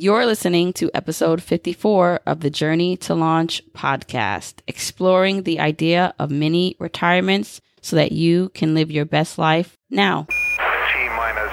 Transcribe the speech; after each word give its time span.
You're 0.00 0.26
listening 0.26 0.72
to 0.74 0.92
episode 0.94 1.42
54 1.42 2.20
of 2.24 2.38
the 2.38 2.50
Journey 2.50 2.96
to 2.98 3.16
Launch 3.16 3.60
podcast, 3.72 4.60
exploring 4.68 5.42
the 5.42 5.58
idea 5.58 6.14
of 6.20 6.30
mini 6.30 6.76
retirements 6.78 7.60
so 7.80 7.96
that 7.96 8.12
you 8.12 8.50
can 8.50 8.74
live 8.74 8.92
your 8.92 9.04
best 9.04 9.38
life 9.38 9.76
now. 9.90 10.28
Minus 11.16 11.50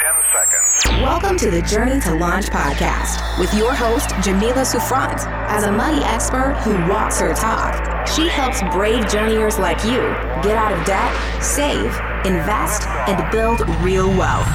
10 0.00 0.14
seconds. 0.32 1.02
Welcome 1.02 1.36
to 1.36 1.50
the 1.50 1.60
Journey 1.60 2.00
to 2.00 2.14
Launch 2.14 2.46
podcast 2.46 3.38
with 3.38 3.52
your 3.52 3.74
host, 3.74 4.08
Jamila 4.22 4.64
Souffrant. 4.64 5.26
As 5.50 5.64
a 5.64 5.70
money 5.70 6.02
expert 6.04 6.54
who 6.64 6.72
walks 6.90 7.20
her 7.20 7.34
talk, 7.34 8.08
she 8.08 8.26
helps 8.26 8.62
brave 8.74 9.06
journeyers 9.10 9.58
like 9.58 9.84
you 9.84 10.00
get 10.42 10.56
out 10.56 10.72
of 10.72 10.82
debt, 10.86 11.42
save, 11.42 11.94
invest, 12.24 12.88
and 13.06 13.30
build 13.30 13.60
real 13.82 14.08
wealth. 14.16 14.48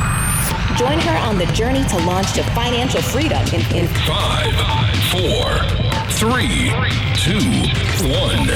Join 0.77 0.99
her 0.99 1.17
on 1.17 1.39
the 1.39 1.47
journey 1.53 1.83
to 1.85 1.97
launch 2.05 2.33
to 2.33 2.43
financial 2.51 3.01
freedom 3.01 3.41
in, 3.47 3.61
in 3.75 3.87
Five, 4.05 4.53
four, 5.09 5.57
three, 6.11 6.69
two, 7.15 7.39
one. 8.07 8.47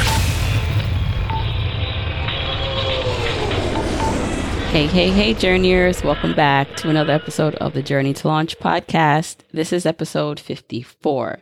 Hey, 4.69 4.85
hey, 4.85 5.09
hey, 5.09 5.33
journeyers. 5.33 6.03
Welcome 6.03 6.35
back 6.35 6.75
to 6.77 6.89
another 6.89 7.11
episode 7.11 7.55
of 7.55 7.73
the 7.73 7.81
Journey 7.81 8.13
to 8.13 8.27
Launch 8.27 8.59
podcast. 8.59 9.37
This 9.51 9.73
is 9.73 9.87
episode 9.87 10.39
54. 10.39 11.39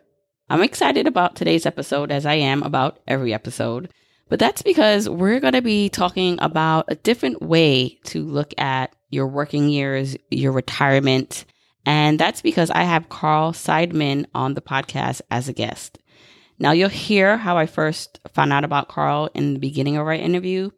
I'm 0.49 0.61
excited 0.61 1.07
about 1.07 1.35
today's 1.35 1.65
episode 1.65 2.09
as 2.09 2.25
I 2.25 2.35
am 2.35 2.63
about 2.63 2.99
every 3.05 3.33
episode, 3.33 3.91
but 4.29 4.39
that's 4.39 4.61
because 4.61 5.09
we're 5.09 5.39
going 5.39 5.53
to 5.53 5.61
be 5.61 5.89
talking 5.89 6.37
about 6.39 6.85
a 6.87 6.95
different 6.95 7.41
way 7.41 7.99
to 8.05 8.23
look 8.23 8.53
at 8.57 8.95
your 9.09 9.27
working 9.27 9.69
years, 9.69 10.15
your 10.29 10.51
retirement. 10.51 11.45
And 11.85 12.19
that's 12.19 12.41
because 12.41 12.69
I 12.69 12.83
have 12.83 13.09
Carl 13.09 13.51
Seidman 13.51 14.25
on 14.35 14.53
the 14.53 14.61
podcast 14.61 15.21
as 15.31 15.49
a 15.49 15.53
guest. 15.53 15.97
Now, 16.59 16.71
you'll 16.71 16.89
hear 16.89 17.37
how 17.37 17.57
I 17.57 17.65
first 17.65 18.19
found 18.33 18.53
out 18.53 18.63
about 18.63 18.89
Carl 18.89 19.29
in 19.33 19.53
the 19.53 19.59
beginning 19.59 19.97
of 19.97 20.05
our 20.05 20.13
interview. 20.13 20.69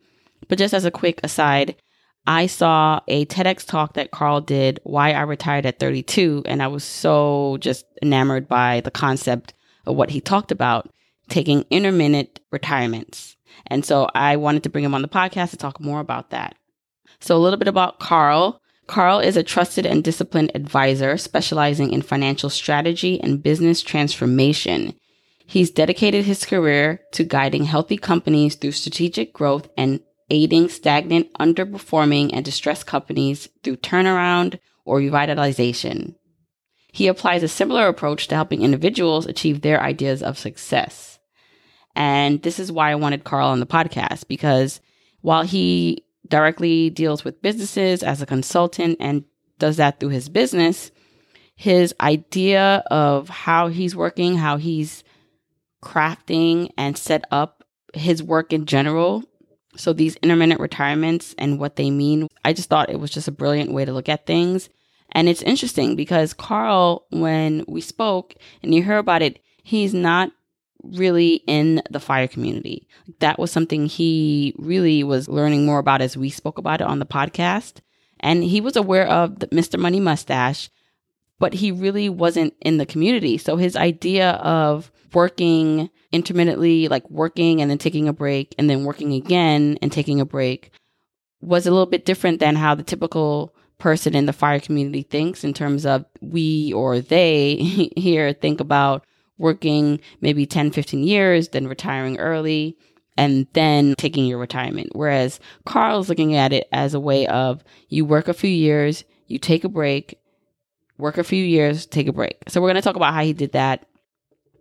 But 0.47 0.57
just 0.57 0.73
as 0.73 0.85
a 0.85 0.91
quick 0.91 1.19
aside, 1.23 1.75
I 2.27 2.45
saw 2.47 3.01
a 3.07 3.25
TEDx 3.25 3.65
talk 3.65 3.93
that 3.93 4.11
Carl 4.11 4.41
did, 4.41 4.79
Why 4.83 5.13
I 5.13 5.21
Retired 5.21 5.65
at 5.65 5.79
32, 5.79 6.43
and 6.45 6.61
I 6.61 6.67
was 6.67 6.83
so 6.83 7.57
just 7.59 7.85
enamored 8.01 8.47
by 8.47 8.81
the 8.81 8.91
concept 8.91 9.53
of 9.85 9.95
what 9.95 10.11
he 10.11 10.21
talked 10.21 10.51
about 10.51 10.89
taking 11.29 11.65
intermittent 11.71 12.39
retirements. 12.51 13.35
And 13.71 13.85
so 13.85 14.09
I 14.13 14.35
wanted 14.35 14.63
to 14.63 14.69
bring 14.69 14.83
him 14.83 14.93
on 14.93 15.01
the 15.01 15.07
podcast 15.07 15.51
to 15.51 15.57
talk 15.57 15.79
more 15.79 16.01
about 16.01 16.31
that. 16.31 16.55
So, 17.21 17.37
a 17.37 17.39
little 17.39 17.57
bit 17.57 17.69
about 17.69 17.99
Carl. 17.99 18.61
Carl 18.85 19.19
is 19.19 19.37
a 19.37 19.43
trusted 19.43 19.85
and 19.85 20.03
disciplined 20.03 20.51
advisor 20.53 21.15
specializing 21.15 21.93
in 21.93 22.01
financial 22.01 22.49
strategy 22.49 23.21
and 23.21 23.41
business 23.41 23.81
transformation. 23.81 24.93
He's 25.45 25.71
dedicated 25.71 26.25
his 26.25 26.43
career 26.43 26.99
to 27.13 27.23
guiding 27.23 27.63
healthy 27.63 27.95
companies 27.95 28.55
through 28.55 28.73
strategic 28.73 29.31
growth 29.31 29.69
and 29.77 30.01
aiding 30.29 30.67
stagnant, 30.67 31.31
underperforming, 31.39 32.31
and 32.33 32.43
distressed 32.43 32.85
companies 32.85 33.47
through 33.63 33.77
turnaround 33.77 34.59
or 34.83 34.99
revitalization. 34.99 36.15
He 36.91 37.07
applies 37.07 37.41
a 37.41 37.47
similar 37.47 37.87
approach 37.87 38.27
to 38.27 38.35
helping 38.35 38.63
individuals 38.63 39.25
achieve 39.25 39.61
their 39.61 39.81
ideas 39.81 40.21
of 40.21 40.37
success. 40.37 41.10
And 41.95 42.41
this 42.41 42.59
is 42.59 42.71
why 42.71 42.91
I 42.91 42.95
wanted 42.95 43.23
Carl 43.23 43.49
on 43.49 43.59
the 43.59 43.65
podcast 43.65 44.27
because 44.27 44.81
while 45.21 45.43
he 45.43 46.05
directly 46.27 46.89
deals 46.89 47.23
with 47.23 47.41
businesses 47.41 48.03
as 48.03 48.21
a 48.21 48.25
consultant 48.25 48.97
and 48.99 49.23
does 49.59 49.77
that 49.77 49.99
through 49.99 50.09
his 50.09 50.29
business, 50.29 50.91
his 51.55 51.93
idea 52.01 52.83
of 52.89 53.29
how 53.29 53.67
he's 53.67 53.95
working, 53.95 54.37
how 54.37 54.57
he's 54.57 55.03
crafting 55.83 56.71
and 56.77 56.97
set 56.97 57.25
up 57.31 57.63
his 57.93 58.23
work 58.23 58.53
in 58.53 58.65
general. 58.65 59.23
So, 59.77 59.93
these 59.93 60.15
intermittent 60.17 60.59
retirements 60.59 61.33
and 61.37 61.59
what 61.59 61.75
they 61.75 61.91
mean, 61.91 62.27
I 62.43 62.53
just 62.53 62.69
thought 62.69 62.89
it 62.89 62.99
was 62.99 63.11
just 63.11 63.27
a 63.27 63.31
brilliant 63.31 63.71
way 63.71 63.85
to 63.85 63.93
look 63.93 64.09
at 64.09 64.25
things. 64.25 64.69
And 65.11 65.29
it's 65.29 65.41
interesting 65.41 65.95
because 65.95 66.33
Carl, 66.33 67.05
when 67.09 67.63
we 67.67 67.81
spoke 67.81 68.33
and 68.63 68.73
you 68.73 68.83
hear 68.83 68.97
about 68.97 69.21
it, 69.21 69.39
he's 69.63 69.93
not 69.93 70.31
really 70.83 71.43
in 71.47 71.81
the 71.89 71.99
fire 71.99 72.27
community. 72.27 72.87
That 73.19 73.39
was 73.39 73.51
something 73.51 73.85
he 73.85 74.53
really 74.57 75.03
was 75.03 75.27
learning 75.27 75.65
more 75.65 75.79
about 75.79 76.01
as 76.01 76.17
we 76.17 76.29
spoke 76.29 76.57
about 76.57 76.81
it 76.81 76.87
on 76.87 76.99
the 76.99 77.05
podcast. 77.05 77.81
And 78.19 78.43
he 78.43 78.61
was 78.61 78.75
aware 78.75 79.07
of 79.07 79.39
the 79.39 79.47
Mr. 79.47 79.79
Money 79.79 79.99
Mustache, 79.99 80.69
but 81.39 81.53
he 81.53 81.71
really 81.71 82.09
wasn't 82.09 82.53
in 82.61 82.77
the 82.77 82.85
community. 82.85 83.37
So 83.37 83.57
his 83.57 83.75
idea 83.75 84.31
of 84.31 84.91
working 85.13 85.89
intermittently, 86.11 86.87
like 86.87 87.09
working 87.09 87.61
and 87.61 87.69
then 87.69 87.77
taking 87.77 88.07
a 88.07 88.13
break 88.13 88.53
and 88.57 88.69
then 88.69 88.83
working 88.83 89.13
again 89.13 89.77
and 89.81 89.91
taking 89.91 90.21
a 90.21 90.25
break 90.25 90.71
was 91.41 91.65
a 91.65 91.71
little 91.71 91.87
bit 91.87 92.05
different 92.05 92.39
than 92.39 92.55
how 92.55 92.75
the 92.75 92.83
typical 92.83 93.55
person 93.79 94.15
in 94.15 94.27
the 94.27 94.33
fire 94.33 94.59
community 94.59 95.01
thinks 95.01 95.43
in 95.43 95.53
terms 95.53 95.85
of 95.85 96.05
we 96.21 96.71
or 96.73 96.99
they 97.01 97.55
here 97.97 98.31
think 98.31 98.59
about 98.59 99.03
working 99.41 99.99
maybe 100.21 100.45
10, 100.45 100.71
15 100.71 101.03
years, 101.03 101.49
then 101.49 101.67
retiring 101.67 102.17
early, 102.19 102.77
and 103.17 103.47
then 103.53 103.95
taking 103.97 104.25
your 104.25 104.39
retirement. 104.39 104.89
Whereas 104.93 105.39
Carl's 105.65 106.09
looking 106.09 106.35
at 106.35 106.53
it 106.53 106.67
as 106.71 106.93
a 106.93 106.99
way 106.99 107.27
of 107.27 107.63
you 107.89 108.05
work 108.05 108.27
a 108.27 108.33
few 108.33 108.49
years, 108.49 109.03
you 109.27 109.37
take 109.37 109.63
a 109.63 109.69
break, 109.69 110.19
work 110.97 111.17
a 111.17 111.23
few 111.23 111.43
years, 111.43 111.85
take 111.85 112.07
a 112.07 112.13
break. 112.13 112.37
So 112.47 112.61
we're 112.61 112.69
going 112.69 112.75
to 112.75 112.81
talk 112.81 112.95
about 112.95 113.13
how 113.13 113.23
he 113.23 113.33
did 113.33 113.51
that. 113.53 113.85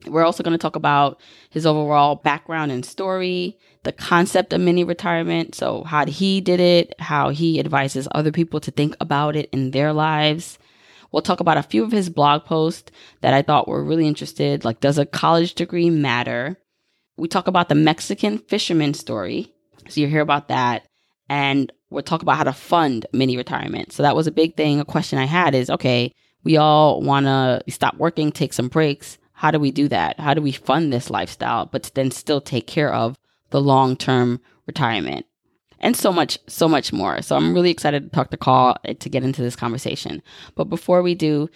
We're 0.06 0.24
also 0.24 0.42
going 0.42 0.52
to 0.52 0.58
talk 0.58 0.76
about 0.76 1.20
his 1.50 1.66
overall 1.66 2.16
background 2.16 2.72
and 2.72 2.84
story, 2.84 3.58
the 3.82 3.92
concept 3.92 4.52
of 4.54 4.60
mini 4.60 4.82
retirement. 4.82 5.54
So, 5.54 5.84
how 5.84 6.06
he 6.06 6.40
did 6.40 6.58
it, 6.58 6.94
how 6.98 7.28
he 7.28 7.60
advises 7.60 8.08
other 8.12 8.32
people 8.32 8.60
to 8.60 8.70
think 8.70 8.96
about 8.98 9.36
it 9.36 9.50
in 9.52 9.72
their 9.72 9.92
lives. 9.92 10.58
We'll 11.12 11.22
talk 11.22 11.40
about 11.40 11.58
a 11.58 11.62
few 11.62 11.82
of 11.84 11.92
his 11.92 12.08
blog 12.08 12.44
posts 12.44 12.90
that 13.20 13.34
I 13.34 13.42
thought 13.42 13.68
were 13.68 13.82
really 13.82 14.06
interested, 14.06 14.64
like 14.64 14.80
Does 14.80 14.98
a 14.98 15.06
college 15.06 15.54
degree 15.54 15.90
matter? 15.90 16.56
We 17.16 17.28
talk 17.28 17.48
about 17.48 17.68
the 17.68 17.74
Mexican 17.74 18.38
fisherman 18.38 18.94
story. 18.94 19.52
So, 19.88 20.00
you'll 20.00 20.10
hear 20.10 20.20
about 20.20 20.48
that. 20.48 20.86
And 21.28 21.72
we'll 21.90 22.02
talk 22.02 22.22
about 22.22 22.36
how 22.36 22.44
to 22.44 22.52
fund 22.52 23.06
mini 23.12 23.36
retirement. 23.36 23.92
So, 23.92 24.02
that 24.02 24.16
was 24.16 24.26
a 24.26 24.32
big 24.32 24.56
thing. 24.56 24.80
A 24.80 24.84
question 24.84 25.18
I 25.18 25.26
had 25.26 25.54
is 25.54 25.70
okay, 25.70 26.12
we 26.44 26.56
all 26.56 27.02
want 27.02 27.26
to 27.26 27.62
stop 27.68 27.96
working, 27.96 28.32
take 28.32 28.52
some 28.52 28.68
breaks 28.68 29.18
how 29.40 29.50
do 29.50 29.58
we 29.58 29.70
do 29.70 29.88
that? 29.88 30.20
How 30.20 30.34
do 30.34 30.42
we 30.42 30.52
fund 30.52 30.92
this 30.92 31.08
lifestyle, 31.08 31.64
but 31.64 31.90
then 31.94 32.10
still 32.10 32.42
take 32.42 32.66
care 32.66 32.92
of 32.92 33.16
the 33.48 33.60
long 33.60 33.96
term 33.96 34.38
retirement? 34.66 35.24
And 35.80 35.96
so 35.96 36.12
much, 36.12 36.38
so 36.46 36.68
much 36.68 36.92
more. 36.92 37.22
So 37.22 37.36
I'm 37.36 37.54
really 37.54 37.70
excited 37.70 38.04
to 38.04 38.08
talk 38.10 38.30
to 38.30 38.36
Carl 38.36 38.76
eh, 38.84 38.94
to 38.94 39.08
get 39.08 39.24
into 39.24 39.42
this 39.42 39.56
conversation. 39.56 40.22
But 40.54 40.64
before 40.64 41.02
we 41.02 41.14
do, 41.14 41.48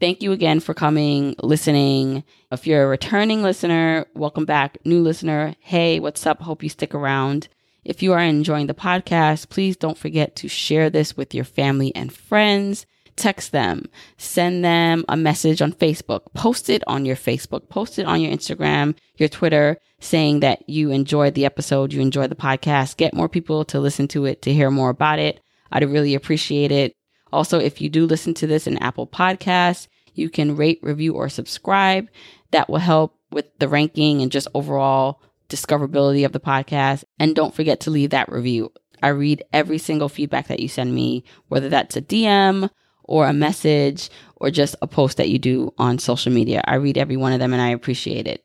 thank 0.00 0.22
you 0.22 0.32
again 0.32 0.60
for 0.60 0.74
coming, 0.74 1.34
listening. 1.42 2.24
If 2.50 2.66
you're 2.66 2.84
a 2.84 2.88
returning 2.88 3.42
listener, 3.42 4.06
welcome 4.14 4.46
back. 4.46 4.78
New 4.84 5.00
listener, 5.00 5.54
hey, 5.60 6.00
what's 6.00 6.26
up? 6.26 6.40
Hope 6.40 6.62
you 6.62 6.68
stick 6.68 6.94
around. 6.94 7.48
If 7.84 8.02
you 8.02 8.12
are 8.12 8.20
enjoying 8.20 8.66
the 8.66 8.74
podcast, 8.74 9.48
please 9.48 9.76
don't 9.76 9.98
forget 9.98 10.34
to 10.36 10.48
share 10.48 10.90
this 10.90 11.16
with 11.16 11.34
your 11.34 11.44
family 11.44 11.94
and 11.94 12.12
friends 12.12 12.86
text 13.18 13.52
them, 13.52 13.84
send 14.16 14.64
them 14.64 15.04
a 15.08 15.16
message 15.16 15.60
on 15.60 15.72
Facebook, 15.72 16.32
post 16.34 16.70
it 16.70 16.82
on 16.86 17.04
your 17.04 17.16
Facebook, 17.16 17.68
post 17.68 17.98
it 17.98 18.06
on 18.06 18.20
your 18.20 18.32
Instagram, 18.32 18.96
your 19.16 19.28
Twitter, 19.28 19.78
saying 20.00 20.40
that 20.40 20.66
you 20.68 20.90
enjoyed 20.90 21.34
the 21.34 21.44
episode, 21.44 21.92
you 21.92 22.00
enjoyed 22.00 22.30
the 22.30 22.36
podcast. 22.36 22.96
Get 22.96 23.14
more 23.14 23.28
people 23.28 23.64
to 23.66 23.80
listen 23.80 24.08
to 24.08 24.24
it, 24.24 24.42
to 24.42 24.52
hear 24.52 24.70
more 24.70 24.90
about 24.90 25.18
it. 25.18 25.40
I'd 25.70 25.88
really 25.88 26.14
appreciate 26.14 26.72
it. 26.72 26.94
Also, 27.32 27.58
if 27.58 27.80
you 27.80 27.90
do 27.90 28.06
listen 28.06 28.34
to 28.34 28.46
this 28.46 28.66
in 28.66 28.78
Apple 28.78 29.06
Podcasts, 29.06 29.88
you 30.14 30.30
can 30.30 30.56
rate, 30.56 30.80
review, 30.82 31.14
or 31.14 31.28
subscribe. 31.28 32.08
That 32.50 32.70
will 32.70 32.78
help 32.78 33.18
with 33.30 33.46
the 33.58 33.68
ranking 33.68 34.22
and 34.22 34.32
just 34.32 34.48
overall 34.54 35.20
discoverability 35.48 36.24
of 36.24 36.32
the 36.32 36.40
podcast. 36.40 37.04
And 37.18 37.36
don't 37.36 37.54
forget 37.54 37.80
to 37.80 37.90
leave 37.90 38.10
that 38.10 38.30
review. 38.30 38.72
I 39.02 39.08
read 39.08 39.44
every 39.52 39.78
single 39.78 40.08
feedback 40.08 40.48
that 40.48 40.60
you 40.60 40.68
send 40.68 40.94
me, 40.94 41.24
whether 41.48 41.68
that's 41.68 41.96
a 41.96 42.02
DM 42.02 42.70
or 43.08 43.26
a 43.26 43.32
message 43.32 44.10
or 44.36 44.50
just 44.50 44.76
a 44.80 44.86
post 44.86 45.16
that 45.16 45.30
you 45.30 45.38
do 45.38 45.74
on 45.78 45.98
social 45.98 46.32
media. 46.32 46.62
I 46.64 46.76
read 46.76 46.96
every 46.96 47.16
one 47.16 47.32
of 47.32 47.40
them 47.40 47.52
and 47.52 47.60
I 47.60 47.70
appreciate 47.70 48.28
it. 48.28 48.44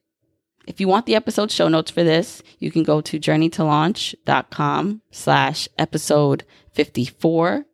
If 0.66 0.80
you 0.80 0.88
want 0.88 1.06
the 1.06 1.16
episode 1.16 1.52
show 1.52 1.68
notes 1.68 1.92
for 1.92 2.04
this, 2.04 2.42
you 2.58 2.72
can 2.72 2.84
go 2.84 3.02
to 3.02 3.20
journeytolaunch.com 3.20 5.02
slash 5.12 5.68
episode 5.78 6.46
54. 6.72 7.66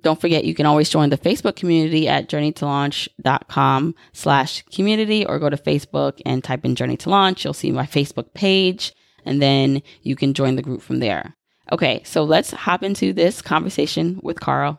Don't 0.00 0.20
forget, 0.20 0.44
you 0.44 0.54
can 0.54 0.66
always 0.66 0.90
join 0.90 1.10
the 1.10 1.18
Facebook 1.18 1.56
community 1.56 2.08
at 2.08 2.28
journeytolaunch.com 2.28 3.94
slash 4.12 4.62
community 4.74 5.24
or 5.24 5.38
go 5.38 5.50
to 5.50 5.56
Facebook 5.56 6.20
and 6.26 6.42
type 6.42 6.64
in 6.64 6.74
Journey 6.74 6.96
to 6.98 7.10
Launch. 7.10 7.44
You'll 7.44 7.54
see 7.54 7.70
my 7.70 7.86
Facebook 7.86 8.32
page 8.34 8.94
and 9.24 9.42
then 9.42 9.82
you 10.02 10.16
can 10.16 10.34
join 10.34 10.56
the 10.56 10.62
group 10.62 10.82
from 10.82 11.00
there. 11.00 11.34
Okay, 11.72 12.02
so 12.04 12.24
let's 12.24 12.52
hop 12.52 12.82
into 12.82 13.12
this 13.12 13.42
conversation 13.42 14.20
with 14.22 14.40
Carl. 14.40 14.78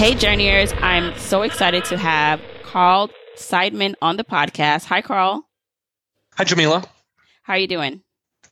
Hey, 0.00 0.14
Journeyers. 0.14 0.72
I'm 0.80 1.14
so 1.18 1.42
excited 1.42 1.84
to 1.84 1.98
have 1.98 2.40
Carl 2.62 3.10
Seidman 3.36 3.96
on 4.00 4.16
the 4.16 4.24
podcast. 4.24 4.86
Hi, 4.86 5.02
Carl. 5.02 5.46
Hi, 6.36 6.44
Jamila. 6.44 6.82
How 7.42 7.52
are 7.52 7.58
you 7.58 7.66
doing? 7.66 8.00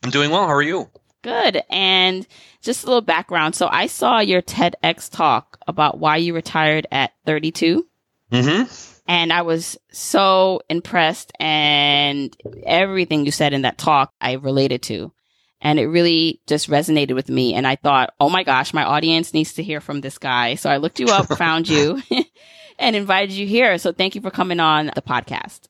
I'm 0.03 0.11
doing 0.11 0.31
well. 0.31 0.47
How 0.47 0.53
are 0.53 0.61
you? 0.61 0.91
Good. 1.23 1.63
And 1.71 2.27
just 2.61 2.85
a 2.85 2.87
little 2.87 3.01
background. 3.01 3.55
So 3.55 3.67
I 3.67 3.87
saw 3.87 4.19
your 4.19 4.43
TEDx 4.43 5.11
talk 5.11 5.57
about 5.67 5.99
why 5.99 6.19
you 6.19 6.35
retired 6.35 6.87
at 6.93 7.13
32. 7.25 7.87
Mm-hmm. 8.31 8.71
And 9.07 9.33
I 9.33 9.41
was 9.41 9.79
so 9.91 10.61
impressed 10.69 11.33
and 11.41 12.37
everything 12.67 13.25
you 13.25 13.33
said 13.33 13.55
in 13.55 13.63
that 13.63 13.79
talk 13.79 14.13
I 14.21 14.33
related 14.33 14.83
to. 14.83 15.15
And 15.61 15.79
it 15.79 15.87
really 15.87 16.41
just 16.47 16.71
resonated 16.71 17.15
with 17.15 17.29
me. 17.29 17.55
And 17.55 17.67
I 17.67 17.77
thought, 17.77 18.15
oh 18.21 18.31
my 18.31 18.45
gosh, 18.45 18.73
my 18.73 18.85
audience 18.85 19.35
needs 19.35 19.55
to 19.55 19.63
hear 19.63 19.81
from 19.81 20.01
this 20.01 20.19
guy. 20.19 20.55
So 20.55 20.71
I 20.71 20.77
looked 20.77 21.01
you 21.01 21.09
up, 21.09 21.27
found 21.39 21.69
you, 21.69 22.01
and 22.79 22.95
invited 22.95 23.33
you 23.33 23.47
here. 23.47 23.77
So 23.79 23.93
thank 23.93 24.15
you 24.15 24.21
for 24.21 24.31
coming 24.31 24.61
on 24.61 24.93
the 24.95 25.03
podcast. 25.03 25.63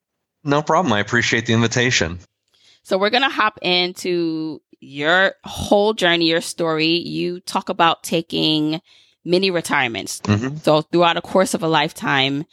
No 0.44 0.62
problem. 0.62 0.92
I 0.92 1.00
appreciate 1.00 1.46
the 1.46 1.54
invitation. 1.54 2.18
So 2.82 2.98
we're 2.98 3.10
going 3.10 3.22
to 3.22 3.28
hop 3.28 3.58
into 3.62 4.60
your 4.80 5.34
whole 5.44 5.94
journey, 5.94 6.28
your 6.28 6.40
story. 6.40 6.98
You 6.98 7.40
talk 7.40 7.68
about 7.68 8.02
taking 8.02 8.80
mini 9.24 9.50
retirements. 9.50 10.20
Mm-hmm. 10.20 10.58
So 10.58 10.82
throughout 10.82 11.16
a 11.16 11.22
course 11.22 11.54
of 11.54 11.62
a 11.62 11.68
lifetime, 11.68 12.44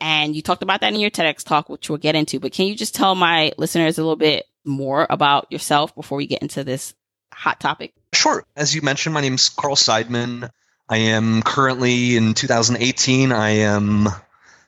and 0.00 0.34
you 0.34 0.42
talked 0.42 0.62
about 0.62 0.80
that 0.80 0.92
in 0.92 1.00
your 1.00 1.10
TEDx 1.10 1.44
talk, 1.44 1.68
which 1.68 1.88
we'll 1.88 1.98
get 1.98 2.14
into, 2.14 2.40
but 2.40 2.52
can 2.52 2.66
you 2.66 2.74
just 2.74 2.94
tell 2.94 3.14
my 3.14 3.52
listeners 3.58 3.98
a 3.98 4.02
little 4.02 4.16
bit 4.16 4.44
more 4.64 5.06
about 5.08 5.50
yourself 5.50 5.94
before 5.94 6.16
we 6.16 6.26
get 6.26 6.42
into 6.42 6.64
this 6.64 6.94
hot 7.32 7.60
topic? 7.60 7.92
Sure. 8.12 8.44
As 8.56 8.74
you 8.74 8.82
mentioned, 8.82 9.14
my 9.14 9.20
name 9.20 9.34
is 9.34 9.48
Carl 9.48 9.76
Seidman. 9.76 10.50
I 10.88 10.96
am 10.98 11.42
currently 11.42 12.16
in 12.16 12.34
2018. 12.34 13.32
I 13.32 13.50
am 13.50 14.08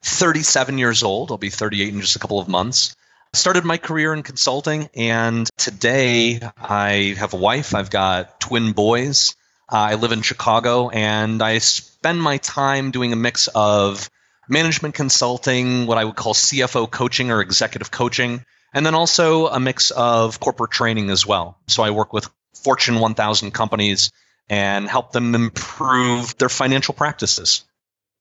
37 0.03 0.79
years 0.79 1.03
old. 1.03 1.31
I'll 1.31 1.39
be 1.39 1.51
38 1.51 1.93
in 1.93 2.01
just 2.01 2.17
a 2.17 2.19
couple 2.19 2.39
of 2.39 2.49
months. 2.49 2.97
I 3.35 3.37
started 3.37 3.65
my 3.65 3.77
career 3.77 4.15
in 4.15 4.23
consulting, 4.23 4.89
and 4.95 5.49
today 5.59 6.41
I 6.57 7.15
have 7.19 7.35
a 7.35 7.39
wife. 7.39 7.75
I've 7.75 7.91
got 7.91 8.41
twin 8.41 8.73
boys. 8.73 9.35
Uh, 9.71 9.77
I 9.77 9.95
live 9.97 10.13
in 10.13 10.23
Chicago, 10.23 10.89
and 10.89 11.43
I 11.43 11.59
spend 11.59 12.23
my 12.23 12.39
time 12.39 12.93
doing 12.93 13.13
a 13.13 13.17
mix 13.17 13.49
of 13.49 14.09
management 14.49 14.95
consulting, 14.95 15.87
what 15.87 15.99
I 15.99 16.05
would 16.05 16.17
call 16.17 16.35
CFO 16.35 16.91
coaching 16.91 17.31
or 17.31 17.41
executive 17.41 17.91
coaching, 17.91 18.45
and 18.77 18.85
then 18.85 18.95
also 18.95 19.47
a 19.47 19.59
mix 19.59 19.91
of 19.91 20.39
corporate 20.39 20.71
training 20.71 21.09
as 21.09 21.27
well. 21.27 21.59
So 21.67 21.83
I 21.83 21.93
work 21.93 22.13
with 22.13 22.29
Fortune 22.63 23.01
1000 23.01 23.51
companies 23.53 24.13
and 24.51 24.87
help 24.87 25.13
them 25.13 25.35
improve 25.35 26.37
their 26.37 26.51
financial 26.51 26.93
practices. 26.93 27.65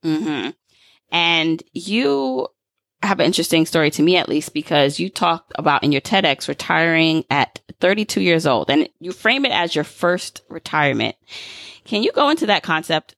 Mm-hmm. 0.06 0.52
And 1.12 1.64
you 1.74 2.48
have 3.04 3.20
an 3.20 3.26
interesting 3.26 3.66
story 3.66 3.92
to 3.92 4.02
me, 4.02 4.16
at 4.16 4.30
least, 4.30 4.54
because 4.54 4.98
you 4.98 5.10
talked 5.10 5.52
about 5.56 5.84
in 5.84 5.92
your 5.92 6.00
TEDx 6.00 6.48
retiring 6.48 7.26
at 7.30 7.60
32 7.82 8.22
years 8.22 8.48
old 8.48 8.70
and 8.70 8.88
you 9.02 9.12
frame 9.12 9.44
it 9.44 9.52
as 9.52 9.76
your 9.76 9.84
first 9.84 10.42
retirement. 10.48 11.18
Can 11.84 12.02
you 12.02 12.14
go 12.14 12.30
into 12.30 12.46
that 12.46 12.64
concept? 12.64 13.16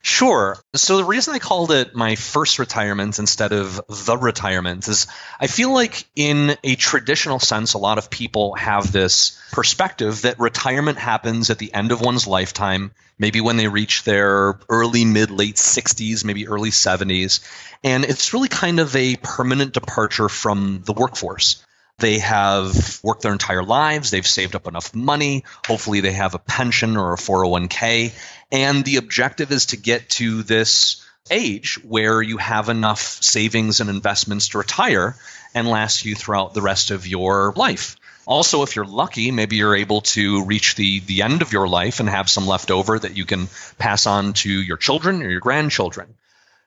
Sure. 0.00 0.56
So 0.74 0.96
the 0.96 1.04
reason 1.04 1.34
I 1.34 1.38
called 1.38 1.72
it 1.72 1.94
my 1.94 2.14
first 2.14 2.58
retirement 2.58 3.18
instead 3.18 3.52
of 3.52 3.80
the 3.88 4.16
retirement 4.16 4.86
is 4.86 5.08
I 5.40 5.48
feel 5.48 5.72
like 5.72 6.06
in 6.14 6.56
a 6.62 6.76
traditional 6.76 7.40
sense, 7.40 7.74
a 7.74 7.78
lot 7.78 7.98
of 7.98 8.08
people 8.08 8.54
have 8.54 8.92
this 8.92 9.40
perspective 9.50 10.22
that 10.22 10.38
retirement 10.38 10.98
happens 10.98 11.50
at 11.50 11.58
the 11.58 11.74
end 11.74 11.90
of 11.90 12.00
one's 12.00 12.28
lifetime, 12.28 12.92
maybe 13.18 13.40
when 13.40 13.56
they 13.56 13.66
reach 13.66 14.04
their 14.04 14.58
early, 14.68 15.04
mid, 15.04 15.30
late 15.32 15.56
60s, 15.56 16.24
maybe 16.24 16.46
early 16.46 16.70
70s. 16.70 17.40
And 17.82 18.04
it's 18.04 18.32
really 18.32 18.48
kind 18.48 18.78
of 18.78 18.94
a 18.94 19.16
permanent 19.16 19.72
departure 19.72 20.28
from 20.28 20.82
the 20.84 20.92
workforce. 20.92 21.64
They 21.98 22.20
have 22.20 23.00
worked 23.02 23.22
their 23.22 23.32
entire 23.32 23.64
lives. 23.64 24.10
They've 24.10 24.26
saved 24.26 24.54
up 24.54 24.68
enough 24.68 24.94
money. 24.94 25.44
Hopefully, 25.66 26.00
they 26.00 26.12
have 26.12 26.34
a 26.34 26.38
pension 26.38 26.96
or 26.96 27.12
a 27.12 27.16
401k. 27.16 28.12
And 28.50 28.84
the 28.84 28.96
objective 28.96 29.52
is 29.52 29.66
to 29.66 29.76
get 29.76 30.08
to 30.10 30.42
this 30.42 31.04
age 31.30 31.78
where 31.84 32.22
you 32.22 32.38
have 32.38 32.68
enough 32.68 33.00
savings 33.00 33.80
and 33.80 33.90
investments 33.90 34.48
to 34.48 34.58
retire 34.58 35.16
and 35.54 35.68
last 35.68 36.04
you 36.04 36.14
throughout 36.14 36.54
the 36.54 36.62
rest 36.62 36.90
of 36.90 37.06
your 37.06 37.52
life. 37.56 37.96
Also, 38.26 38.62
if 38.62 38.76
you're 38.76 38.84
lucky, 38.84 39.30
maybe 39.30 39.56
you're 39.56 39.76
able 39.76 40.02
to 40.02 40.44
reach 40.44 40.74
the, 40.74 41.00
the 41.00 41.22
end 41.22 41.40
of 41.40 41.52
your 41.52 41.66
life 41.66 42.00
and 42.00 42.08
have 42.08 42.28
some 42.28 42.46
left 42.46 42.70
over 42.70 42.98
that 42.98 43.16
you 43.16 43.24
can 43.24 43.48
pass 43.78 44.06
on 44.06 44.34
to 44.34 44.50
your 44.50 44.76
children 44.76 45.22
or 45.22 45.30
your 45.30 45.40
grandchildren. 45.40 46.14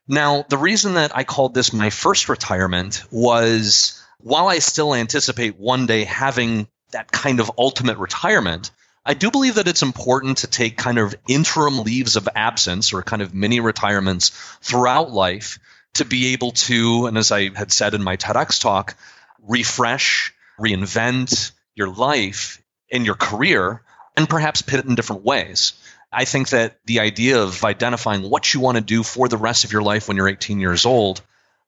Now, 0.07 0.44
the 0.50 0.57
reason 0.57 0.95
that 0.95 1.16
I 1.16 1.24
called 1.24 1.54
this 1.54 1.72
my 1.72 1.92
first 1.92 2.30
retirement 2.30 3.04
was 3.12 4.04
while 4.18 4.48
I 4.48 4.60
still 4.60 4.95
anticipate 4.95 5.60
one 5.60 5.86
day 5.86 6.04
having 6.04 6.68
that 6.92 7.12
kind 7.12 7.39
of 7.39 7.51
ultimate 7.57 7.98
retirement, 7.98 8.72
I 9.03 9.15
do 9.15 9.31
believe 9.31 9.56
that 9.56 9.68
it's 9.68 9.81
important 9.81 10.39
to 10.39 10.48
take 10.48 10.77
kind 10.77 11.00
of 11.00 11.15
interim 11.27 11.80
leaves 11.80 12.15
of 12.15 12.30
absence 12.36 12.94
or 12.94 13.01
kind 13.01 13.21
of 13.21 13.33
mini 13.33 13.59
retirements 13.59 14.30
throughout 14.62 15.12
life 15.12 15.57
to 15.95 16.06
be 16.06 16.33
able 16.33 16.51
to, 16.51 17.07
and 17.07 17.18
as 17.18 17.31
I 17.31 17.50
had 17.53 17.71
said 17.71 17.95
in 17.95 18.03
my 18.03 18.15
TEDx 18.18 18.62
talk, 18.62 18.95
refresh, 19.42 20.33
reinvent 20.59 21.51
your 21.75 21.89
life 21.89 22.62
and 22.92 23.06
your 23.06 23.15
career 23.15 23.81
and 24.15 24.30
perhaps 24.30 24.62
pivot 24.62 24.86
in 24.86 24.95
different 24.95 25.24
ways. 25.24 25.74
I 26.12 26.25
think 26.25 26.50
that 26.50 26.77
the 26.86 27.00
idea 27.00 27.42
of 27.42 27.63
identifying 27.63 28.30
what 28.30 28.53
you 28.53 28.59
want 28.59 28.75
to 28.75 28.83
do 28.83 29.01
for 29.01 29.27
the 29.27 29.38
rest 29.38 29.63
of 29.63 29.71
your 29.71 29.81
life 29.81 30.07
when 30.07 30.18
you're 30.18 30.27
18 30.27 30.59
years 30.59 30.86
old, 30.86 31.21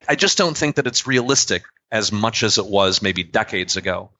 I 0.07 0.15
just 0.15 0.37
don't 0.37 0.57
think 0.57 0.75
that 0.75 0.87
it's 0.87 1.07
realistic 1.07 1.63
as 1.91 2.11
much 2.11 2.43
as 2.43 2.57
it 2.57 2.65
was 2.65 3.01
maybe 3.01 3.23
decades 3.23 3.77
ago. 3.77 4.11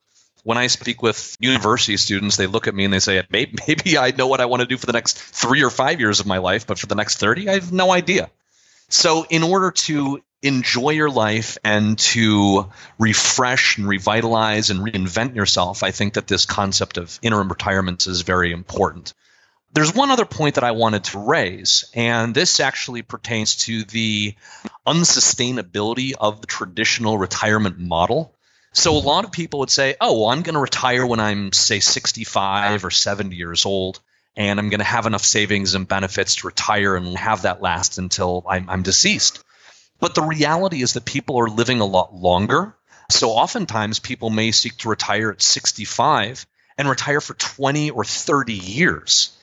When 0.44 0.58
I 0.58 0.68
speak 0.68 1.02
with 1.02 1.36
university 1.40 1.98
students, 1.98 2.38
they 2.38 2.48
look 2.48 2.68
at 2.68 2.76
me 2.76 2.86
and 2.86 2.94
they 2.94 3.00
say, 3.00 3.24
maybe, 3.30 3.58
maybe 3.68 3.98
I 3.98 4.12
know 4.12 4.28
what 4.28 4.42
I 4.42 4.46
want 4.46 4.62
to 4.62 4.68
do 4.68 4.78
for 4.78 4.86
the 4.86 4.94
next 4.94 5.18
three 5.18 5.64
or 5.64 5.70
five 5.70 6.00
years 6.00 6.20
of 6.20 6.26
my 6.26 6.38
life, 6.38 6.68
but 6.68 6.80
for 6.80 6.88
the 6.88 6.96
next 6.96 7.18
30, 7.18 7.50
I 7.50 7.54
have 7.54 7.72
no 7.72 7.92
idea. 7.92 8.30
So, 8.90 9.26
in 9.30 9.44
order 9.44 9.72
to 9.72 10.22
enjoy 10.44 10.90
your 10.90 11.10
life 11.10 11.58
and 11.64 11.98
to 11.98 12.70
refresh 13.00 13.78
and 13.78 13.88
revitalize 13.88 14.70
and 14.70 14.82
reinvent 14.82 15.36
yourself, 15.36 15.84
I 15.84 15.92
think 15.92 16.14
that 16.14 16.28
this 16.28 16.46
concept 16.46 16.98
of 16.98 17.18
interim 17.22 17.48
retirements 17.48 18.08
is 18.08 18.22
very 18.22 18.52
important. 18.52 19.14
There's 19.74 19.96
one 19.96 20.12
other 20.12 20.26
point 20.26 20.56
that 20.56 20.64
I 20.64 20.72
wanted 20.72 21.06
to 21.06 21.20
raise, 21.20 21.90
and 21.96 22.36
this 22.36 22.60
actually 22.60 23.02
pertains 23.02 23.56
to 23.66 23.84
the 23.86 24.36
unsustainability 24.86 26.14
of 26.20 26.42
the 26.42 26.48
traditional 26.48 27.18
retirement 27.18 27.80
model. 27.80 28.33
So, 28.74 28.98
a 28.98 28.98
lot 28.98 29.24
of 29.24 29.32
people 29.32 29.60
would 29.60 29.70
say, 29.70 29.96
oh, 30.02 30.20
well, 30.20 30.30
I'm 30.30 30.42
going 30.42 30.56
to 30.56 30.60
retire 30.60 31.06
when 31.06 31.20
I'm, 31.20 31.54
say, 31.54 31.80
65 31.80 32.84
or 32.84 32.90
70 32.90 33.36
years 33.36 33.68
old, 33.68 34.00
and 34.36 34.60
I'm 34.60 34.70
going 34.70 34.80
to 34.80 34.84
have 34.84 35.06
enough 35.06 35.24
savings 35.24 35.76
and 35.76 35.88
benefits 35.88 36.38
to 36.38 36.48
retire 36.48 36.96
and 36.96 37.16
have 37.16 37.44
that 37.44 37.62
last 37.62 38.00
until 38.00 38.44
I'm, 38.50 38.70
I'm 38.70 38.82
deceased. 38.82 39.44
But 40.00 40.16
the 40.16 40.24
reality 40.24 40.82
is 40.82 40.94
that 40.94 41.06
people 41.06 41.38
are 41.38 41.50
living 41.50 41.82
a 41.82 41.86
lot 41.86 42.16
longer. 42.16 42.76
So, 43.12 43.30
oftentimes, 43.30 44.00
people 44.00 44.32
may 44.32 44.52
seek 44.52 44.78
to 44.80 44.90
retire 44.90 45.30
at 45.30 45.44
65 45.44 46.48
and 46.78 46.90
retire 46.90 47.22
for 47.22 47.36
20 47.36 47.92
or 47.92 48.04
30 48.04 48.54
years 48.54 49.38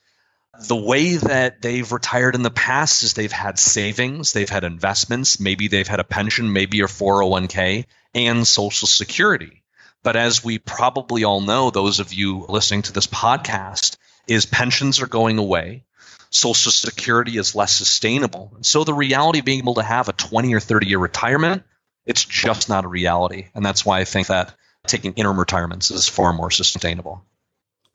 the 0.58 0.76
way 0.76 1.16
that 1.16 1.62
they've 1.62 1.90
retired 1.90 2.34
in 2.34 2.42
the 2.42 2.50
past 2.50 3.02
is 3.02 3.14
they've 3.14 3.30
had 3.30 3.58
savings, 3.58 4.32
they've 4.32 4.50
had 4.50 4.64
investments, 4.64 5.40
maybe 5.40 5.68
they've 5.68 5.86
had 5.86 6.00
a 6.00 6.04
pension, 6.04 6.52
maybe 6.52 6.80
a 6.80 6.84
401k, 6.84 7.86
and 8.14 8.46
Social 8.46 8.88
Security. 8.88 9.62
But 10.02 10.16
as 10.16 10.42
we 10.42 10.58
probably 10.58 11.24
all 11.24 11.40
know, 11.40 11.70
those 11.70 12.00
of 12.00 12.12
you 12.12 12.46
listening 12.48 12.82
to 12.82 12.92
this 12.92 13.06
podcast, 13.06 13.96
is 14.26 14.46
pensions 14.46 15.00
are 15.00 15.06
going 15.06 15.38
away. 15.38 15.84
Social 16.30 16.72
Security 16.72 17.36
is 17.36 17.54
less 17.54 17.72
sustainable. 17.72 18.56
So 18.62 18.84
the 18.84 18.94
reality 18.94 19.40
of 19.40 19.44
being 19.44 19.58
able 19.58 19.74
to 19.74 19.82
have 19.82 20.08
a 20.08 20.12
20 20.12 20.54
or 20.54 20.60
30 20.60 20.86
year 20.86 20.98
retirement, 20.98 21.64
it's 22.06 22.24
just 22.24 22.68
not 22.68 22.84
a 22.84 22.88
reality. 22.88 23.48
And 23.54 23.64
that's 23.64 23.84
why 23.84 24.00
I 24.00 24.04
think 24.04 24.28
that 24.28 24.54
taking 24.86 25.14
interim 25.14 25.38
retirements 25.38 25.90
is 25.90 26.08
far 26.08 26.32
more 26.32 26.50
sustainable. 26.50 27.24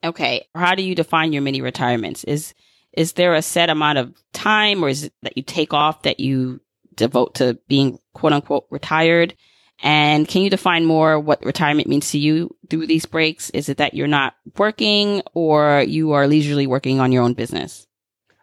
Okay. 0.03 0.47
How 0.53 0.75
do 0.75 0.83
you 0.83 0.95
define 0.95 1.33
your 1.33 1.41
mini 1.41 1.61
retirements? 1.61 2.23
Is 2.23 2.53
is 2.93 3.13
there 3.13 3.33
a 3.33 3.41
set 3.41 3.69
amount 3.69 3.97
of 3.97 4.13
time 4.33 4.83
or 4.83 4.89
is 4.89 5.05
it 5.05 5.13
that 5.21 5.35
you 5.35 5.43
take 5.43 5.73
off 5.73 6.03
that 6.03 6.19
you 6.19 6.61
devote 6.95 7.35
to 7.35 7.59
being 7.67 7.99
quote 8.13 8.33
unquote 8.33 8.67
retired? 8.69 9.35
And 9.83 10.27
can 10.27 10.41
you 10.41 10.49
define 10.49 10.85
more 10.85 11.19
what 11.19 11.43
retirement 11.43 11.89
means 11.89 12.11
to 12.11 12.17
you 12.17 12.55
through 12.69 12.87
these 12.87 13.05
breaks? 13.05 13.49
Is 13.49 13.67
it 13.67 13.77
that 13.77 13.93
you're 13.93 14.07
not 14.07 14.35
working 14.57 15.21
or 15.33 15.83
you 15.85 16.13
are 16.13 16.27
leisurely 16.27 16.65
working 16.65 16.99
on 16.99 17.11
your 17.11 17.23
own 17.23 17.33
business? 17.33 17.85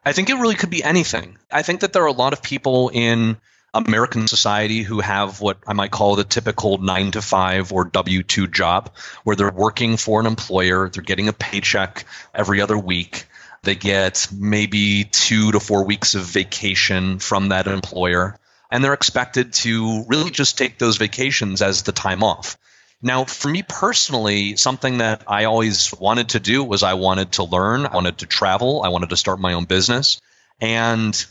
I 0.04 0.12
think 0.12 0.28
it 0.28 0.34
really 0.34 0.56
could 0.56 0.70
be 0.70 0.84
anything. 0.84 1.38
I 1.50 1.62
think 1.62 1.80
that 1.80 1.92
there 1.92 2.02
are 2.02 2.06
a 2.06 2.12
lot 2.12 2.32
of 2.32 2.42
people 2.42 2.90
in 2.90 3.38
American 3.74 4.28
society 4.28 4.82
who 4.82 5.00
have 5.00 5.40
what 5.40 5.58
I 5.66 5.72
might 5.72 5.90
call 5.90 6.16
the 6.16 6.24
typical 6.24 6.78
nine 6.78 7.10
to 7.12 7.22
five 7.22 7.72
or 7.72 7.84
W 7.84 8.22
2 8.22 8.46
job, 8.48 8.90
where 9.24 9.36
they're 9.36 9.50
working 9.50 9.96
for 9.96 10.20
an 10.20 10.26
employer, 10.26 10.88
they're 10.88 11.02
getting 11.02 11.28
a 11.28 11.32
paycheck 11.32 12.04
every 12.34 12.60
other 12.60 12.76
week. 12.76 13.26
They 13.62 13.74
get 13.74 14.28
maybe 14.36 15.04
two 15.04 15.52
to 15.52 15.60
four 15.60 15.84
weeks 15.84 16.14
of 16.14 16.22
vacation 16.22 17.18
from 17.18 17.48
that 17.48 17.66
employer, 17.66 18.38
and 18.70 18.82
they're 18.82 18.92
expected 18.92 19.52
to 19.54 20.04
really 20.08 20.30
just 20.30 20.58
take 20.58 20.78
those 20.78 20.96
vacations 20.96 21.62
as 21.62 21.82
the 21.82 21.92
time 21.92 22.22
off. 22.22 22.58
Now, 23.00 23.24
for 23.24 23.48
me 23.48 23.62
personally, 23.62 24.56
something 24.56 24.98
that 24.98 25.24
I 25.26 25.44
always 25.44 25.92
wanted 25.92 26.30
to 26.30 26.40
do 26.40 26.62
was 26.62 26.82
I 26.82 26.94
wanted 26.94 27.32
to 27.32 27.44
learn, 27.44 27.86
I 27.86 27.94
wanted 27.94 28.18
to 28.18 28.26
travel, 28.26 28.82
I 28.82 28.88
wanted 28.90 29.10
to 29.10 29.16
start 29.16 29.40
my 29.40 29.54
own 29.54 29.64
business. 29.64 30.20
And 30.60 31.26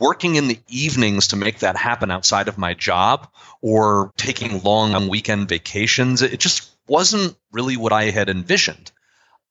working 0.00 0.34
in 0.34 0.48
the 0.48 0.58
evenings 0.66 1.28
to 1.28 1.36
make 1.36 1.60
that 1.60 1.76
happen 1.76 2.10
outside 2.10 2.48
of 2.48 2.58
my 2.58 2.74
job 2.74 3.28
or 3.60 4.12
taking 4.16 4.62
long 4.62 5.08
weekend 5.08 5.48
vacations, 5.48 6.22
it 6.22 6.40
just 6.40 6.68
wasn't 6.88 7.36
really 7.52 7.76
what 7.76 7.92
I 7.92 8.04
had 8.04 8.28
envisioned. 8.28 8.90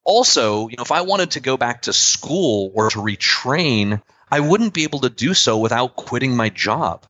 Also, 0.03 0.67
you 0.67 0.75
know, 0.75 0.83
if 0.83 0.91
I 0.91 1.01
wanted 1.01 1.31
to 1.31 1.39
go 1.39 1.55
back 1.55 1.83
to 1.83 1.93
school 1.93 2.71
or 2.73 2.89
to 2.89 2.97
retrain, 2.97 4.01
I 4.29 4.39
wouldn't 4.39 4.73
be 4.73 4.83
able 4.83 4.99
to 5.01 5.09
do 5.09 5.33
so 5.33 5.59
without 5.59 5.95
quitting 5.95 6.35
my 6.35 6.49
job. 6.49 7.05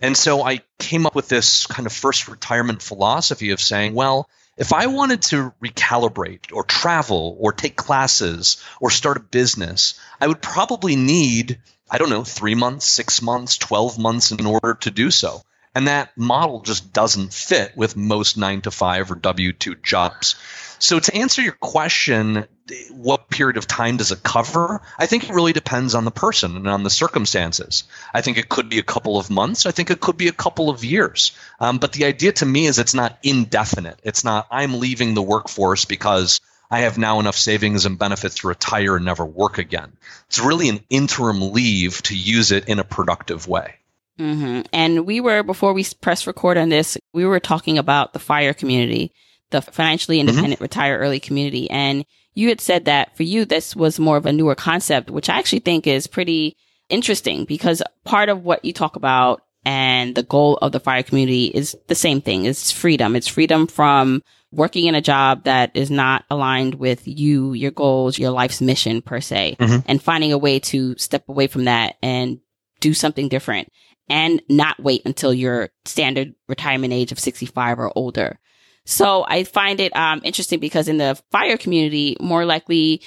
And 0.00 0.16
so 0.16 0.42
I 0.42 0.62
came 0.78 1.06
up 1.06 1.14
with 1.14 1.28
this 1.28 1.66
kind 1.66 1.86
of 1.86 1.92
first 1.92 2.28
retirement 2.28 2.80
philosophy 2.80 3.50
of 3.50 3.60
saying, 3.60 3.94
well, 3.94 4.28
if 4.56 4.72
I 4.72 4.86
wanted 4.86 5.22
to 5.22 5.52
recalibrate 5.62 6.52
or 6.52 6.64
travel 6.64 7.36
or 7.38 7.52
take 7.52 7.76
classes 7.76 8.62
or 8.80 8.90
start 8.90 9.16
a 9.16 9.20
business, 9.20 10.00
I 10.20 10.26
would 10.26 10.42
probably 10.42 10.96
need, 10.96 11.60
I 11.90 11.98
don't 11.98 12.10
know, 12.10 12.24
three 12.24 12.54
months, 12.54 12.86
six 12.86 13.22
months, 13.22 13.56
12 13.56 13.98
months 13.98 14.30
in 14.32 14.46
order 14.46 14.74
to 14.80 14.90
do 14.90 15.10
so. 15.10 15.42
And 15.74 15.88
that 15.88 16.16
model 16.16 16.60
just 16.62 16.92
doesn't 16.92 17.32
fit 17.32 17.76
with 17.76 17.96
most 17.96 18.36
nine 18.36 18.62
to 18.62 18.70
five 18.70 19.10
or 19.10 19.14
W 19.14 19.52
2 19.52 19.76
jobs. 19.76 20.36
So, 20.80 21.00
to 21.00 21.14
answer 21.14 21.42
your 21.42 21.52
question, 21.52 22.46
what 22.90 23.28
period 23.30 23.56
of 23.56 23.66
time 23.66 23.96
does 23.96 24.12
it 24.12 24.22
cover? 24.22 24.80
I 24.98 25.06
think 25.06 25.24
it 25.24 25.34
really 25.34 25.52
depends 25.52 25.94
on 25.94 26.04
the 26.04 26.10
person 26.10 26.56
and 26.56 26.68
on 26.68 26.82
the 26.82 26.90
circumstances. 26.90 27.84
I 28.14 28.20
think 28.20 28.38
it 28.38 28.48
could 28.48 28.68
be 28.68 28.78
a 28.78 28.84
couple 28.84 29.18
of 29.18 29.30
months. 29.30 29.66
I 29.66 29.72
think 29.72 29.90
it 29.90 30.00
could 30.00 30.16
be 30.16 30.28
a 30.28 30.32
couple 30.32 30.70
of 30.70 30.84
years. 30.84 31.32
Um, 31.58 31.78
but 31.78 31.92
the 31.92 32.04
idea 32.04 32.32
to 32.32 32.46
me 32.46 32.66
is 32.66 32.78
it's 32.78 32.94
not 32.94 33.18
indefinite. 33.22 33.98
It's 34.04 34.24
not, 34.24 34.46
I'm 34.50 34.78
leaving 34.78 35.14
the 35.14 35.22
workforce 35.22 35.84
because 35.84 36.40
I 36.70 36.80
have 36.80 36.98
now 36.98 37.18
enough 37.20 37.36
savings 37.36 37.86
and 37.86 37.98
benefits 37.98 38.36
to 38.36 38.48
retire 38.48 38.96
and 38.96 39.04
never 39.04 39.24
work 39.24 39.58
again. 39.58 39.96
It's 40.26 40.38
really 40.38 40.68
an 40.68 40.80
interim 40.90 41.52
leave 41.52 42.02
to 42.02 42.16
use 42.16 42.52
it 42.52 42.68
in 42.68 42.78
a 42.78 42.84
productive 42.84 43.48
way. 43.48 43.74
Mm-hmm. 44.18 44.62
And 44.72 45.06
we 45.06 45.20
were, 45.20 45.42
before 45.42 45.72
we 45.72 45.84
press 46.00 46.26
record 46.26 46.58
on 46.58 46.68
this, 46.68 46.98
we 47.12 47.24
were 47.24 47.40
talking 47.40 47.78
about 47.78 48.12
the 48.12 48.18
FIRE 48.18 48.52
community, 48.54 49.12
the 49.50 49.62
financially 49.62 50.18
mm-hmm. 50.18 50.28
independent 50.28 50.56
mm-hmm. 50.56 50.64
retire 50.64 50.98
early 50.98 51.20
community. 51.20 51.70
And 51.70 52.04
you 52.34 52.48
had 52.48 52.60
said 52.60 52.84
that 52.84 53.16
for 53.16 53.22
you, 53.22 53.44
this 53.44 53.74
was 53.74 53.98
more 53.98 54.16
of 54.16 54.26
a 54.26 54.32
newer 54.32 54.54
concept, 54.54 55.10
which 55.10 55.28
I 55.28 55.38
actually 55.38 55.60
think 55.60 55.86
is 55.86 56.06
pretty 56.06 56.56
interesting 56.88 57.44
because 57.44 57.82
part 58.04 58.28
of 58.28 58.44
what 58.44 58.64
you 58.64 58.72
talk 58.72 58.96
about 58.96 59.42
and 59.64 60.14
the 60.14 60.22
goal 60.22 60.56
of 60.62 60.72
the 60.72 60.80
fire 60.80 61.02
community 61.02 61.46
is 61.46 61.76
the 61.88 61.94
same 61.94 62.20
thing. 62.20 62.44
It's 62.44 62.72
freedom. 62.72 63.16
It's 63.16 63.28
freedom 63.28 63.66
from 63.66 64.22
working 64.50 64.86
in 64.86 64.94
a 64.94 65.00
job 65.00 65.44
that 65.44 65.70
is 65.74 65.90
not 65.90 66.24
aligned 66.30 66.76
with 66.76 67.06
you, 67.06 67.52
your 67.52 67.70
goals, 67.70 68.18
your 68.18 68.30
life's 68.30 68.60
mission 68.60 69.02
per 69.02 69.20
se, 69.20 69.56
mm-hmm. 69.58 69.80
and 69.86 70.02
finding 70.02 70.32
a 70.32 70.38
way 70.38 70.58
to 70.58 70.96
step 70.96 71.28
away 71.28 71.46
from 71.46 71.64
that 71.64 71.96
and 72.02 72.38
do 72.80 72.94
something 72.94 73.28
different 73.28 73.68
and 74.08 74.40
not 74.48 74.80
wait 74.82 75.02
until 75.04 75.34
your 75.34 75.70
standard 75.84 76.34
retirement 76.48 76.92
age 76.92 77.12
of 77.12 77.18
65 77.18 77.78
or 77.78 77.92
older. 77.94 78.38
So 78.86 79.26
I 79.28 79.44
find 79.44 79.80
it 79.80 79.94
um, 79.94 80.22
interesting 80.24 80.60
because 80.60 80.88
in 80.88 80.96
the 80.96 81.20
fire 81.30 81.58
community, 81.58 82.16
more 82.20 82.46
likely 82.46 83.02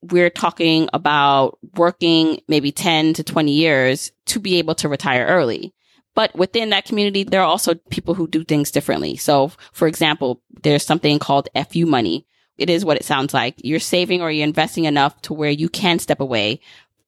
we're 0.00 0.30
talking 0.30 0.88
about 0.94 1.58
working 1.74 2.40
maybe 2.48 2.72
10 2.72 3.14
to 3.14 3.24
20 3.24 3.52
years 3.52 4.12
to 4.26 4.40
be 4.40 4.56
able 4.56 4.74
to 4.76 4.88
retire 4.88 5.26
early. 5.26 5.74
But 6.16 6.34
within 6.34 6.70
that 6.70 6.86
community, 6.86 7.24
there 7.24 7.42
are 7.42 7.46
also 7.46 7.74
people 7.74 8.14
who 8.14 8.26
do 8.26 8.42
things 8.42 8.70
differently. 8.70 9.16
So, 9.16 9.52
for 9.72 9.86
example, 9.86 10.40
there's 10.62 10.82
something 10.82 11.18
called 11.18 11.50
FU 11.70 11.84
money. 11.84 12.26
It 12.56 12.70
is 12.70 12.86
what 12.86 12.96
it 12.96 13.04
sounds 13.04 13.34
like. 13.34 13.54
You're 13.58 13.78
saving 13.78 14.22
or 14.22 14.30
you're 14.30 14.48
investing 14.48 14.86
enough 14.86 15.20
to 15.22 15.34
where 15.34 15.50
you 15.50 15.68
can 15.68 15.98
step 15.98 16.18
away 16.18 16.60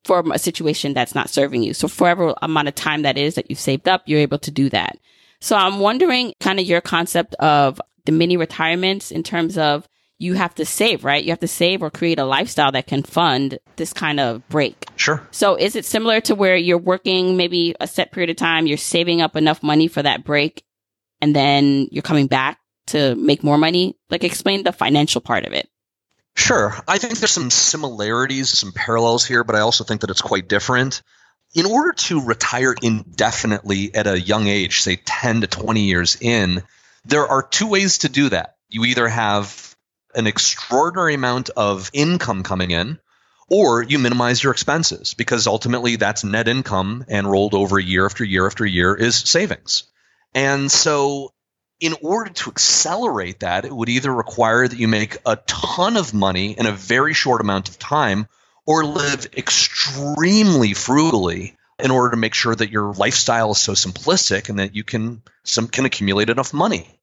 from 0.04 0.30
a 0.30 0.38
situation 0.38 0.92
that's 0.92 1.14
not 1.14 1.30
serving 1.30 1.62
you. 1.62 1.72
So, 1.72 1.88
for 1.88 2.04
whatever 2.04 2.34
amount 2.42 2.68
of 2.68 2.74
time 2.74 3.00
that 3.02 3.16
is 3.16 3.34
that 3.36 3.50
you've 3.50 3.58
saved 3.58 3.88
up, 3.88 4.02
you're 4.04 4.20
able 4.20 4.38
to 4.40 4.50
do 4.50 4.68
that. 4.68 4.98
So, 5.40 5.56
I'm 5.56 5.80
wondering 5.80 6.34
kind 6.38 6.60
of 6.60 6.66
your 6.66 6.82
concept 6.82 7.34
of 7.36 7.80
the 8.04 8.12
mini 8.12 8.36
retirements 8.36 9.10
in 9.10 9.22
terms 9.22 9.56
of 9.56 9.88
you 10.18 10.34
have 10.34 10.54
to 10.56 10.64
save, 10.64 11.04
right? 11.04 11.22
You 11.22 11.30
have 11.30 11.40
to 11.40 11.48
save 11.48 11.82
or 11.82 11.90
create 11.90 12.18
a 12.18 12.24
lifestyle 12.24 12.72
that 12.72 12.86
can 12.86 13.02
fund 13.02 13.58
this 13.76 13.92
kind 13.92 14.18
of 14.18 14.46
break. 14.48 14.84
Sure. 14.96 15.26
So 15.30 15.54
is 15.54 15.76
it 15.76 15.84
similar 15.84 16.20
to 16.22 16.34
where 16.34 16.56
you're 16.56 16.76
working 16.76 17.36
maybe 17.36 17.74
a 17.80 17.86
set 17.86 18.10
period 18.10 18.30
of 18.30 18.36
time, 18.36 18.66
you're 18.66 18.76
saving 18.76 19.22
up 19.22 19.36
enough 19.36 19.62
money 19.62 19.86
for 19.86 20.02
that 20.02 20.24
break, 20.24 20.64
and 21.20 21.34
then 21.34 21.88
you're 21.92 22.02
coming 22.02 22.26
back 22.26 22.58
to 22.88 23.14
make 23.14 23.44
more 23.44 23.58
money? 23.58 23.96
Like 24.10 24.24
explain 24.24 24.64
the 24.64 24.72
financial 24.72 25.20
part 25.20 25.44
of 25.44 25.52
it. 25.52 25.68
Sure. 26.34 26.74
I 26.86 26.98
think 26.98 27.18
there's 27.18 27.30
some 27.30 27.50
similarities, 27.50 28.56
some 28.56 28.72
parallels 28.72 29.24
here, 29.24 29.44
but 29.44 29.56
I 29.56 29.60
also 29.60 29.84
think 29.84 30.00
that 30.00 30.10
it's 30.10 30.20
quite 30.20 30.48
different. 30.48 31.02
In 31.54 31.66
order 31.66 31.92
to 31.92 32.24
retire 32.24 32.74
indefinitely 32.82 33.94
at 33.94 34.06
a 34.06 34.20
young 34.20 34.46
age, 34.48 34.82
say 34.82 34.96
10 34.96 35.40
to 35.42 35.46
20 35.46 35.80
years 35.80 36.16
in, 36.20 36.62
there 37.04 37.26
are 37.26 37.42
two 37.42 37.68
ways 37.68 37.98
to 37.98 38.08
do 38.08 38.28
that. 38.28 38.56
You 38.68 38.84
either 38.84 39.08
have 39.08 39.76
an 40.14 40.26
extraordinary 40.26 41.14
amount 41.14 41.50
of 41.50 41.90
income 41.92 42.42
coming 42.42 42.70
in, 42.70 42.98
or 43.48 43.82
you 43.82 43.98
minimize 43.98 44.42
your 44.42 44.52
expenses 44.52 45.14
because 45.14 45.46
ultimately 45.46 45.96
that's 45.96 46.24
net 46.24 46.48
income 46.48 47.04
and 47.08 47.30
rolled 47.30 47.54
over 47.54 47.78
year 47.78 48.04
after 48.04 48.24
year 48.24 48.46
after 48.46 48.66
year 48.66 48.94
is 48.94 49.16
savings. 49.16 49.84
And 50.34 50.70
so, 50.70 51.32
in 51.80 51.94
order 52.02 52.30
to 52.30 52.50
accelerate 52.50 53.40
that, 53.40 53.64
it 53.64 53.74
would 53.74 53.88
either 53.88 54.12
require 54.12 54.66
that 54.66 54.78
you 54.78 54.88
make 54.88 55.16
a 55.24 55.36
ton 55.46 55.96
of 55.96 56.12
money 56.12 56.58
in 56.58 56.66
a 56.66 56.72
very 56.72 57.14
short 57.14 57.40
amount 57.40 57.68
of 57.68 57.78
time 57.78 58.28
or 58.66 58.84
live 58.84 59.28
extremely 59.36 60.74
frugally 60.74 61.56
in 61.78 61.90
order 61.90 62.10
to 62.10 62.16
make 62.16 62.34
sure 62.34 62.54
that 62.54 62.70
your 62.70 62.92
lifestyle 62.92 63.52
is 63.52 63.58
so 63.58 63.72
simplistic 63.72 64.48
and 64.48 64.58
that 64.58 64.74
you 64.74 64.84
can 64.84 65.22
some 65.44 65.68
can 65.68 65.86
accumulate 65.86 66.28
enough 66.28 66.52
money. 66.52 66.97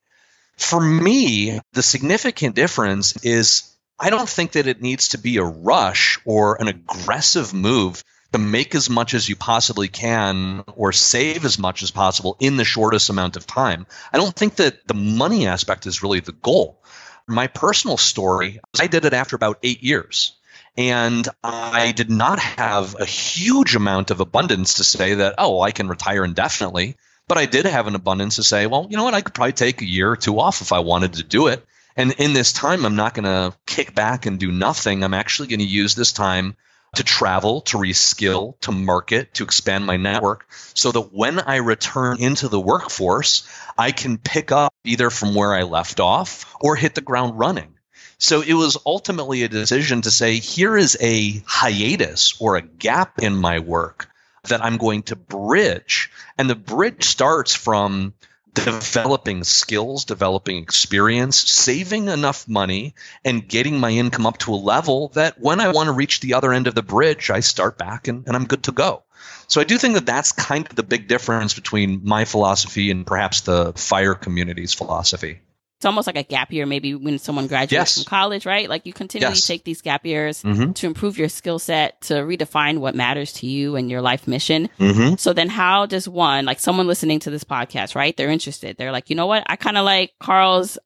For 0.58 0.80
me, 0.80 1.60
the 1.74 1.84
significant 1.84 2.56
difference 2.56 3.24
is 3.24 3.72
I 4.00 4.10
don't 4.10 4.30
think 4.30 4.54
that 4.54 4.68
it 4.68 4.82
needs 4.82 5.10
to 5.10 5.18
be 5.18 5.38
a 5.38 5.44
rush 5.44 6.20
or 6.26 6.62
an 6.62 6.68
aggressive 6.68 7.54
move 7.54 8.04
to 8.34 8.40
make 8.40 8.76
as 8.76 8.90
much 8.90 9.14
as 9.14 9.30
you 9.30 9.36
possibly 9.36 9.88
can 9.88 10.64
or 10.76 10.92
save 10.92 11.46
as 11.46 11.58
much 11.58 11.84
as 11.84 11.92
possible 11.92 12.36
in 12.40 12.58
the 12.58 12.66
shortest 12.66 13.10
amount 13.10 13.38
of 13.38 13.48
time. 13.48 13.88
I 14.12 14.18
don't 14.18 14.36
think 14.36 14.56
that 14.56 14.86
the 14.88 14.94
money 14.94 15.48
aspect 15.48 15.86
is 15.86 16.04
really 16.04 16.20
the 16.20 16.34
goal. 16.34 16.82
My 17.28 17.48
personal 17.48 17.98
story, 17.98 18.60
I 18.78 18.88
did 18.88 19.06
it 19.06 19.14
after 19.14 19.38
about 19.38 19.60
eight 19.64 19.84
years. 19.84 20.34
And 20.78 21.26
I 21.42 21.94
did 21.94 22.10
not 22.10 22.40
have 22.40 23.00
a 23.00 23.06
huge 23.06 23.76
amount 23.76 24.12
of 24.12 24.20
abundance 24.20 24.76
to 24.76 24.84
say 24.84 25.14
that, 25.14 25.36
oh, 25.38 25.62
I 25.62 25.72
can 25.72 25.88
retire 25.88 26.26
indefinitely. 26.26 26.98
But 27.28 27.38
I 27.40 27.46
did 27.48 27.66
have 27.66 27.88
an 27.88 27.96
abundance 27.96 28.36
to 28.36 28.44
say, 28.44 28.68
well, 28.68 28.86
you 28.90 28.98
know 28.98 29.04
what? 29.04 29.16
I 29.16 29.22
could 29.22 29.34
probably 29.34 29.54
take 29.54 29.82
a 29.82 29.86
year 29.86 30.12
or 30.12 30.16
two 30.16 30.40
off 30.40 30.62
if 30.62 30.72
I 30.72 30.80
wanted 30.80 31.14
to 31.14 31.24
do 31.24 31.48
it. 31.48 31.66
And 31.98 32.12
in 32.14 32.34
this 32.34 32.54
time, 32.54 32.86
I'm 32.86 32.96
not 32.96 33.14
going 33.14 33.26
to 33.26 33.56
kick 33.66 33.96
back 33.96 34.26
and 34.26 34.40
do 34.40 34.52
nothing. 34.52 35.04
I'm 35.04 35.14
actually 35.14 35.48
going 35.48 35.60
to 35.60 35.66
use 35.66 35.96
this 35.96 36.12
time 36.12 36.56
to 36.96 37.04
travel, 37.04 37.62
to 37.62 37.78
reskill, 37.78 38.60
to 38.62 38.72
market, 38.72 39.34
to 39.36 39.44
expand 39.44 39.86
my 39.86 39.98
network 39.98 40.46
so 40.74 40.92
that 40.92 41.14
when 41.14 41.40
I 41.40 41.58
return 41.58 42.20
into 42.20 42.48
the 42.48 42.60
workforce, 42.60 43.48
I 43.78 43.92
can 43.92 44.18
pick 44.18 44.52
up 44.52 44.74
either 44.84 45.10
from 45.10 45.36
where 45.36 45.54
I 45.54 45.64
left 45.64 46.00
off 46.00 46.54
or 46.62 46.76
hit 46.76 46.96
the 46.96 47.02
ground 47.02 47.40
running. 47.40 47.74
So 48.18 48.42
it 48.42 48.54
was 48.54 48.78
ultimately 48.86 49.44
a 49.44 49.50
decision 49.50 50.04
to 50.04 50.12
say, 50.12 50.36
here 50.36 50.78
is 50.78 50.98
a 51.02 51.44
hiatus 51.46 52.40
or 52.40 52.56
a 52.56 52.62
gap 52.62 53.20
in 53.20 53.36
my 53.36 53.60
work 53.60 54.10
that 54.48 54.64
I'm 54.64 54.78
going 54.78 55.04
to 55.04 55.16
bridge. 55.16 56.12
And 56.38 56.50
the 56.50 56.56
bridge 56.56 57.04
starts 57.04 57.56
from 57.56 58.14
developing 58.54 59.44
skills, 59.44 60.06
developing 60.06 60.64
experience, 60.64 61.38
saving 61.38 62.08
enough 62.08 62.48
money, 62.48 62.96
and 63.24 63.48
getting 63.48 63.80
my 63.80 63.92
income 63.92 64.26
up 64.26 64.38
to 64.40 64.54
a 64.54 64.56
level 64.56 65.10
that 65.10 65.40
when 65.40 65.60
I 65.60 65.72
want 65.72 65.88
to 65.88 65.94
reach 65.94 66.22
the 66.22 66.36
other 66.36 66.54
end 66.54 66.68
of 66.68 66.76
the 66.76 66.82
bridge, 66.82 67.30
I 67.30 67.42
start 67.42 67.78
back 67.78 68.08
and, 68.08 68.26
and 68.26 68.36
I'm 68.36 68.46
good 68.46 68.64
to 68.64 68.72
go. 68.72 69.04
So 69.48 69.62
I 69.62 69.64
do 69.64 69.78
think 69.78 69.94
that 69.96 70.06
that's 70.06 70.32
kind 70.32 70.66
of 70.68 70.76
the 70.76 70.84
big 70.84 71.08
difference 71.08 71.54
between 71.54 72.02
my 72.04 72.26
philosophy 72.26 72.90
and 72.92 73.06
perhaps 73.06 73.42
the 73.42 73.74
fire 73.74 74.16
community's 74.16 74.74
philosophy 74.74 75.42
it's 75.86 75.88
almost 75.88 76.08
like 76.08 76.18
a 76.18 76.24
gap 76.24 76.52
year 76.52 76.66
maybe 76.66 76.96
when 76.96 77.20
someone 77.20 77.46
graduates 77.46 77.96
yes. 77.96 78.04
from 78.04 78.10
college 78.10 78.46
right 78.46 78.70
like 78.70 78.88
you 78.88 78.94
continually 78.94 79.36
yes. 79.36 79.46
take 79.46 79.64
these 79.64 79.82
gap 79.82 80.04
years 80.04 80.42
mm-hmm. 80.42 80.72
to 80.72 80.88
improve 80.88 81.18
your 81.18 81.30
skill 81.30 81.60
set 81.60 82.02
to 82.02 82.16
redefine 82.16 82.80
what 82.80 82.96
matters 82.96 83.32
to 83.34 83.46
you 83.46 83.76
and 83.76 83.92
your 83.92 84.02
life 84.02 84.28
mission 84.28 84.68
mm-hmm. 84.80 85.16
so 85.16 85.32
then 85.32 85.48
how 85.48 85.86
does 85.86 86.10
one 86.10 86.44
like 86.46 86.60
someone 86.60 86.88
listening 86.88 87.20
to 87.20 87.30
this 87.30 87.44
podcast 87.44 87.94
right 87.94 88.18
they're 88.18 88.32
interested 88.32 88.76
they're 88.78 88.92
like 88.92 89.12
you 89.12 89.16
know 89.16 89.28
what 89.28 89.44
i 89.46 89.56
kind 89.56 89.78
of 89.78 89.86
like 89.86 90.12
carl's 90.20 90.78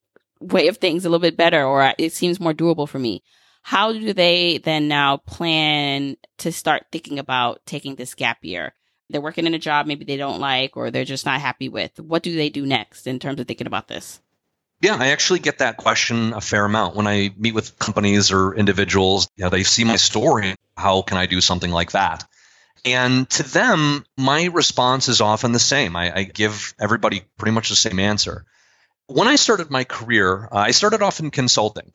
way 0.42 0.68
of 0.68 0.78
things 0.78 1.06
a 1.06 1.10
little 1.10 1.22
bit 1.22 1.38
better 1.38 1.64
or 1.64 1.94
it 1.98 2.12
seems 2.12 2.40
more 2.40 2.54
doable 2.54 2.88
for 2.88 3.00
me 3.00 3.24
How 3.62 3.94
do 3.94 4.14
they 4.14 4.58
then 4.58 4.88
now 4.88 5.18
plan 5.18 6.18
to 6.40 6.52
start 6.52 6.88
thinking 6.92 7.20
about 7.20 7.66
taking 7.66 7.96
this 7.96 8.16
gap 8.16 8.40
year? 8.42 8.74
They're 9.10 9.22
working 9.22 9.48
in 9.48 9.54
a 9.54 9.60
job 9.60 9.86
maybe 9.86 10.06
they 10.06 10.18
don't 10.18 10.40
like 10.40 10.78
or 10.78 10.92
they're 10.92 11.06
just 11.06 11.26
not 11.26 11.42
happy 11.42 11.70
with. 11.70 12.00
What 12.00 12.24
do 12.24 12.36
they 12.36 12.50
do 12.50 12.66
next 12.66 13.08
in 13.08 13.20
terms 13.20 13.40
of 13.40 13.48
thinking 13.48 13.68
about 13.68 13.88
this? 13.88 14.22
Yeah, 14.82 14.96
I 14.96 15.08
actually 15.08 15.40
get 15.40 15.58
that 15.58 15.76
question 15.78 16.34
a 16.34 16.40
fair 16.40 16.64
amount 16.64 16.96
when 16.96 17.06
I 17.06 17.34
meet 17.38 17.54
with 17.54 17.78
companies 17.78 18.32
or 18.32 18.56
individuals. 18.56 19.28
You 19.36 19.44
know, 19.44 19.50
they 19.50 19.64
see 19.64 19.84
my 19.84 19.98
story. 19.98 20.56
How 20.78 21.02
can 21.02 21.18
I 21.18 21.26
do 21.26 21.42
something 21.42 21.72
like 21.72 21.92
that? 21.92 22.26
And 22.86 23.30
to 23.32 23.44
them, 23.44 24.06
my 24.18 24.46
response 24.46 25.10
is 25.10 25.20
often 25.20 25.52
the 25.52 25.60
same. 25.60 25.98
I, 25.98 26.20
I 26.20 26.24
give 26.24 26.74
everybody 26.80 27.24
pretty 27.38 27.52
much 27.52 27.68
the 27.68 27.76
same 27.76 28.00
answer. 28.00 28.46
When 29.08 29.28
I 29.28 29.36
started 29.36 29.70
my 29.70 29.84
career, 29.84 30.48
uh, 30.50 30.58
I 30.58 30.72
started 30.72 31.02
off 31.02 31.20
in 31.20 31.32
consulting. 31.32 31.92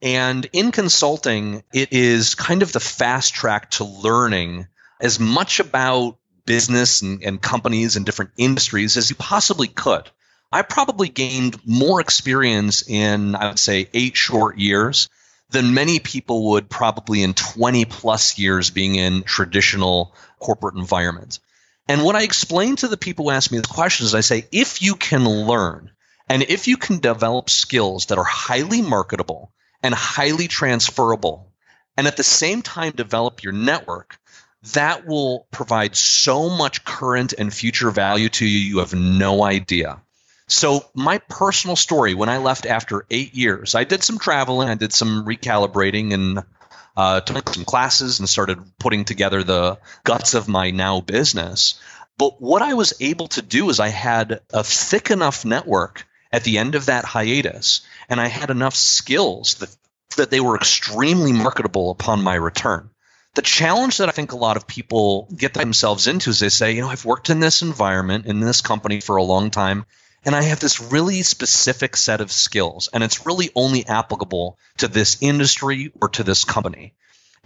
And 0.00 0.48
in 0.52 0.70
consulting, 0.70 1.64
it 1.72 1.92
is 1.92 2.36
kind 2.36 2.62
of 2.62 2.72
the 2.72 2.78
fast 2.78 3.34
track 3.34 3.70
to 3.72 3.84
learning 3.84 4.68
as 5.00 5.18
much 5.18 5.58
about 5.58 6.18
business 6.46 7.02
and, 7.02 7.22
and 7.24 7.42
companies 7.42 7.96
and 7.96 8.06
different 8.06 8.30
industries 8.36 8.96
as 8.96 9.10
you 9.10 9.16
possibly 9.16 9.66
could. 9.66 10.08
I 10.50 10.62
probably 10.62 11.08
gained 11.08 11.60
more 11.66 12.00
experience 12.00 12.82
in, 12.88 13.34
I 13.34 13.48
would 13.48 13.58
say, 13.58 13.88
eight 13.92 14.16
short 14.16 14.58
years 14.58 15.08
than 15.50 15.74
many 15.74 15.98
people 15.98 16.50
would 16.50 16.68
probably 16.70 17.22
in 17.22 17.34
20 17.34 17.84
plus 17.84 18.38
years 18.38 18.70
being 18.70 18.94
in 18.96 19.22
traditional 19.22 20.14
corporate 20.38 20.76
environments. 20.76 21.40
And 21.86 22.04
what 22.04 22.16
I 22.16 22.22
explain 22.22 22.76
to 22.76 22.88
the 22.88 22.96
people 22.96 23.26
who 23.26 23.30
ask 23.30 23.50
me 23.50 23.58
the 23.58 23.66
questions, 23.66 24.10
is 24.10 24.14
I 24.14 24.20
say, 24.20 24.46
if 24.52 24.82
you 24.82 24.94
can 24.94 25.24
learn 25.26 25.90
and 26.28 26.42
if 26.42 26.68
you 26.68 26.76
can 26.76 26.98
develop 26.98 27.48
skills 27.48 28.06
that 28.06 28.18
are 28.18 28.24
highly 28.24 28.82
marketable 28.82 29.52
and 29.82 29.94
highly 29.94 30.48
transferable, 30.48 31.52
and 31.96 32.06
at 32.06 32.16
the 32.16 32.24
same 32.24 32.62
time 32.62 32.92
develop 32.92 33.42
your 33.42 33.52
network, 33.52 34.18
that 34.74 35.06
will 35.06 35.46
provide 35.50 35.96
so 35.96 36.50
much 36.50 36.84
current 36.84 37.32
and 37.32 37.52
future 37.52 37.90
value 37.90 38.28
to 38.28 38.46
you, 38.46 38.58
you 38.58 38.78
have 38.78 38.94
no 38.94 39.42
idea. 39.42 40.02
So, 40.48 40.86
my 40.94 41.18
personal 41.18 41.76
story 41.76 42.14
when 42.14 42.30
I 42.30 42.38
left 42.38 42.64
after 42.64 43.04
eight 43.10 43.34
years, 43.34 43.74
I 43.74 43.84
did 43.84 44.02
some 44.02 44.18
traveling, 44.18 44.70
I 44.70 44.76
did 44.76 44.94
some 44.94 45.26
recalibrating, 45.26 46.14
and 46.14 46.42
uh, 46.96 47.20
took 47.20 47.50
some 47.50 47.66
classes 47.66 48.18
and 48.18 48.28
started 48.28 48.58
putting 48.78 49.04
together 49.04 49.42
the 49.42 49.78
guts 50.04 50.32
of 50.32 50.48
my 50.48 50.70
now 50.70 51.00
business. 51.00 51.78
But 52.16 52.40
what 52.40 52.62
I 52.62 52.74
was 52.74 52.94
able 52.98 53.28
to 53.28 53.42
do 53.42 53.68
is 53.68 53.78
I 53.78 53.88
had 53.88 54.40
a 54.52 54.64
thick 54.64 55.10
enough 55.10 55.44
network 55.44 56.06
at 56.32 56.44
the 56.44 56.58
end 56.58 56.74
of 56.74 56.86
that 56.86 57.04
hiatus, 57.04 57.82
and 58.08 58.18
I 58.20 58.26
had 58.26 58.50
enough 58.50 58.74
skills 58.74 59.54
that, 59.56 59.76
that 60.16 60.30
they 60.30 60.40
were 60.40 60.56
extremely 60.56 61.32
marketable 61.32 61.90
upon 61.90 62.22
my 62.22 62.34
return. 62.34 62.90
The 63.34 63.42
challenge 63.42 63.98
that 63.98 64.08
I 64.08 64.12
think 64.12 64.32
a 64.32 64.36
lot 64.36 64.56
of 64.56 64.66
people 64.66 65.28
get 65.36 65.54
themselves 65.54 66.06
into 66.08 66.30
is 66.30 66.40
they 66.40 66.48
say, 66.48 66.72
you 66.72 66.80
know, 66.80 66.88
I've 66.88 67.04
worked 67.04 67.30
in 67.30 67.38
this 67.38 67.62
environment, 67.62 68.26
in 68.26 68.40
this 68.40 68.62
company 68.62 69.00
for 69.00 69.16
a 69.16 69.22
long 69.22 69.50
time, 69.50 69.86
and 70.28 70.36
I 70.36 70.42
have 70.42 70.60
this 70.60 70.82
really 70.82 71.22
specific 71.22 71.96
set 71.96 72.20
of 72.20 72.30
skills, 72.30 72.90
and 72.92 73.02
it's 73.02 73.24
really 73.24 73.48
only 73.54 73.86
applicable 73.86 74.58
to 74.76 74.86
this 74.86 75.16
industry 75.22 75.90
or 76.02 76.10
to 76.10 76.22
this 76.22 76.44
company. 76.44 76.92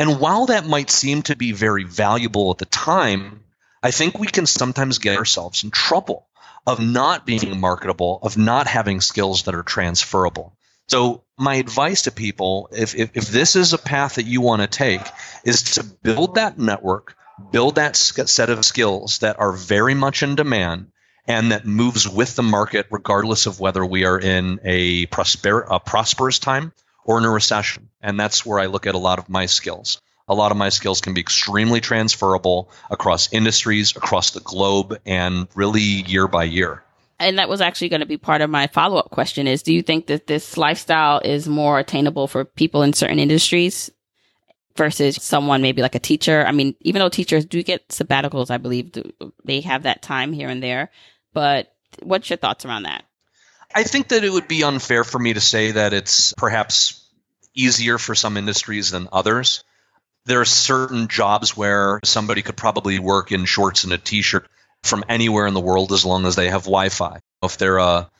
And 0.00 0.18
while 0.18 0.46
that 0.46 0.66
might 0.66 0.90
seem 0.90 1.22
to 1.22 1.36
be 1.36 1.52
very 1.52 1.84
valuable 1.84 2.50
at 2.50 2.58
the 2.58 2.64
time, 2.64 3.44
I 3.84 3.92
think 3.92 4.18
we 4.18 4.26
can 4.26 4.46
sometimes 4.46 4.98
get 4.98 5.16
ourselves 5.16 5.62
in 5.62 5.70
trouble 5.70 6.26
of 6.66 6.80
not 6.80 7.24
being 7.24 7.60
marketable, 7.60 8.18
of 8.20 8.36
not 8.36 8.66
having 8.66 9.00
skills 9.00 9.44
that 9.44 9.54
are 9.54 9.62
transferable. 9.62 10.52
So, 10.88 11.22
my 11.38 11.54
advice 11.54 12.02
to 12.02 12.10
people, 12.10 12.68
if, 12.72 12.96
if, 12.96 13.10
if 13.14 13.28
this 13.28 13.54
is 13.54 13.74
a 13.74 13.78
path 13.78 14.16
that 14.16 14.26
you 14.26 14.40
want 14.40 14.60
to 14.60 14.66
take, 14.66 15.02
is 15.44 15.74
to 15.74 15.84
build 15.84 16.34
that 16.34 16.58
network, 16.58 17.16
build 17.52 17.76
that 17.76 17.94
set 17.94 18.50
of 18.50 18.64
skills 18.64 19.20
that 19.20 19.38
are 19.38 19.52
very 19.52 19.94
much 19.94 20.24
in 20.24 20.34
demand, 20.34 20.91
and 21.26 21.52
that 21.52 21.66
moves 21.66 22.08
with 22.08 22.34
the 22.36 22.42
market 22.42 22.86
regardless 22.90 23.46
of 23.46 23.60
whether 23.60 23.84
we 23.84 24.04
are 24.04 24.18
in 24.18 24.60
a, 24.64 25.06
prosper, 25.06 25.60
a 25.60 25.78
prosperous 25.78 26.38
time 26.38 26.72
or 27.04 27.18
in 27.18 27.24
a 27.24 27.30
recession. 27.30 27.88
And 28.00 28.18
that's 28.18 28.44
where 28.44 28.58
I 28.58 28.66
look 28.66 28.86
at 28.86 28.94
a 28.94 28.98
lot 28.98 29.18
of 29.18 29.28
my 29.28 29.46
skills. 29.46 30.00
A 30.28 30.34
lot 30.34 30.50
of 30.50 30.56
my 30.56 30.68
skills 30.68 31.00
can 31.00 31.14
be 31.14 31.20
extremely 31.20 31.80
transferable 31.80 32.70
across 32.90 33.32
industries, 33.32 33.96
across 33.96 34.30
the 34.30 34.40
globe, 34.40 34.98
and 35.04 35.48
really 35.54 35.82
year 35.82 36.28
by 36.28 36.44
year. 36.44 36.82
And 37.18 37.38
that 37.38 37.48
was 37.48 37.60
actually 37.60 37.88
going 37.88 38.00
to 38.00 38.06
be 38.06 38.16
part 38.16 38.40
of 38.40 38.50
my 38.50 38.66
follow 38.68 38.98
up 38.98 39.10
question 39.10 39.46
is 39.46 39.62
do 39.62 39.72
you 39.72 39.82
think 39.82 40.06
that 40.08 40.26
this 40.26 40.56
lifestyle 40.56 41.20
is 41.20 41.48
more 41.48 41.78
attainable 41.78 42.26
for 42.26 42.44
people 42.44 42.82
in 42.82 42.92
certain 42.92 43.18
industries 43.18 43.90
versus 44.76 45.22
someone 45.22 45.62
maybe 45.62 45.82
like 45.82 45.94
a 45.94 46.00
teacher? 46.00 46.44
I 46.46 46.52
mean, 46.52 46.74
even 46.80 47.00
though 47.00 47.08
teachers 47.08 47.44
do 47.44 47.62
get 47.62 47.88
sabbaticals, 47.88 48.50
I 48.50 48.58
believe 48.58 48.92
they 49.44 49.60
have 49.60 49.84
that 49.84 50.02
time 50.02 50.32
here 50.32 50.48
and 50.48 50.62
there. 50.62 50.90
But 51.32 51.72
what's 52.02 52.28
your 52.30 52.36
thoughts 52.36 52.64
around 52.64 52.84
that? 52.84 53.04
I 53.74 53.84
think 53.84 54.08
that 54.08 54.24
it 54.24 54.30
would 54.30 54.48
be 54.48 54.64
unfair 54.64 55.04
for 55.04 55.18
me 55.18 55.34
to 55.34 55.40
say 55.40 55.72
that 55.72 55.92
it's 55.92 56.34
perhaps 56.34 57.06
easier 57.54 57.98
for 57.98 58.14
some 58.14 58.36
industries 58.36 58.90
than 58.90 59.08
others. 59.12 59.64
There 60.26 60.40
are 60.40 60.46
certain 60.46 61.08
jobs 61.08 61.56
where 61.56 62.00
somebody 62.04 62.42
could 62.42 62.56
probably 62.56 62.98
work 62.98 63.32
in 63.32 63.44
shorts 63.44 63.84
and 63.84 63.92
a 63.92 63.98
t 63.98 64.22
shirt 64.22 64.48
from 64.82 65.04
anywhere 65.08 65.46
in 65.46 65.54
the 65.54 65.60
world 65.60 65.92
as 65.92 66.04
long 66.04 66.26
as 66.26 66.36
they 66.36 66.50
have 66.50 66.62
Wi 66.62 66.88
Fi. 66.90 67.20
If 67.42 67.56
they're 67.56 67.78
a 67.78 68.10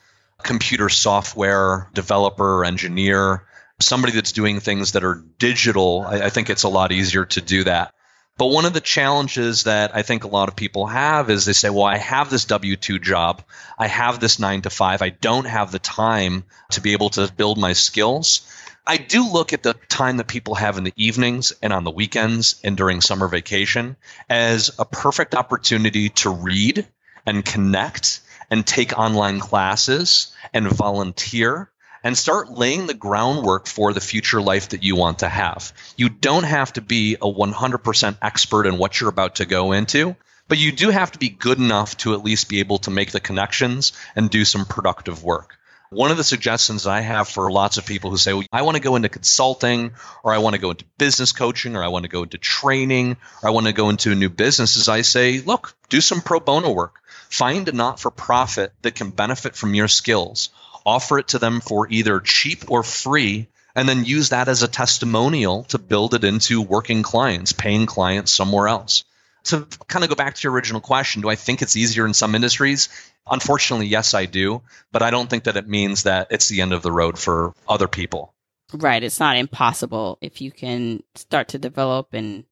computer 0.41 0.89
software 0.89 1.89
developer 1.93 2.65
engineer, 2.65 3.45
somebody 3.79 4.13
that's 4.13 4.31
doing 4.31 4.59
things 4.59 4.93
that 4.93 5.03
are 5.03 5.23
digital, 5.37 6.01
I, 6.01 6.25
I 6.25 6.29
think 6.29 6.49
it's 6.49 6.63
a 6.63 6.69
lot 6.69 6.91
easier 6.91 7.25
to 7.25 7.41
do 7.41 7.63
that. 7.65 7.93
But 8.37 8.47
one 8.47 8.65
of 8.65 8.73
the 8.73 8.81
challenges 8.81 9.65
that 9.65 9.95
I 9.95 10.01
think 10.01 10.23
a 10.23 10.27
lot 10.27 10.49
of 10.49 10.55
people 10.55 10.87
have 10.87 11.29
is 11.29 11.45
they 11.45 11.53
say, 11.53 11.69
well, 11.69 11.83
I 11.83 11.97
have 11.97 12.31
this 12.31 12.45
W 12.45 12.75
2 12.75 12.97
job, 12.97 13.43
I 13.77 13.87
have 13.87 14.19
this 14.19 14.39
nine 14.39 14.63
to 14.63 14.71
five, 14.71 15.03
I 15.03 15.09
don't 15.09 15.45
have 15.45 15.71
the 15.71 15.79
time 15.79 16.43
to 16.71 16.81
be 16.81 16.93
able 16.93 17.11
to 17.11 17.31
build 17.31 17.59
my 17.59 17.73
skills. 17.73 18.41
I 18.85 18.97
do 18.97 19.31
look 19.31 19.53
at 19.53 19.61
the 19.61 19.75
time 19.87 20.17
that 20.17 20.27
people 20.27 20.55
have 20.55 20.77
in 20.77 20.83
the 20.83 20.93
evenings 20.97 21.53
and 21.61 21.71
on 21.71 21.83
the 21.83 21.91
weekends 21.91 22.59
and 22.63 22.75
during 22.75 23.01
summer 23.01 23.27
vacation 23.27 23.97
as 24.29 24.71
a 24.79 24.83
perfect 24.83 25.35
opportunity 25.35 26.09
to 26.09 26.31
read 26.31 26.87
and 27.25 27.45
connect 27.45 28.19
and 28.49 28.65
take 28.65 28.97
online 28.97 29.39
classes 29.39 30.35
and 30.53 30.67
volunteer 30.67 31.69
and 32.03 32.17
start 32.17 32.51
laying 32.51 32.85
the 32.85 32.93
groundwork 32.93 33.67
for 33.67 33.93
the 33.93 34.01
future 34.01 34.41
life 34.41 34.69
that 34.69 34.83
you 34.83 34.95
want 34.95 35.19
to 35.19 35.29
have. 35.29 35.73
You 35.95 36.09
don't 36.09 36.43
have 36.43 36.73
to 36.73 36.81
be 36.81 37.15
a 37.15 37.31
100% 37.31 38.17
expert 38.21 38.67
in 38.67 38.77
what 38.77 38.99
you're 38.99 39.09
about 39.09 39.35
to 39.35 39.45
go 39.45 39.71
into, 39.71 40.15
but 40.47 40.57
you 40.57 40.71
do 40.71 40.89
have 40.89 41.11
to 41.13 41.19
be 41.19 41.29
good 41.29 41.57
enough 41.57 41.95
to 41.97 42.13
at 42.13 42.23
least 42.23 42.49
be 42.49 42.59
able 42.59 42.79
to 42.79 42.91
make 42.91 43.11
the 43.11 43.19
connections 43.19 43.93
and 44.15 44.29
do 44.29 44.43
some 44.43 44.65
productive 44.65 45.23
work. 45.23 45.57
One 45.89 46.09
of 46.09 46.17
the 46.17 46.23
suggestions 46.23 46.87
I 46.87 47.01
have 47.01 47.27
for 47.27 47.51
lots 47.51 47.77
of 47.77 47.85
people 47.85 48.09
who 48.09 48.17
say, 48.17 48.33
well, 48.33 48.43
I 48.51 48.63
want 48.63 48.75
to 48.77 48.81
go 48.81 48.95
into 48.95 49.09
consulting, 49.09 49.91
or 50.23 50.33
I 50.33 50.39
want 50.39 50.55
to 50.55 50.61
go 50.61 50.71
into 50.71 50.85
business 50.97 51.31
coaching, 51.31 51.75
or 51.75 51.83
I 51.83 51.89
want 51.89 52.03
to 52.03 52.09
go 52.09 52.23
into 52.23 52.39
training, 52.39 53.15
or 53.43 53.49
I 53.49 53.51
want 53.51 53.67
to 53.67 53.73
go 53.73 53.89
into 53.89 54.11
a 54.11 54.15
new 54.15 54.29
business, 54.29 54.75
is 54.75 54.89
I 54.89 55.01
say, 55.01 55.39
look, 55.39 55.75
do 55.89 56.01
some 56.01 56.21
pro 56.21 56.39
bono 56.39 56.71
work. 56.71 56.95
Find 57.29 57.69
a 57.69 57.71
not 57.71 57.99
for 57.99 58.09
profit 58.09 58.73
that 58.81 58.95
can 58.95 59.11
benefit 59.11 59.55
from 59.55 59.75
your 59.75 59.87
skills 59.87 60.49
offer 60.85 61.19
it 61.19 61.29
to 61.29 61.39
them 61.39 61.61
for 61.61 61.87
either 61.89 62.19
cheap 62.19 62.69
or 62.69 62.83
free, 62.83 63.47
and 63.75 63.87
then 63.89 64.05
use 64.05 64.29
that 64.29 64.47
as 64.47 64.63
a 64.63 64.67
testimonial 64.67 65.63
to 65.65 65.77
build 65.77 66.13
it 66.13 66.23
into 66.23 66.61
working 66.61 67.03
clients, 67.03 67.53
paying 67.53 67.85
clients 67.85 68.31
somewhere 68.31 68.67
else. 68.67 69.03
To 69.45 69.67
kind 69.87 70.03
of 70.03 70.09
go 70.09 70.15
back 70.15 70.35
to 70.35 70.43
your 70.43 70.53
original 70.53 70.79
question, 70.79 71.21
do 71.21 71.29
I 71.29 71.35
think 71.35 71.61
it's 71.61 71.75
easier 71.75 72.05
in 72.05 72.13
some 72.13 72.35
industries? 72.35 72.89
Unfortunately, 73.29 73.87
yes, 73.87 74.13
I 74.13 74.25
do, 74.25 74.61
but 74.91 75.01
I 75.01 75.09
don't 75.09 75.29
think 75.29 75.45
that 75.45 75.57
it 75.57 75.67
means 75.67 76.03
that 76.03 76.27
it's 76.29 76.47
the 76.47 76.61
end 76.61 76.71
of 76.71 76.81
the 76.81 76.91
road 76.91 77.17
for 77.17 77.53
other 77.67 77.87
people. 77.87 78.33
Right. 78.73 79.03
It's 79.03 79.19
not 79.19 79.37
impossible 79.37 80.17
if 80.21 80.41
you 80.41 80.51
can 80.51 81.03
start 81.15 81.49
to 81.49 81.57
develop 81.59 82.13
and 82.13 82.45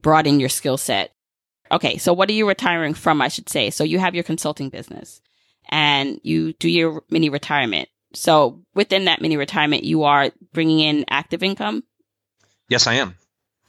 broaden 0.00 0.40
your 0.40 0.48
skill 0.48 0.76
set. 0.76 1.12
Okay. 1.70 1.98
So 1.98 2.12
what 2.12 2.28
are 2.30 2.34
you 2.34 2.48
retiring 2.48 2.94
from? 2.94 3.20
I 3.20 3.28
should 3.28 3.48
say. 3.48 3.70
So 3.70 3.84
you 3.84 3.98
have 3.98 4.14
your 4.14 4.24
consulting 4.24 4.70
business 4.70 5.20
and 5.72 6.20
you 6.22 6.52
do 6.52 6.68
your 6.68 7.02
mini 7.10 7.30
retirement. 7.30 7.88
So 8.12 8.62
within 8.74 9.06
that 9.06 9.22
mini 9.22 9.38
retirement, 9.38 9.84
you 9.84 10.04
are 10.04 10.30
bringing 10.52 10.80
in 10.80 11.06
active 11.08 11.42
income? 11.42 11.82
Yes, 12.68 12.86
I 12.86 12.94
am. 12.94 13.16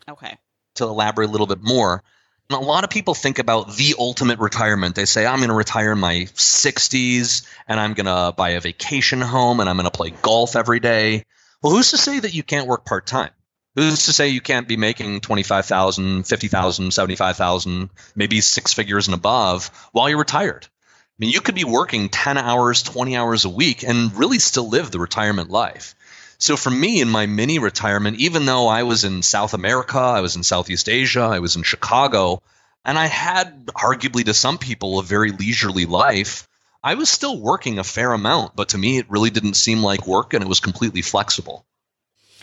Okay. 0.07 0.37
To 0.75 0.83
elaborate 0.83 1.29
a 1.29 1.31
little 1.31 1.47
bit 1.47 1.63
more, 1.63 2.03
a 2.49 2.57
lot 2.57 2.83
of 2.83 2.89
people 2.89 3.13
think 3.13 3.39
about 3.39 3.73
the 3.75 3.95
ultimate 3.97 4.39
retirement. 4.39 4.95
They 4.95 5.05
say, 5.05 5.25
I'm 5.25 5.39
going 5.39 5.49
to 5.49 5.55
retire 5.55 5.93
in 5.93 5.99
my 5.99 6.27
60s 6.33 7.47
and 7.67 7.79
I'm 7.79 7.93
going 7.93 8.05
to 8.05 8.33
buy 8.35 8.49
a 8.49 8.59
vacation 8.59 9.21
home 9.21 9.61
and 9.61 9.69
I'm 9.69 9.77
going 9.77 9.89
to 9.89 9.91
play 9.91 10.11
golf 10.21 10.57
every 10.57 10.81
day. 10.81 11.23
Well, 11.61 11.73
who's 11.73 11.91
to 11.91 11.97
say 11.97 12.19
that 12.19 12.33
you 12.33 12.43
can't 12.43 12.67
work 12.67 12.85
part 12.85 13.07
time? 13.07 13.31
Who's 13.75 14.05
to 14.05 14.13
say 14.13 14.27
you 14.27 14.41
can't 14.41 14.67
be 14.67 14.75
making 14.75 15.21
25,000, 15.21 16.27
50,000, 16.27 16.93
75,000, 16.93 17.89
maybe 18.13 18.41
six 18.41 18.73
figures 18.73 19.07
and 19.07 19.15
above 19.15 19.71
while 19.93 20.09
you're 20.09 20.19
retired? 20.19 20.67
I 21.13 21.15
mean, 21.19 21.29
you 21.29 21.41
could 21.41 21.55
be 21.55 21.63
working 21.63 22.09
10 22.09 22.39
hours, 22.39 22.81
20 22.81 23.15
hours 23.15 23.45
a 23.45 23.49
week 23.49 23.83
and 23.83 24.15
really 24.15 24.39
still 24.39 24.67
live 24.67 24.89
the 24.89 24.99
retirement 24.99 25.51
life. 25.51 25.93
So 26.39 26.57
for 26.57 26.71
me 26.71 27.01
in 27.01 27.07
my 27.07 27.27
mini 27.27 27.59
retirement, 27.59 28.17
even 28.17 28.45
though 28.45 28.67
I 28.67 28.83
was 28.83 29.03
in 29.03 29.21
South 29.21 29.53
America, 29.53 29.99
I 29.99 30.21
was 30.21 30.35
in 30.35 30.43
Southeast 30.43 30.89
Asia, 30.89 31.21
I 31.21 31.39
was 31.39 31.55
in 31.55 31.63
Chicago, 31.63 32.41
and 32.83 32.97
I 32.97 33.05
had 33.05 33.67
arguably 33.67 34.25
to 34.25 34.33
some 34.33 34.57
people 34.57 34.97
a 34.97 35.03
very 35.03 35.31
leisurely 35.31 35.85
life, 35.85 36.47
I 36.83 36.95
was 36.95 37.09
still 37.09 37.39
working 37.39 37.79
a 37.79 37.83
fair 37.83 38.11
amount, 38.11 38.55
but 38.55 38.69
to 38.69 38.77
me 38.77 38.97
it 38.97 39.09
really 39.09 39.29
didn't 39.29 39.53
seem 39.53 39.83
like 39.83 40.07
work 40.07 40.33
and 40.33 40.43
it 40.43 40.49
was 40.49 40.59
completely 40.59 41.03
flexible. 41.03 41.65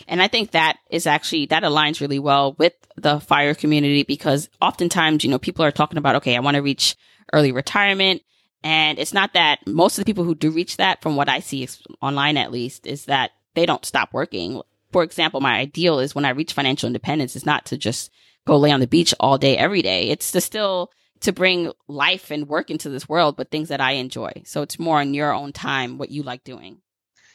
And 0.07 0.21
I 0.21 0.29
think 0.29 0.51
that 0.51 0.77
is 0.89 1.05
actually, 1.05 1.47
that 1.47 1.63
aligns 1.63 2.01
really 2.01 2.19
well 2.19 2.53
with 2.53 2.73
the 2.95 3.19
fire 3.19 3.53
community 3.53 4.03
because 4.03 4.49
oftentimes, 4.61 5.23
you 5.23 5.29
know, 5.29 5.37
people 5.37 5.63
are 5.63 5.71
talking 5.71 5.99
about, 5.99 6.15
okay, 6.15 6.35
I 6.35 6.39
want 6.39 6.55
to 6.55 6.61
reach 6.61 6.95
early 7.33 7.51
retirement. 7.51 8.23
And 8.63 8.99
it's 8.99 9.13
not 9.13 9.33
that 9.33 9.65
most 9.65 9.97
of 9.97 10.03
the 10.03 10.09
people 10.09 10.23
who 10.23 10.35
do 10.35 10.51
reach 10.51 10.77
that, 10.77 11.01
from 11.01 11.15
what 11.15 11.29
I 11.29 11.39
see 11.39 11.67
online 12.01 12.37
at 12.37 12.51
least, 12.51 12.85
is 12.85 13.05
that 13.05 13.31
they 13.55 13.65
don't 13.65 13.85
stop 13.85 14.13
working. 14.13 14.61
For 14.91 15.03
example, 15.03 15.41
my 15.41 15.57
ideal 15.57 15.99
is 15.99 16.13
when 16.13 16.25
I 16.25 16.29
reach 16.29 16.53
financial 16.53 16.87
independence 16.87 17.35
is 17.35 17.45
not 17.45 17.65
to 17.67 17.77
just 17.77 18.11
go 18.45 18.57
lay 18.57 18.71
on 18.71 18.79
the 18.79 18.87
beach 18.87 19.13
all 19.19 19.37
day, 19.37 19.57
every 19.57 19.81
day. 19.81 20.09
It's 20.09 20.31
to 20.31 20.41
still 20.41 20.91
to 21.21 21.31
bring 21.31 21.71
life 21.87 22.31
and 22.31 22.47
work 22.47 22.69
into 22.69 22.89
this 22.89 23.07
world, 23.07 23.37
but 23.37 23.51
things 23.51 23.69
that 23.69 23.81
I 23.81 23.93
enjoy. 23.93 24.43
So 24.45 24.61
it's 24.61 24.79
more 24.79 24.99
on 24.99 25.13
your 25.13 25.33
own 25.33 25.53
time, 25.53 25.97
what 25.97 26.11
you 26.11 26.23
like 26.23 26.43
doing. 26.43 26.79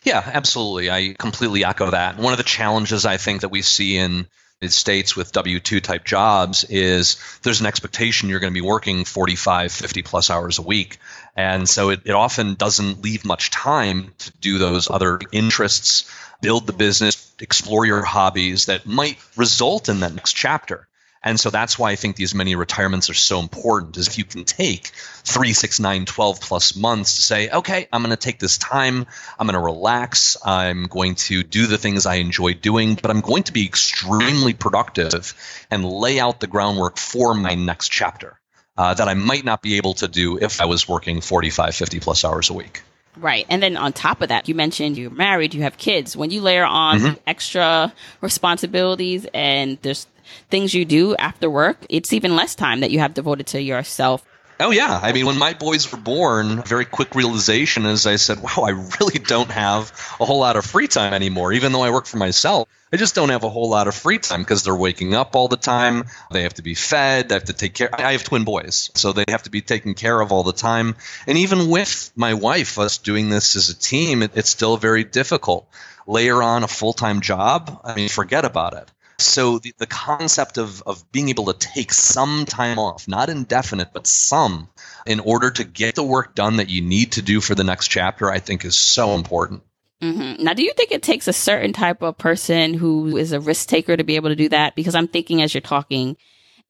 Yeah, 0.05 0.23
absolutely. 0.25 0.91
I 0.91 1.15
completely 1.19 1.65
echo 1.65 1.91
that. 1.91 2.19
One 2.19 2.33
of 2.33 2.39
the 2.39 2.45
challenges 2.45 3.07
I 3.07 3.17
think 3.17 3.41
that 3.41 3.49
we 3.49 3.63
see 3.63 3.97
in 3.97 4.29
United 4.63 4.75
States 4.75 5.15
with 5.15 5.33
W 5.33 5.61
2 5.61 5.81
type 5.81 6.07
jobs 6.07 6.65
is 6.65 7.19
there's 7.43 7.61
an 7.61 7.67
expectation 7.67 8.31
you're 8.31 8.41
going 8.41 8.55
to 8.55 8.59
be 8.59 8.67
working 8.67 9.05
45, 9.05 9.71
50 9.71 10.03
plus 10.03 10.31
hours 10.31 10.59
a 10.59 10.63
week. 10.63 10.97
And 11.37 11.69
so 11.69 11.91
it, 11.91 12.01
it 12.07 12.13
often 12.13 12.55
doesn't 12.55 13.03
leave 13.03 13.27
much 13.27 13.51
time 13.51 14.15
to 14.17 14.33
do 14.41 14.57
those 14.57 14.89
other 14.89 15.21
interests, 15.31 16.11
build 16.41 16.67
the 16.67 16.73
business, 16.73 17.35
explore 17.39 17.85
your 17.85 18.03
hobbies 18.03 18.67
that 18.67 18.87
might 18.87 19.19
result 19.37 19.91
in 19.91 20.01
that 20.01 20.15
next 20.15 20.33
chapter. 20.33 20.89
And 21.27 21.41
so 21.41 21.51
that's 21.51 21.77
why 21.77 21.91
I 21.91 21.97
think 21.97 22.15
these 22.15 22.37
many 22.37 22.55
retirements 22.55 23.11
are 23.11 23.15
so 23.15 23.41
important 23.41 23.97
is 23.97 24.07
if 24.07 24.17
you 24.17 24.25
can 24.25 24.45
take 24.45 24.93
three, 25.25 25.55
six, 25.55 25.81
nine, 25.81 26.05
12 26.05 26.41
plus 26.41 26.77
months 26.77 27.17
to 27.17 27.23
say, 27.23 27.51
okay, 27.51 27.89
I'm 27.93 28.01
going 28.01 28.11
to 28.11 28.17
take 28.17 28.39
this 28.39 28.59
time. 28.59 29.07
I'm 29.37 29.49
going 29.49 29.59
to 29.59 29.65
relax. 29.65 30.37
I'm 30.45 30.85
going 30.85 31.17
to 31.27 31.43
do 31.43 31.67
the 31.67 31.79
things 31.79 32.07
I 32.07 32.15
enjoy 32.15 32.55
doing, 32.55 32.95
but 32.95 33.11
I'm 33.11 33.23
going 33.23 33.43
to 33.43 33.53
be 33.53 33.67
extremely 33.67 34.55
productive 34.55 35.35
and 35.69 35.85
lay 35.85 36.21
out 36.21 36.39
the 36.39 36.47
groundwork 36.47 36.97
for 36.97 37.35
my 37.35 37.57
next 37.57 37.89
chapter 37.89 38.39
uh, 38.79 38.95
that 38.95 39.09
I 39.09 39.15
might 39.15 39.45
not 39.45 39.63
be 39.63 39.79
able 39.79 39.95
to 39.95 40.07
do 40.07 40.39
if 40.39 40.61
I 40.61 40.67
was 40.67 40.89
working 40.89 41.21
45, 41.21 41.75
50 41.75 41.99
plus 41.99 42.25
hours 42.25 42.51
a 42.51 42.55
week. 42.55 42.83
Right. 43.17 43.47
And 43.49 43.61
then 43.61 43.77
on 43.77 43.93
top 43.93 44.23
of 44.23 44.29
that, 44.29 44.47
you 44.47 44.55
mentioned 44.55 44.97
you're 44.97 45.11
married, 45.11 45.55
you 45.55 45.63
have 45.63 45.77
kids. 45.77 46.17
When 46.17 46.31
you 46.31 46.41
layer 46.41 46.65
on 46.65 47.01
mm-hmm. 47.01 47.15
extra 47.27 47.93
responsibilities 48.21 49.27
and 49.35 49.79
there's 49.83 50.07
things 50.51 50.75
you 50.75 50.85
do 50.85 51.17
after 51.17 51.49
work, 51.49 51.79
it's 51.89 52.13
even 52.13 52.37
less 52.37 52.55
time 52.55 52.81
that 52.81 52.91
you 52.91 52.99
have 52.99 53.15
devoted 53.15 53.47
to 53.49 53.63
yourself. 53.63 54.25
Oh 54.59 54.71
yeah, 54.71 54.99
I 55.03 55.13
mean 55.13 55.27
when 55.27 55.39
my 55.39 55.53
boys 55.53 55.93
were 55.93 55.99
born, 55.99 56.63
very 56.63 56.87
quick 56.87 57.15
realization 57.15 57.85
is 57.85 58.07
I 58.07 58.17
said, 58.17 58.41
"Wow, 58.41 58.65
I 58.65 58.71
really 59.01 59.19
don't 59.19 59.51
have 59.51 59.93
a 60.19 60.25
whole 60.25 60.41
lot 60.41 60.57
of 60.57 60.65
free 60.65 60.89
time 60.89 61.13
anymore 61.13 61.53
even 61.53 61.73
though 61.73 61.83
I 61.83 61.91
work 61.91 62.07
for 62.07 62.17
myself." 62.17 62.69
I 62.93 62.97
just 62.99 63.17
don't 63.17 63.31
have 63.31 63.43
a 63.43 63.51
whole 63.51 63.69
lot 63.69 63.89
of 63.89 63.95
free 63.97 64.19
time 64.19 64.43
because 64.43 64.63
they're 64.63 64.75
waking 64.75 65.13
up 65.13 65.35
all 65.35 65.49
the 65.49 65.57
time. 65.57 66.05
They 66.31 66.45
have 66.45 66.55
to 66.55 66.63
be 66.63 66.75
fed. 66.75 67.29
They 67.29 67.35
have 67.35 67.45
to 67.45 67.53
take 67.53 67.75
care. 67.75 67.91
I 67.93 68.13
have 68.13 68.23
twin 68.23 68.45
boys, 68.45 68.91
so 68.95 69.13
they 69.13 69.25
have 69.29 69.43
to 69.43 69.51
be 69.51 69.61
taken 69.61 69.95
care 69.95 70.19
of 70.21 70.31
all 70.31 70.45
the 70.45 70.53
time. 70.53 70.95
And 71.27 71.37
even 71.39 71.69
with 71.69 72.13
my 72.15 72.35
wife, 72.35 72.79
us 72.79 72.99
doing 72.99 73.29
this 73.29 73.57
as 73.57 73.71
a 73.71 73.75
team, 73.75 74.23
it, 74.23 74.31
it's 74.37 74.51
still 74.51 74.77
very 74.77 75.03
difficult. 75.03 75.69
Layer 76.07 76.41
on 76.41 76.63
a 76.63 76.69
full 76.69 76.93
time 76.93 77.21
job, 77.21 77.81
I 77.83 77.97
mean, 77.97 78.09
forget 78.09 78.45
about 78.45 78.75
it. 78.75 78.89
So 79.19 79.59
the, 79.59 79.75
the 79.79 79.87
concept 79.87 80.59
of, 80.59 80.83
of 80.83 81.11
being 81.11 81.31
able 81.31 81.47
to 81.47 81.55
take 81.55 81.93
some 81.93 82.45
time 82.45 82.79
off, 82.79 83.09
not 83.09 83.31
indefinite, 83.31 83.89
but 83.93 84.07
some, 84.07 84.69
in 85.07 85.21
order 85.21 85.51
to 85.51 85.65
get 85.65 85.95
the 85.95 86.03
work 86.03 86.35
done 86.35 86.57
that 86.57 86.69
you 86.69 86.83
need 86.83 87.13
to 87.13 87.23
do 87.23 87.41
for 87.41 87.55
the 87.55 87.65
next 87.65 87.89
chapter, 87.89 88.31
I 88.31 88.41
think 88.41 88.65
is 88.65 88.77
so 88.77 89.15
important. 89.15 89.63
Mm-hmm. 90.03 90.43
Now, 90.43 90.53
do 90.53 90.63
you 90.63 90.75
think 90.75 90.93
it 90.93 91.03
takes 91.03 91.27
a 91.27 91.33
certain 91.33 91.73
type 91.73 92.03
of 92.03 92.19
person 92.19 92.75
who 92.75 93.17
is 93.17 93.33
a 93.33 93.41
risk 93.41 93.69
taker 93.69 93.97
to 93.97 94.05
be 94.05 94.17
able 94.17 94.29
to 94.29 94.37
do 94.37 94.51
that? 94.51 94.75
Because 94.75 94.95
I'm 94.95 95.09
thinking 95.09 95.41
as 95.41 95.55
you're 95.55 95.63
talking, 95.63 96.19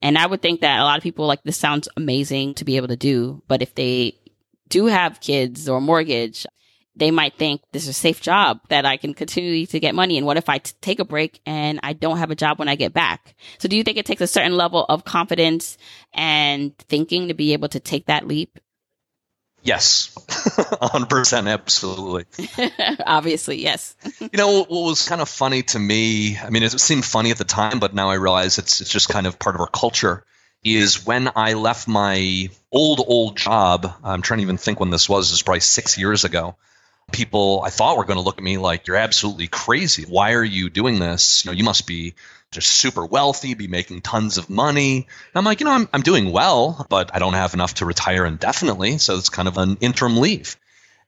and 0.01 0.17
I 0.17 0.27
would 0.27 0.43
think 0.43 0.61
that 0.61 0.79
a 0.79 0.85
lot 0.85 0.99
of 0.99 1.03
people 1.03 1.27
like 1.27 1.43
this 1.43 1.57
sounds 1.57 1.89
amazing 1.97 2.55
to 2.55 2.65
be 2.65 2.77
able 2.77 2.89
to 2.89 2.97
do, 2.97 3.43
but 3.49 3.63
if 3.63 3.75
they 3.75 4.17
do 4.69 4.87
have 4.87 5.21
kids 5.21 5.69
or 5.69 5.81
mortgage, 5.81 6.47
they 6.97 7.11
might 7.11 7.35
think 7.35 7.61
this 7.73 7.83
is 7.83 7.91
a 7.91 7.93
safe 7.93 8.21
job 8.21 8.61
that 8.71 8.87
I 8.87 8.97
can 8.97 9.13
continue 9.13 9.67
to 9.67 9.81
get 9.81 9.95
money. 9.95 10.17
And 10.17 10.27
what 10.27 10.39
if 10.39 10.49
I 10.49 10.59
t- 10.59 10.73
take 10.81 10.99
a 10.99 11.05
break 11.05 11.41
and 11.45 11.79
I 11.83 11.93
don't 11.93 12.17
have 12.17 12.31
a 12.31 12.35
job 12.35 12.59
when 12.59 12.69
I 12.69 12.75
get 12.75 12.95
back? 12.95 13.37
So 13.59 13.69
do 13.69 13.77
you 13.77 13.85
think 13.85 13.99
it 13.99 14.07
takes 14.07 14.23
a 14.23 14.27
certain 14.27 14.57
level 14.57 14.85
of 14.89 15.05
confidence 15.05 15.77
and 16.15 16.77
thinking 16.79 17.29
to 17.29 17.35
be 17.35 17.53
able 17.53 17.69
to 17.69 17.81
take 17.81 18.07
that 18.07 18.27
leap? 18.27 18.59
Yes, 19.63 20.15
100% 20.29 21.53
absolutely. 21.53 22.25
Obviously, 23.07 23.63
yes. 23.63 23.97
you 24.21 24.31
know, 24.33 24.61
what 24.61 24.71
was 24.71 25.07
kind 25.09 25.21
of 25.21 25.29
funny 25.29 25.65
to 25.65 25.79
me, 25.79 26.39
I 26.39 26.51
mean, 26.51 26.63
it 26.63 26.81
seemed 26.81 27.05
funny 27.05 27.31
at 27.31 27.39
the 27.39 27.45
time, 27.45 27.79
but 27.79 27.93
now 27.93 28.09
I 28.09 28.15
realize 28.15 28.59
it's, 28.59 28.81
it's 28.81 28.91
just 28.91 29.09
kind 29.09 29.27
of 29.27 29.39
part 29.39 29.57
of 29.57 29.61
our 29.61 29.69
culture, 29.69 30.25
is 30.65 31.05
when 31.05 31.31
I 31.35 31.55
left 31.55 31.89
my 31.89 32.49
old, 32.71 33.05
old 33.07 33.37
job, 33.37 33.93
I'm 34.05 34.23
trying 34.23 34.39
to 34.39 34.43
even 34.43 34.57
think 34.57 34.79
when 34.79 34.91
this 34.91 35.09
was, 35.09 35.31
it 35.31 35.35
was 35.35 35.43
probably 35.43 35.61
six 35.61 35.99
years 35.99 36.25
ago 36.25 36.57
people 37.13 37.63
I 37.65 37.71
thought 37.71 37.97
were 37.97 38.05
going 38.05 38.19
to 38.19 38.23
look 38.23 38.39
at 38.39 38.45
me 38.45 38.59
like 38.59 38.87
you're 38.87 38.97
absolutely 38.97 39.47
crazy. 39.47 40.05
Why 40.05 40.33
are 40.33 40.45
you 40.45 40.71
doing 40.71 40.99
this? 40.99 41.45
You 41.45 41.51
know, 41.51 41.57
you 41.57 41.65
must 41.65 41.87
be 41.87 42.15
just 42.51 42.69
super 42.69 43.05
wealthy, 43.05 43.55
be 43.55 43.69
making 43.69 44.01
tons 44.01 44.39
of 44.39 44.51
money. 44.51 44.97
And 44.97 45.07
I'm 45.35 45.45
like, 45.45 45.61
you 45.61 45.67
know, 45.67 45.73
I'm, 45.73 45.89
I'm 45.93 46.03
doing 46.03 46.33
well, 46.33 46.87
but 46.89 47.15
I 47.15 47.19
don't 47.19 47.35
have 47.35 47.55
enough 47.55 47.75
to 47.75 47.87
retire 47.87 48.25
indefinitely. 48.25 48.99
So 48.99 49.17
it's 49.17 49.29
kind 49.29 49.49
of 49.49 49.59
an 49.59 49.79
interim 49.81 50.17
leave. 50.17 50.57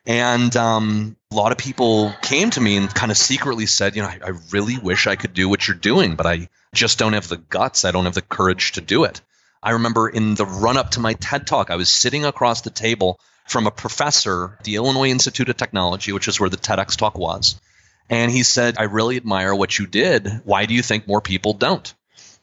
And 0.07 0.55
um, 0.57 1.17
a 1.31 1.35
lot 1.35 1.53
of 1.53 1.59
people 1.59 2.13
came 2.23 2.51
to 2.51 2.61
me 2.61 2.77
and 2.77 2.93
kind 2.93 3.11
of 3.11 3.19
secretly 3.19 3.67
said, 3.67 3.95
you 3.95 4.03
know, 4.03 4.09
I, 4.09 4.19
I 4.25 4.33
really 4.51 4.79
wish 4.79 5.07
I 5.07 5.17
could 5.17 5.35
do 5.35 5.49
what 5.49 5.67
you're 5.67 5.77
doing, 5.77 6.17
but 6.17 6.27
I 6.27 6.49
just 6.75 6.99
don't 6.99 7.13
have 7.13 7.29
the 7.29 7.37
guts. 7.37 7.85
I 7.85 7.91
don't 7.91 8.07
have 8.07 8.15
the 8.15 8.23
courage 8.23 8.73
to 8.73 8.81
do 8.81 9.05
it. 9.05 9.21
I 9.63 9.73
remember 9.73 10.09
in 10.09 10.35
the 10.35 10.47
run 10.47 10.77
up 10.77 10.93
to 10.93 11.01
my 11.01 11.15
TED 11.15 11.47
talk, 11.47 11.71
I 11.71 11.77
was 11.77 11.91
sitting 11.91 12.25
across 12.25 12.63
the 12.63 12.71
table 12.71 13.21
from 13.49 13.67
a 13.67 13.71
professor 13.71 14.57
at 14.59 14.65
the 14.65 14.77
Illinois 14.77 15.09
Institute 15.09 15.49
of 15.49 15.57
Technology, 15.57 16.13
which 16.13 16.29
is 16.29 16.39
where 16.39 16.51
the 16.51 16.57
TEDx 16.57 16.97
talk 16.97 17.19
was. 17.19 17.61
And 18.11 18.31
he 18.31 18.43
said, 18.43 18.77
I 18.79 18.85
really 18.85 19.17
admire 19.17 19.55
what 19.55 19.79
you 19.79 19.87
did. 19.87 20.41
Why 20.45 20.67
do 20.67 20.75
you 20.75 20.83
think 20.83 21.07
more 21.07 21.21
people 21.21 21.55
don't? 21.55 21.93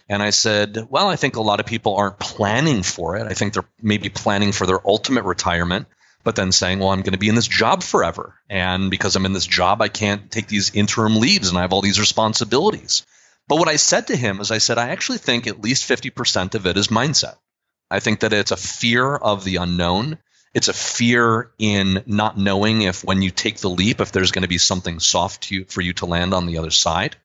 And 0.08 0.22
I 0.22 0.30
said, 0.30 0.88
Well, 0.89 1.08
I 1.08 1.15
think 1.15 1.36
a 1.36 1.41
lot 1.41 1.60
of 1.60 1.65
people 1.65 1.96
aren't 1.96 2.20
planning 2.20 2.84
for 2.84 3.18
it. 3.18 3.26
I 3.26 3.34
think 3.34 3.54
they're 3.54 3.68
maybe 3.82 4.10
planning 4.10 4.52
for 4.52 4.68
their 4.68 4.88
ultimate 4.88 5.24
retirement, 5.24 5.88
but 6.24 6.36
then 6.36 6.52
saying, 6.52 6.80
Well, 6.80 6.89
I'm 6.89 7.02
going 7.02 7.13
to 7.13 7.20
be 7.20 7.30
in 7.30 7.36
this 7.36 7.48
job 7.48 7.82
forever. 7.82 8.36
And 8.50 8.91
because 8.91 9.15
I'm 9.15 9.26
in 9.26 9.34
this 9.34 9.48
job, 9.48 9.82
I 9.82 9.88
can't 9.88 10.30
take 10.30 10.48
these 10.48 10.76
interim 10.76 11.15
leaves 11.15 11.50
and 11.50 11.58
I 11.58 11.62
have 11.62 11.74
all 11.74 11.82
these 11.82 12.00
responsibilities. 12.00 13.04
But 13.48 13.58
what 13.58 13.68
I 13.68 13.76
said 13.76 14.08
to 14.08 14.15
him 14.15 14.39
is, 14.39 14.52
I 14.52 14.58
said, 14.58 14.78
I 14.78 14.89
actually 14.89 15.20
think 15.20 15.48
at 15.48 15.62
least 15.62 15.88
50% 15.88 16.56
of 16.56 16.65
it 16.65 16.78
is 16.78 16.88
mindset. 16.88 17.36
I 17.91 18.00
think 18.00 18.22
that 18.22 18.34
it's 18.34 18.52
a 18.52 18.58
fear 18.58 19.15
of 19.15 19.44
the 19.44 19.58
unknown. 19.58 20.18
It's 20.56 20.70
a 20.70 20.74
fear 20.74 21.52
in 21.60 22.02
not 22.06 22.38
knowing 22.38 22.82
if 22.82 23.04
when 23.04 23.22
you 23.22 23.30
take 23.30 23.58
the 23.58 23.70
leap, 23.70 24.00
if 24.00 24.13
there's 24.13 24.32
going 24.32 24.44
to 24.44 24.48
be 24.48 24.58
something 24.58 25.02
soft 25.02 25.52
you, 25.52 25.65
for 25.65 25.82
you 25.82 25.91
to 25.96 26.06
land 26.06 26.34
on 26.34 26.46
the 26.46 26.60
other 26.60 26.72
side. 26.72 27.18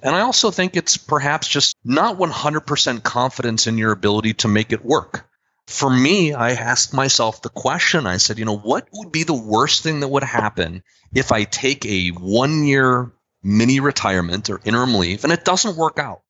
And 0.00 0.14
I 0.14 0.20
also 0.20 0.52
think 0.52 0.76
it's 0.76 0.96
perhaps 0.96 1.48
just 1.48 1.74
not 1.84 2.18
100% 2.18 3.02
confidence 3.02 3.66
in 3.66 3.78
your 3.78 3.90
ability 3.90 4.34
to 4.34 4.48
make 4.48 4.70
it 4.70 4.84
work. 4.84 5.28
For 5.66 5.90
me, 5.90 6.34
I 6.34 6.52
asked 6.52 6.94
myself 6.94 7.42
the 7.42 7.48
question 7.48 8.06
I 8.06 8.18
said, 8.18 8.38
you 8.38 8.44
know, 8.44 8.56
what 8.56 8.86
would 8.92 9.10
be 9.10 9.24
the 9.24 9.34
worst 9.34 9.82
thing 9.82 9.98
that 10.00 10.08
would 10.08 10.22
happen 10.22 10.84
if 11.12 11.32
I 11.32 11.44
take 11.44 11.84
a 11.84 12.10
one 12.10 12.64
year 12.64 13.10
mini 13.42 13.80
retirement 13.80 14.50
or 14.50 14.60
interim 14.64 14.94
leave 14.94 15.24
and 15.24 15.32
it 15.32 15.44
doesn't 15.44 15.76
work 15.76 15.98
out? 15.98 16.22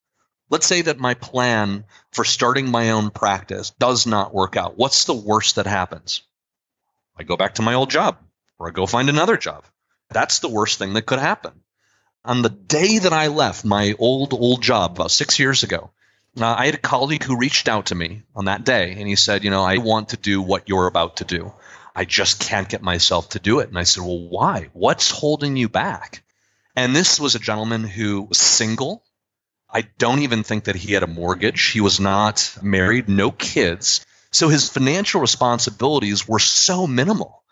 Let's 0.48 0.66
say 0.66 0.80
that 0.80 0.98
my 0.98 1.12
plan 1.12 1.84
for 2.12 2.24
starting 2.24 2.70
my 2.70 2.92
own 2.92 3.10
practice 3.10 3.70
does 3.78 4.06
not 4.06 4.32
work 4.32 4.56
out. 4.56 4.78
What's 4.78 5.04
the 5.04 5.12
worst 5.12 5.56
that 5.56 5.66
happens? 5.66 6.22
I 7.18 7.24
go 7.24 7.36
back 7.36 7.54
to 7.54 7.62
my 7.62 7.74
old 7.74 7.90
job 7.90 8.18
or 8.58 8.68
I 8.68 8.72
go 8.72 8.86
find 8.86 9.08
another 9.08 9.36
job. 9.36 9.64
That's 10.10 10.38
the 10.38 10.48
worst 10.48 10.78
thing 10.78 10.94
that 10.94 11.06
could 11.06 11.18
happen. 11.18 11.52
On 12.24 12.42
the 12.42 12.50
day 12.50 12.98
that 12.98 13.12
I 13.12 13.28
left 13.28 13.64
my 13.64 13.94
old, 13.98 14.32
old 14.32 14.62
job 14.62 14.92
about 14.92 15.10
six 15.10 15.38
years 15.38 15.62
ago, 15.62 15.90
uh, 16.40 16.54
I 16.56 16.66
had 16.66 16.74
a 16.74 16.78
colleague 16.78 17.24
who 17.24 17.38
reached 17.38 17.68
out 17.68 17.86
to 17.86 17.94
me 17.94 18.22
on 18.34 18.46
that 18.46 18.64
day 18.64 18.92
and 18.92 19.08
he 19.08 19.16
said, 19.16 19.44
You 19.44 19.50
know, 19.50 19.64
I 19.64 19.78
want 19.78 20.10
to 20.10 20.16
do 20.16 20.40
what 20.40 20.68
you're 20.68 20.86
about 20.86 21.16
to 21.16 21.24
do. 21.24 21.52
I 21.94 22.04
just 22.04 22.40
can't 22.40 22.68
get 22.68 22.82
myself 22.82 23.30
to 23.30 23.38
do 23.38 23.60
it. 23.60 23.68
And 23.68 23.78
I 23.78 23.82
said, 23.82 24.04
Well, 24.04 24.28
why? 24.28 24.68
What's 24.72 25.10
holding 25.10 25.56
you 25.56 25.68
back? 25.68 26.22
And 26.76 26.94
this 26.94 27.18
was 27.18 27.34
a 27.34 27.40
gentleman 27.40 27.82
who 27.82 28.22
was 28.22 28.38
single. 28.38 29.02
I 29.70 29.82
don't 29.98 30.20
even 30.20 30.44
think 30.44 30.64
that 30.64 30.76
he 30.76 30.92
had 30.92 31.02
a 31.02 31.08
mortgage. 31.08 31.70
He 31.70 31.80
was 31.80 31.98
not 31.98 32.56
married, 32.62 33.08
no 33.08 33.30
kids. 33.30 34.06
So 34.30 34.48
his 34.48 34.68
financial 34.68 35.20
responsibilities 35.20 36.28
were 36.28 36.38
so 36.38 36.86
minimal. 36.86 37.42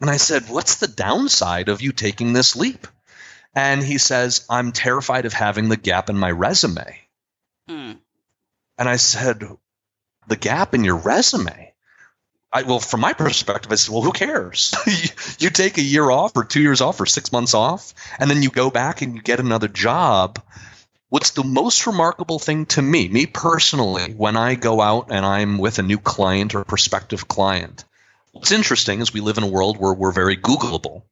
And 0.00 0.10
I 0.10 0.16
said, 0.16 0.48
What's 0.48 0.76
the 0.76 0.88
downside 0.88 1.68
of 1.68 1.82
you 1.82 1.92
taking 1.92 2.32
this 2.32 2.56
leap? 2.56 2.86
And 3.54 3.82
he 3.82 3.98
says, 3.98 4.46
I'm 4.48 4.72
terrified 4.72 5.26
of 5.26 5.32
having 5.32 5.68
the 5.68 5.76
gap 5.76 6.08
in 6.08 6.16
my 6.16 6.30
resume. 6.30 6.98
Mm. 7.68 7.98
And 8.78 8.88
I 8.88 8.96
said, 8.96 9.44
The 10.26 10.36
gap 10.36 10.74
in 10.74 10.84
your 10.84 10.96
resume? 10.96 11.72
I, 12.52 12.62
well, 12.64 12.80
from 12.80 13.00
my 13.00 13.14
perspective, 13.14 13.72
I 13.72 13.76
said, 13.76 13.92
well, 13.92 14.02
who 14.02 14.12
cares? 14.12 14.74
you, 14.86 15.46
you 15.46 15.50
take 15.50 15.78
a 15.78 15.82
year 15.82 16.10
off 16.10 16.36
or 16.36 16.44
two 16.44 16.60
years 16.60 16.82
off 16.82 17.00
or 17.00 17.06
six 17.06 17.32
months 17.32 17.54
off, 17.54 17.94
and 18.18 18.30
then 18.30 18.42
you 18.42 18.50
go 18.50 18.70
back 18.70 19.00
and 19.00 19.14
you 19.14 19.22
get 19.22 19.40
another 19.40 19.68
job. 19.68 20.38
What's 21.12 21.32
the 21.32 21.44
most 21.44 21.86
remarkable 21.86 22.38
thing 22.38 22.64
to 22.72 22.80
me, 22.80 23.06
me 23.06 23.26
personally, 23.26 24.14
when 24.14 24.34
I 24.34 24.54
go 24.54 24.80
out 24.80 25.08
and 25.10 25.26
I'm 25.26 25.58
with 25.58 25.78
a 25.78 25.82
new 25.82 25.98
client 25.98 26.54
or 26.54 26.64
prospective 26.64 27.28
client? 27.28 27.84
What's 28.30 28.50
interesting 28.50 29.02
is 29.02 29.12
we 29.12 29.20
live 29.20 29.36
in 29.36 29.44
a 29.44 29.48
world 29.48 29.76
where 29.76 29.92
we're 29.92 30.10
very 30.10 30.38
Googleable. 30.38 31.02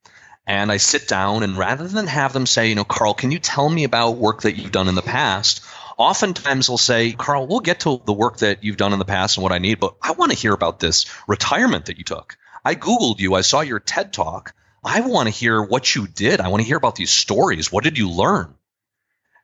And 0.46 0.72
I 0.72 0.78
sit 0.78 1.06
down, 1.06 1.42
and 1.42 1.54
rather 1.58 1.86
than 1.86 2.06
have 2.06 2.32
them 2.32 2.46
say, 2.46 2.70
you 2.70 2.76
know, 2.76 2.84
Carl, 2.84 3.12
can 3.12 3.30
you 3.30 3.38
tell 3.38 3.68
me 3.68 3.84
about 3.84 4.16
work 4.16 4.40
that 4.40 4.56
you've 4.56 4.72
done 4.72 4.88
in 4.88 4.94
the 4.94 5.02
past? 5.02 5.60
oftentimes 5.98 6.68
they'll 6.68 6.78
say, 6.78 7.12
Carl, 7.12 7.46
we'll 7.46 7.60
get 7.60 7.80
to 7.80 8.00
the 8.06 8.14
work 8.14 8.38
that 8.38 8.64
you've 8.64 8.78
done 8.78 8.94
in 8.94 8.98
the 8.98 9.04
past 9.04 9.36
and 9.36 9.42
what 9.42 9.52
I 9.52 9.58
need, 9.58 9.80
but 9.80 9.96
I 10.00 10.12
want 10.12 10.32
to 10.32 10.38
hear 10.38 10.54
about 10.54 10.80
this 10.80 11.04
retirement 11.28 11.84
that 11.86 11.98
you 11.98 12.04
took. 12.04 12.38
I 12.64 12.74
Googled 12.74 13.18
you, 13.18 13.34
I 13.34 13.42
saw 13.42 13.60
your 13.60 13.80
TED 13.80 14.14
talk. 14.14 14.54
I 14.82 15.02
want 15.02 15.26
to 15.26 15.30
hear 15.30 15.62
what 15.62 15.94
you 15.94 16.06
did. 16.06 16.40
I 16.40 16.48
want 16.48 16.62
to 16.62 16.66
hear 16.66 16.78
about 16.78 16.96
these 16.96 17.10
stories. 17.10 17.70
What 17.70 17.84
did 17.84 17.98
you 17.98 18.08
learn? 18.08 18.54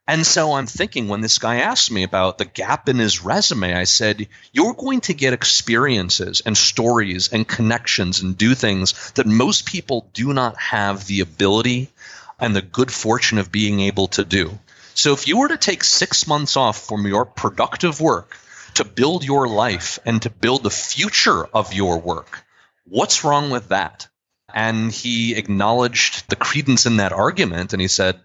And 0.08 0.24
so 0.24 0.52
I'm 0.52 0.66
thinking 0.66 1.08
when 1.08 1.20
this 1.20 1.38
guy 1.38 1.56
asked 1.56 1.90
me 1.90 2.04
about 2.04 2.38
the 2.38 2.44
gap 2.44 2.88
in 2.88 2.98
his 2.98 3.24
resume, 3.24 3.74
I 3.74 3.84
said, 3.84 4.28
You're 4.52 4.74
going 4.74 5.00
to 5.02 5.14
get 5.14 5.32
experiences 5.32 6.42
and 6.46 6.56
stories 6.56 7.32
and 7.32 7.46
connections 7.46 8.20
and 8.20 8.38
do 8.38 8.54
things 8.54 9.10
that 9.12 9.26
most 9.26 9.66
people 9.66 10.08
do 10.12 10.32
not 10.32 10.56
have 10.58 11.06
the 11.06 11.20
ability 11.20 11.90
and 12.38 12.54
the 12.54 12.62
good 12.62 12.92
fortune 12.92 13.38
of 13.38 13.50
being 13.50 13.80
able 13.80 14.06
to 14.08 14.24
do. 14.24 14.56
So 14.94 15.12
if 15.12 15.26
you 15.26 15.38
were 15.38 15.48
to 15.48 15.56
take 15.56 15.82
six 15.82 16.26
months 16.26 16.56
off 16.56 16.86
from 16.86 17.06
your 17.06 17.24
productive 17.24 18.00
work 18.00 18.36
to 18.74 18.84
build 18.84 19.24
your 19.24 19.48
life 19.48 19.98
and 20.06 20.22
to 20.22 20.30
build 20.30 20.62
the 20.62 20.70
future 20.70 21.44
of 21.46 21.74
your 21.74 21.98
work, 21.98 22.44
what's 22.84 23.24
wrong 23.24 23.50
with 23.50 23.68
that? 23.68 24.08
And 24.54 24.92
he 24.92 25.34
acknowledged 25.34 26.30
the 26.30 26.36
credence 26.36 26.86
in 26.86 26.98
that 26.98 27.12
argument 27.12 27.72
and 27.72 27.82
he 27.82 27.88
said, 27.88 28.20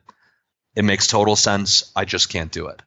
it 0.76 0.86
makes 0.86 1.08
total 1.08 1.36
sense. 1.36 1.92
I 1.96 2.06
just 2.06 2.30
can't 2.30 2.52
do 2.52 2.68
it. 2.68 2.82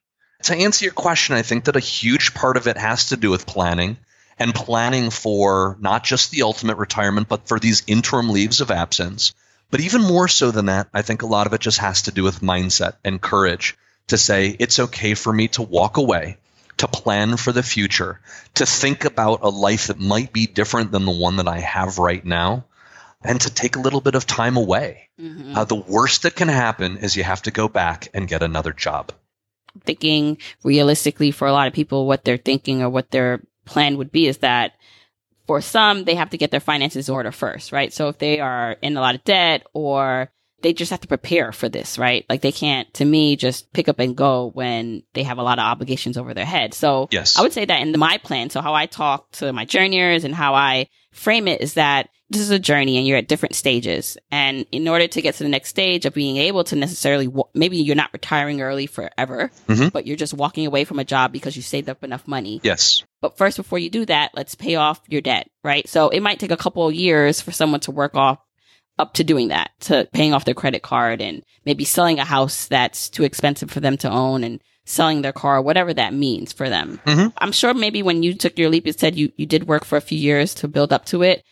To 0.44 0.54
answer 0.54 0.84
your 0.84 0.94
question, 0.94 1.34
I 1.34 1.42
think 1.42 1.64
that 1.64 1.76
a 1.76 1.80
huge 1.80 2.34
part 2.34 2.56
of 2.56 2.66
it 2.66 2.76
has 2.76 3.08
to 3.08 3.16
do 3.16 3.30
with 3.30 3.46
planning 3.46 3.96
and 4.38 4.54
planning 4.54 5.10
for 5.10 5.76
not 5.80 6.04
just 6.04 6.30
the 6.30 6.42
ultimate 6.42 6.76
retirement, 6.76 7.28
but 7.28 7.48
for 7.48 7.58
these 7.58 7.82
interim 7.86 8.30
leaves 8.30 8.60
of 8.60 8.70
absence 8.70 9.32
but 9.74 9.80
even 9.80 10.02
more 10.02 10.28
so 10.28 10.52
than 10.52 10.66
that, 10.66 10.88
I 10.94 11.02
think 11.02 11.22
a 11.22 11.26
lot 11.26 11.48
of 11.48 11.52
it 11.52 11.60
just 11.60 11.78
has 11.78 12.02
to 12.02 12.12
do 12.12 12.22
with 12.22 12.40
mindset 12.40 12.94
and 13.04 13.20
courage 13.20 13.76
to 14.06 14.16
say, 14.16 14.54
it's 14.58 14.78
okay 14.78 15.14
for 15.14 15.32
me 15.32 15.48
to 15.48 15.62
walk 15.62 15.96
away, 15.96 16.36
to 16.76 16.86
plan 16.86 17.36
for 17.36 17.50
the 17.50 17.62
future, 17.64 18.20
to 18.54 18.66
think 18.66 19.04
about 19.04 19.40
a 19.42 19.48
life 19.48 19.88
that 19.88 19.98
might 19.98 20.32
be 20.32 20.46
different 20.46 20.92
than 20.92 21.04
the 21.04 21.10
one 21.10 21.38
that 21.38 21.48
I 21.48 21.58
have 21.58 21.98
right 21.98 22.24
now, 22.24 22.66
and 23.24 23.40
to 23.40 23.52
take 23.52 23.76
a 23.76 23.80
little 23.80 24.00
bit 24.00 24.14
of 24.14 24.26
time 24.26 24.56
away. 24.56 25.08
Mm-hmm. 25.20 25.56
Uh, 25.56 25.64
the 25.64 25.74
worst 25.74 26.22
that 26.22 26.36
can 26.36 26.48
happen 26.48 26.98
is 26.98 27.16
you 27.16 27.24
have 27.24 27.42
to 27.42 27.50
go 27.50 27.68
back 27.68 28.08
and 28.14 28.28
get 28.28 28.42
another 28.42 28.72
job. 28.72 29.12
Thinking 29.80 30.38
realistically 30.62 31.30
for 31.30 31.48
a 31.48 31.52
lot 31.52 31.66
of 31.66 31.72
people, 31.72 32.06
what 32.06 32.24
they're 32.24 32.36
thinking 32.36 32.82
or 32.82 32.90
what 32.90 33.10
their 33.10 33.42
plan 33.64 33.96
would 33.96 34.12
be 34.12 34.26
is 34.26 34.38
that 34.38 34.74
for 35.46 35.60
some, 35.60 36.04
they 36.04 36.14
have 36.14 36.30
to 36.30 36.38
get 36.38 36.50
their 36.50 36.60
finances 36.60 37.08
in 37.08 37.14
order 37.14 37.32
first, 37.32 37.72
right? 37.72 37.92
So 37.92 38.08
if 38.08 38.18
they 38.18 38.40
are 38.40 38.72
in 38.82 38.96
a 38.96 39.00
lot 39.00 39.14
of 39.14 39.24
debt 39.24 39.66
or 39.72 40.30
they 40.62 40.72
just 40.72 40.90
have 40.90 41.00
to 41.00 41.08
prepare 41.08 41.52
for 41.52 41.68
this, 41.68 41.98
right? 41.98 42.24
Like 42.28 42.40
they 42.40 42.52
can't, 42.52 42.92
to 42.94 43.04
me, 43.04 43.36
just 43.36 43.70
pick 43.74 43.88
up 43.88 43.98
and 43.98 44.16
go 44.16 44.50
when 44.54 45.02
they 45.12 45.22
have 45.22 45.36
a 45.36 45.42
lot 45.42 45.58
of 45.58 45.64
obligations 45.64 46.16
over 46.16 46.32
their 46.32 46.46
head. 46.46 46.72
So 46.72 47.08
yes. 47.10 47.38
I 47.38 47.42
would 47.42 47.52
say 47.52 47.66
that 47.66 47.82
in 47.82 47.98
my 47.98 48.18
plan, 48.18 48.48
so 48.48 48.62
how 48.62 48.72
I 48.72 48.86
talk 48.86 49.30
to 49.32 49.52
my 49.52 49.66
journeyers 49.66 50.24
and 50.24 50.34
how 50.34 50.54
I 50.54 50.88
frame 51.14 51.48
it 51.48 51.60
is 51.60 51.74
that 51.74 52.08
this 52.30 52.40
is 52.40 52.50
a 52.50 52.58
journey 52.58 52.96
and 52.96 53.06
you're 53.06 53.18
at 53.18 53.28
different 53.28 53.54
stages. 53.54 54.16
And 54.30 54.66
in 54.72 54.88
order 54.88 55.06
to 55.06 55.22
get 55.22 55.36
to 55.36 55.42
the 55.42 55.48
next 55.48 55.68
stage 55.68 56.06
of 56.06 56.14
being 56.14 56.36
able 56.36 56.64
to 56.64 56.76
necessarily, 56.76 57.32
maybe 57.54 57.78
you're 57.78 57.96
not 57.96 58.12
retiring 58.12 58.60
early 58.60 58.86
forever, 58.86 59.50
mm-hmm. 59.68 59.88
but 59.88 60.06
you're 60.06 60.16
just 60.16 60.34
walking 60.34 60.66
away 60.66 60.84
from 60.84 60.98
a 60.98 61.04
job 61.04 61.32
because 61.32 61.56
you 61.56 61.62
saved 61.62 61.88
up 61.88 62.02
enough 62.02 62.26
money. 62.26 62.60
Yes. 62.62 63.04
But 63.20 63.36
first, 63.36 63.56
before 63.56 63.78
you 63.78 63.90
do 63.90 64.04
that, 64.06 64.32
let's 64.34 64.54
pay 64.54 64.74
off 64.74 65.00
your 65.08 65.20
debt, 65.20 65.48
right? 65.62 65.88
So 65.88 66.08
it 66.08 66.20
might 66.20 66.40
take 66.40 66.50
a 66.50 66.56
couple 66.56 66.86
of 66.86 66.94
years 66.94 67.40
for 67.40 67.52
someone 67.52 67.80
to 67.80 67.90
work 67.90 68.16
off 68.16 68.38
up 68.98 69.14
to 69.14 69.24
doing 69.24 69.48
that, 69.48 69.70
to 69.80 70.08
paying 70.12 70.32
off 70.32 70.44
their 70.44 70.54
credit 70.54 70.82
card 70.82 71.20
and 71.20 71.42
maybe 71.64 71.84
selling 71.84 72.18
a 72.18 72.24
house 72.24 72.66
that's 72.66 73.08
too 73.10 73.24
expensive 73.24 73.70
for 73.70 73.80
them 73.80 73.96
to 73.98 74.10
own 74.10 74.44
and 74.44 74.62
selling 74.84 75.22
their 75.22 75.32
car, 75.32 75.62
whatever 75.62 75.94
that 75.94 76.14
means 76.14 76.52
for 76.52 76.68
them. 76.68 77.00
Mm-hmm. 77.06 77.28
I'm 77.38 77.52
sure 77.52 77.74
maybe 77.74 78.02
when 78.02 78.22
you 78.22 78.34
took 78.34 78.58
your 78.58 78.68
leap, 78.68 78.86
you 78.86 78.92
said 78.92 79.16
you, 79.16 79.32
you 79.36 79.46
did 79.46 79.66
work 79.66 79.84
for 79.84 79.96
a 79.96 80.02
few 80.02 80.18
years 80.18 80.54
to 80.56 80.68
build 80.68 80.92
up 80.92 81.06
to 81.06 81.22
it. 81.22 81.42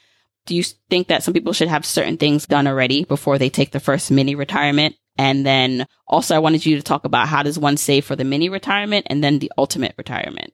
Do 0.47 0.55
you 0.55 0.64
think 0.90 1.09
that 1.09 1.23
some 1.23 1.35
people 1.35 1.53
should 1.53 1.68
have 1.68 1.87
certain 1.87 2.16
things 2.16 2.47
done 2.47 2.66
already 2.66 3.05
before 3.05 3.38
they 3.38 3.49
take 3.49 3.71
the 3.71 3.81
first 3.81 4.11
mini 4.11 4.35
retirement? 4.35 4.97
And 5.16 5.47
then 5.47 5.87
also 6.07 6.35
I 6.35 6.40
wanted 6.40 6.66
you 6.66 6.77
to 6.77 6.83
talk 6.83 7.05
about 7.05 7.29
how 7.29 7.42
does 7.42 7.59
one 7.59 7.77
save 7.77 8.05
for 8.05 8.16
the 8.16 8.25
mini 8.25 8.49
retirement 8.49 9.07
and 9.09 9.23
then 9.23 9.38
the 9.38 9.53
ultimate 9.57 9.95
retirement? 9.97 10.53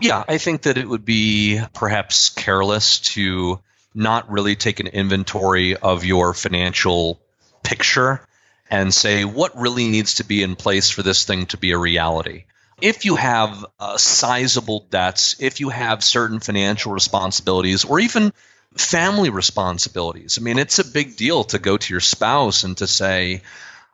Yeah, 0.00 0.24
I 0.26 0.38
think 0.38 0.62
that 0.62 0.78
it 0.78 0.88
would 0.88 1.04
be 1.04 1.60
perhaps 1.74 2.30
careless 2.30 3.00
to 3.00 3.60
not 3.94 4.30
really 4.30 4.54
take 4.54 4.80
an 4.80 4.86
inventory 4.86 5.76
of 5.76 6.04
your 6.04 6.34
financial 6.34 7.20
picture 7.62 8.20
and 8.70 8.92
say 8.92 9.24
what 9.24 9.58
really 9.58 9.88
needs 9.88 10.14
to 10.14 10.24
be 10.24 10.42
in 10.42 10.56
place 10.56 10.90
for 10.90 11.02
this 11.02 11.24
thing 11.24 11.46
to 11.46 11.56
be 11.56 11.72
a 11.72 11.78
reality. 11.78 12.44
If 12.80 13.04
you 13.04 13.16
have 13.16 13.66
uh, 13.80 13.96
sizable 13.96 14.86
debts, 14.90 15.36
if 15.40 15.60
you 15.60 15.70
have 15.70 16.04
certain 16.04 16.38
financial 16.38 16.92
responsibilities, 16.92 17.84
or 17.84 17.98
even 17.98 18.32
family 18.76 19.30
responsibilities, 19.30 20.38
I 20.38 20.42
mean, 20.42 20.58
it's 20.58 20.78
a 20.78 20.84
big 20.84 21.16
deal 21.16 21.44
to 21.44 21.58
go 21.58 21.76
to 21.76 21.92
your 21.92 22.00
spouse 22.00 22.62
and 22.62 22.76
to 22.76 22.86
say, 22.86 23.42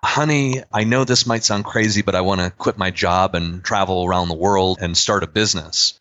honey, 0.03 0.63
I 0.71 0.85
know 0.85 1.05
this 1.05 1.27
might 1.27 1.45
sound 1.45 1.65
crazy, 1.65 2.03
but 2.03 2.15
I 2.15 2.21
want 2.21 2.43
to 2.43 2.51
quit 2.51 2.77
my 2.77 2.91
job 2.91 3.35
and 3.35 3.65
travel 3.65 4.05
around 4.05 4.29
the 4.29 4.35
world 4.35 4.79
and 4.81 4.97
start 4.97 5.23
a 5.23 5.29
business. 5.29 5.99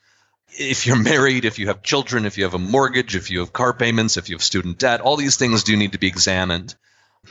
If 0.50 0.86
you're 0.86 1.02
married, 1.02 1.46
if 1.46 1.58
you 1.58 1.68
have 1.68 1.84
children, 1.84 2.26
if 2.26 2.38
you 2.38 2.44
have 2.44 2.54
a 2.54 2.60
mortgage, 2.60 3.16
if 3.16 3.32
you 3.32 3.40
have 3.40 3.54
car 3.54 3.74
payments, 3.74 4.18
if 4.18 4.30
you 4.30 4.36
have 4.36 4.44
student 4.44 4.78
debt, 4.78 5.00
all 5.00 5.16
these 5.16 5.38
things 5.38 5.64
do 5.64 5.78
need 5.78 5.94
to 5.94 5.98
be 5.98 6.08
examined. 6.08 6.76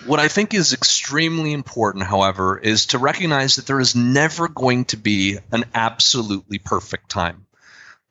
What 0.06 0.20
I 0.20 0.28
think 0.28 0.54
is 0.54 0.72
extremely 0.72 1.52
important, 1.52 2.04
however, 2.04 2.58
is 2.58 2.86
to 2.86 2.98
recognize 2.98 3.56
that 3.56 3.66
there 3.66 3.78
is 3.78 3.94
never 3.94 4.48
going 4.48 4.86
to 4.86 4.96
be 4.96 5.38
an 5.52 5.64
absolutely 5.74 6.58
perfect 6.58 7.08
time. 7.08 7.46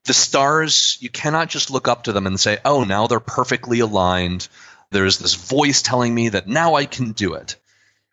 The 0.06 0.13
stars, 0.13 0.98
you 1.02 1.10
cannot 1.10 1.50
just 1.50 1.70
look 1.70 1.88
up 1.88 2.04
to 2.04 2.13
them 2.13 2.28
and 2.28 2.39
say, 2.39 2.60
oh, 2.63 2.84
now 2.84 3.08
they're 3.08 3.20
perfectly 3.20 3.82
aligned. 3.82 4.48
There's 4.91 5.17
this 5.17 5.36
voice 5.36 5.82
telling 5.82 6.13
me 6.13 6.30
that 6.30 6.48
now 6.48 6.76
I 6.76 6.86
can 6.86 7.12
do 7.12 7.34
it. 7.34 7.56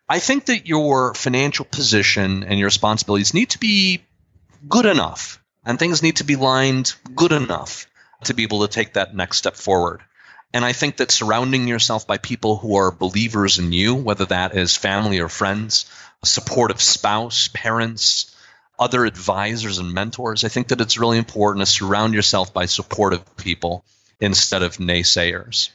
I 0.07 0.19
think 0.19 0.45
that 0.45 0.67
your 0.67 1.13
financial 1.13 1.65
position 1.65 2.43
and 2.43 2.59
your 2.59 2.67
responsibilities 2.67 3.33
need 3.33 3.51
to 3.51 3.59
be 3.59 4.03
good 4.67 4.87
enough, 4.87 5.41
and 5.63 5.79
things 5.79 6.03
need 6.03 6.17
to 6.17 6.23
be 6.23 6.35
lined 6.35 6.93
good 7.15 7.31
enough 7.31 7.85
to 8.25 8.33
be 8.33 8.43
able 8.43 8.61
to 8.61 8.73
take 8.73 8.93
that 8.93 9.15
next 9.15 9.37
step 9.37 9.55
forward. 9.55 10.01
And 10.53 10.65
I 10.65 10.73
think 10.73 10.97
that 10.97 11.11
surrounding 11.11 11.67
yourself 11.67 12.07
by 12.07 12.17
people 12.17 12.57
who 12.57 12.75
are 12.77 12.91
believers 12.91 13.59
in 13.59 13.71
you, 13.71 13.95
whether 13.95 14.25
that 14.25 14.55
is 14.55 14.75
family 14.75 15.19
or 15.19 15.29
friends, 15.29 15.85
a 16.23 16.25
supportive 16.25 16.81
spouse, 16.81 17.49
parents, 17.53 18.35
other 18.79 19.05
advisors 19.05 19.77
and 19.77 19.93
mentors, 19.93 20.43
I 20.43 20.47
think 20.47 20.69
that 20.69 20.81
it's 20.81 20.97
really 20.97 21.17
important 21.17 21.65
to 21.65 21.71
surround 21.71 22.13
yourself 22.13 22.53
by 22.53 22.65
supportive 22.65 23.37
people 23.37 23.85
instead 24.19 24.63
of 24.63 24.77
naysayers. 24.77 25.69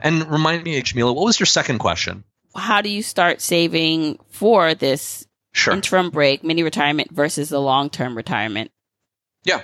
And 0.00 0.28
remind 0.30 0.64
me, 0.64 0.80
Jamila, 0.82 1.12
what 1.12 1.24
was 1.24 1.38
your 1.38 1.46
second 1.46 1.78
question? 1.78 2.24
how 2.58 2.80
do 2.80 2.88
you 2.88 3.02
start 3.02 3.40
saving 3.40 4.18
for 4.30 4.74
this 4.74 5.26
sure. 5.52 5.74
interim 5.74 6.10
break, 6.10 6.44
mini 6.44 6.62
retirement 6.62 7.10
versus 7.10 7.48
the 7.48 7.60
long 7.60 7.90
term 7.90 8.16
retirement? 8.16 8.70
Yeah. 9.44 9.62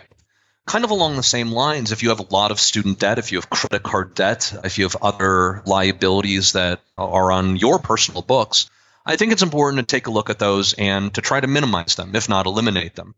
Kind 0.66 0.84
of 0.84 0.90
along 0.90 1.16
the 1.16 1.22
same 1.22 1.50
lines, 1.50 1.92
if 1.92 2.02
you 2.02 2.08
have 2.08 2.20
a 2.20 2.34
lot 2.34 2.50
of 2.50 2.58
student 2.58 2.98
debt, 2.98 3.18
if 3.18 3.32
you 3.32 3.38
have 3.38 3.50
credit 3.50 3.82
card 3.82 4.14
debt, 4.14 4.54
if 4.64 4.78
you 4.78 4.84
have 4.84 4.96
other 5.02 5.62
liabilities 5.66 6.52
that 6.52 6.80
are 6.96 7.30
on 7.30 7.56
your 7.56 7.78
personal 7.78 8.22
books, 8.22 8.70
I 9.04 9.16
think 9.16 9.32
it's 9.32 9.42
important 9.42 9.86
to 9.86 9.94
take 9.94 10.06
a 10.06 10.10
look 10.10 10.30
at 10.30 10.38
those 10.38 10.72
and 10.72 11.12
to 11.14 11.20
try 11.20 11.38
to 11.38 11.46
minimize 11.46 11.96
them, 11.96 12.16
if 12.16 12.28
not 12.28 12.46
eliminate 12.46 12.94
them. 12.94 13.14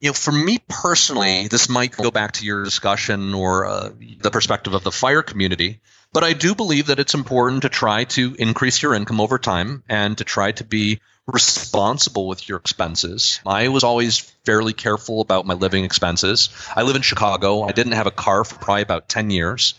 You 0.00 0.10
know, 0.10 0.14
for 0.14 0.32
me 0.32 0.58
personally, 0.68 1.48
this 1.48 1.68
might 1.68 1.96
go 1.96 2.10
back 2.10 2.32
to 2.32 2.44
your 2.44 2.62
discussion 2.62 3.34
or 3.34 3.66
uh, 3.66 3.90
the 4.20 4.30
perspective 4.30 4.74
of 4.74 4.84
the 4.84 4.92
fire 4.92 5.22
community. 5.22 5.80
But 6.14 6.22
I 6.22 6.32
do 6.32 6.54
believe 6.54 6.86
that 6.86 7.00
it's 7.00 7.14
important 7.14 7.62
to 7.62 7.68
try 7.68 8.04
to 8.04 8.36
increase 8.38 8.80
your 8.80 8.94
income 8.94 9.20
over 9.20 9.36
time 9.36 9.82
and 9.88 10.16
to 10.18 10.22
try 10.24 10.52
to 10.52 10.62
be 10.62 11.00
responsible 11.26 12.28
with 12.28 12.48
your 12.48 12.58
expenses. 12.58 13.40
I 13.44 13.66
was 13.66 13.82
always 13.82 14.20
fairly 14.44 14.74
careful 14.74 15.20
about 15.20 15.44
my 15.44 15.54
living 15.54 15.84
expenses. 15.84 16.50
I 16.76 16.82
live 16.82 16.94
in 16.94 17.02
Chicago. 17.02 17.64
I 17.64 17.72
didn't 17.72 17.94
have 17.94 18.06
a 18.06 18.12
car 18.12 18.44
for 18.44 18.54
probably 18.54 18.82
about 18.82 19.08
10 19.08 19.30
years. 19.30 19.74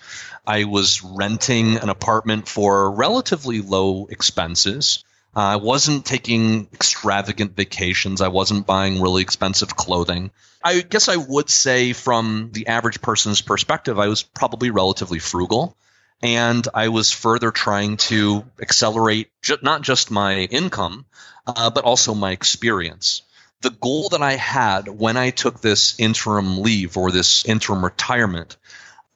I 0.45 0.65
was 0.65 1.01
renting 1.01 1.77
an 1.77 1.87
apartment 1.87 2.49
for 2.49 2.91
relatively 2.91 3.61
low 3.61 4.07
expenses. 4.07 5.05
I 5.33 5.55
wasn't 5.55 6.05
taking 6.05 6.67
extravagant 6.73 7.55
vacations. 7.55 8.19
I 8.19 8.27
wasn't 8.27 8.67
buying 8.67 9.01
really 9.01 9.21
expensive 9.21 9.77
clothing. 9.77 10.31
I 10.61 10.81
guess 10.81 11.07
I 11.07 11.15
would 11.15 11.49
say, 11.49 11.93
from 11.93 12.49
the 12.51 12.67
average 12.67 13.01
person's 13.01 13.39
perspective, 13.39 13.99
I 13.99 14.09
was 14.09 14.23
probably 14.23 14.69
relatively 14.69 15.19
frugal. 15.19 15.77
And 16.21 16.67
I 16.73 16.89
was 16.89 17.11
further 17.11 17.51
trying 17.51 17.97
to 17.97 18.45
accelerate 18.61 19.29
ju- 19.41 19.57
not 19.61 19.81
just 19.81 20.11
my 20.11 20.39
income, 20.39 21.05
uh, 21.45 21.69
but 21.69 21.83
also 21.83 22.13
my 22.15 22.31
experience. 22.31 23.21
The 23.61 23.69
goal 23.69 24.09
that 24.09 24.21
I 24.21 24.33
had 24.33 24.87
when 24.87 25.17
I 25.17 25.29
took 25.29 25.61
this 25.61 25.99
interim 25.99 26.61
leave 26.61 26.97
or 26.97 27.11
this 27.11 27.45
interim 27.45 27.83
retirement 27.83 28.57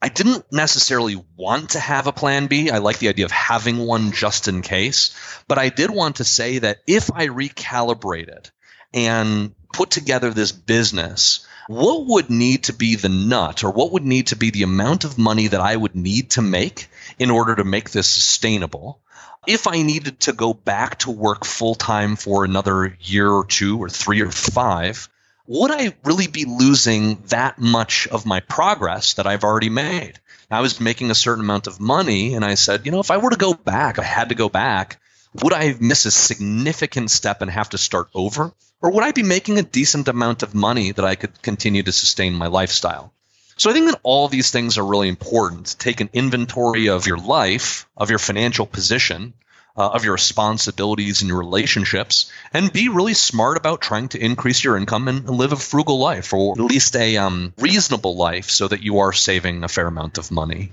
I 0.02 0.08
didn't 0.08 0.46
necessarily 0.52 1.22
want 1.36 1.72
to 1.72 1.80
have 1.80 2.08
a 2.08 2.14
plan 2.14 2.48
B. 2.48 2.72
I 2.72 2.78
like 2.78 3.00
the 3.00 3.10
idea 3.10 3.26
of 3.26 3.32
having 3.32 3.80
one 3.80 4.14
just 4.14 4.48
in 4.48 4.62
case. 4.62 5.14
But 5.48 5.58
I 5.58 5.70
did 5.70 5.90
want 5.90 6.18
to 6.18 6.24
say 6.24 6.60
that 6.60 6.80
if 6.88 7.12
I 7.12 7.28
recalibrated 7.28 8.50
and 8.94 9.54
put 9.74 9.90
together 9.90 10.30
this 10.30 10.54
business, 10.54 11.46
what 11.70 12.08
would 12.08 12.32
need 12.32 12.64
to 12.64 12.74
be 12.74 12.96
the 12.96 13.10
nut 13.10 13.64
or 13.64 13.70
what 13.70 13.92
would 13.92 14.04
need 14.04 14.26
to 14.26 14.36
be 14.36 14.50
the 14.50 14.64
amount 14.64 15.04
of 15.04 15.20
money 15.20 15.50
that 15.50 15.62
I 15.62 15.76
would 15.76 15.96
need 15.96 16.32
to 16.32 16.42
make 16.42 16.90
in 17.20 17.30
order 17.30 17.56
to 17.56 17.64
make 17.64 17.92
this 17.92 18.08
sustainable? 18.08 19.00
If 19.46 19.68
I 19.68 19.84
needed 19.84 20.22
to 20.22 20.34
go 20.34 20.56
back 20.56 20.98
to 21.00 21.12
work 21.12 21.46
full 21.46 21.76
time 21.76 22.16
for 22.16 22.44
another 22.44 22.98
year 23.00 23.30
or 23.30 23.46
two 23.46 23.78
or 23.78 23.88
three 23.88 24.22
or 24.22 24.32
five, 24.32 25.10
would 25.46 25.70
I 25.70 25.96
really 26.06 26.26
be 26.26 26.46
losing 26.46 27.22
that 27.28 27.60
much 27.60 28.08
of 28.08 28.26
my 28.26 28.40
progress 28.40 29.14
that 29.14 29.28
I've 29.28 29.44
already 29.44 29.70
made? 29.70 30.20
I 30.50 30.62
was 30.62 30.82
making 30.82 31.12
a 31.12 31.16
certain 31.16 31.44
amount 31.44 31.68
of 31.68 31.80
money, 31.80 32.34
and 32.34 32.44
I 32.44 32.56
said, 32.56 32.88
you 32.88 32.92
know, 32.92 33.00
if 33.00 33.12
I 33.12 33.18
were 33.18 33.30
to 33.30 33.36
go 33.36 33.54
back, 33.54 34.00
I 34.00 34.04
had 34.04 34.30
to 34.30 34.36
go 34.36 34.50
back, 34.50 35.00
would 35.44 35.54
I 35.54 35.76
miss 35.80 36.08
a 36.08 36.12
significant 36.12 37.12
step 37.12 37.44
and 37.44 37.52
have 37.52 37.70
to 37.70 37.78
start 37.78 38.10
over? 38.16 38.54
Or 38.82 38.92
would 38.92 39.04
I 39.04 39.12
be 39.12 39.24
making 39.24 39.58
a 39.58 39.64
decent 39.64 40.08
amount 40.08 40.44
of 40.44 40.56
money 40.56 40.92
that 40.92 41.06
I 41.06 41.16
could 41.16 41.42
continue 41.42 41.84
to 41.84 41.92
sustain 41.92 42.34
my 42.34 42.48
lifestyle? 42.48 43.14
So 43.58 43.70
I 43.70 43.74
think 43.74 43.88
that 43.88 44.00
all 44.04 44.30
these 44.30 44.52
things 44.52 44.78
are 44.78 44.86
really 44.86 45.10
important. 45.10 45.76
Take 45.78 46.00
an 46.00 46.10
inventory 46.14 46.88
of 46.88 47.06
your 47.06 47.18
life, 47.18 47.90
of 47.98 48.10
your 48.10 48.20
financial 48.20 48.66
position, 48.66 49.34
uh, 49.76 49.90
of 49.90 50.06
your 50.06 50.14
responsibilities 50.14 51.22
and 51.22 51.30
your 51.30 51.40
relationships, 51.40 52.32
and 52.54 52.72
be 52.72 52.88
really 52.88 53.14
smart 53.14 53.58
about 53.58 53.82
trying 53.82 54.08
to 54.10 54.24
increase 54.24 54.64
your 54.64 54.78
income 54.78 55.10
and 55.10 55.30
live 55.30 55.52
a 55.52 55.58
frugal 55.58 56.00
life, 56.00 56.34
or 56.34 56.54
at 56.54 56.60
least 56.64 56.96
a 56.96 57.18
um, 57.18 57.54
reasonable 57.58 58.16
life, 58.16 58.50
so 58.50 58.68
that 58.68 58.82
you 58.82 59.00
are 59.00 59.12
saving 59.12 59.64
a 59.64 59.68
fair 59.68 59.88
amount 59.88 60.18
of 60.18 60.32
money. 60.32 60.72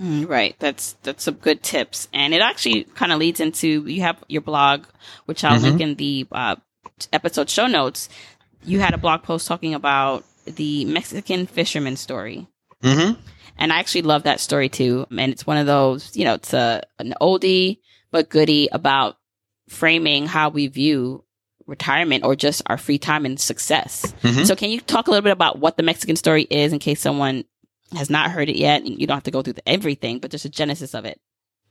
Mm, 0.00 0.28
right. 0.28 0.54
That's 0.58 0.94
that's 1.02 1.24
some 1.24 1.34
good 1.34 1.62
tips, 1.62 2.08
and 2.12 2.34
it 2.34 2.40
actually 2.40 2.84
kind 2.84 3.12
of 3.12 3.18
leads 3.18 3.40
into 3.40 3.86
you 3.86 4.02
have 4.02 4.22
your 4.28 4.42
blog, 4.42 4.84
which 5.24 5.42
I'll 5.42 5.56
mm-hmm. 5.56 5.64
link 5.64 5.80
in 5.80 5.94
the 5.94 6.26
uh, 6.32 6.56
episode 7.12 7.50
show 7.50 7.66
notes. 7.66 8.08
You 8.64 8.80
had 8.80 8.94
a 8.94 8.98
blog 8.98 9.22
post 9.22 9.46
talking 9.46 9.74
about 9.74 10.24
the 10.44 10.84
Mexican 10.84 11.46
fisherman 11.46 11.96
story. 11.96 12.46
Mm-hmm. 12.82 13.20
And 13.58 13.72
I 13.72 13.78
actually 13.78 14.02
love 14.02 14.24
that 14.24 14.40
story 14.40 14.68
too. 14.68 15.06
And 15.10 15.32
it's 15.32 15.46
one 15.46 15.56
of 15.56 15.66
those, 15.66 16.16
you 16.16 16.24
know, 16.24 16.34
it's 16.34 16.52
a 16.52 16.82
an 16.98 17.14
oldie 17.20 17.78
but 18.10 18.28
goody 18.28 18.68
about 18.72 19.16
framing 19.68 20.26
how 20.26 20.48
we 20.48 20.68
view 20.68 21.24
retirement 21.66 22.24
or 22.24 22.36
just 22.36 22.62
our 22.66 22.78
free 22.78 22.98
time 22.98 23.26
and 23.26 23.40
success. 23.40 24.14
Mm-hmm. 24.22 24.44
So 24.44 24.54
can 24.54 24.70
you 24.70 24.80
talk 24.80 25.08
a 25.08 25.10
little 25.10 25.24
bit 25.24 25.32
about 25.32 25.58
what 25.58 25.76
the 25.76 25.82
Mexican 25.82 26.16
story 26.16 26.44
is 26.44 26.72
in 26.72 26.78
case 26.78 27.00
someone 27.00 27.44
has 27.92 28.08
not 28.08 28.30
heard 28.30 28.48
it 28.48 28.56
yet? 28.56 28.86
You 28.86 29.06
don't 29.06 29.16
have 29.16 29.24
to 29.24 29.30
go 29.30 29.42
through 29.42 29.54
the, 29.54 29.68
everything, 29.68 30.20
but 30.20 30.30
just 30.30 30.44
a 30.44 30.48
genesis 30.48 30.94
of 30.94 31.04
it. 31.04 31.20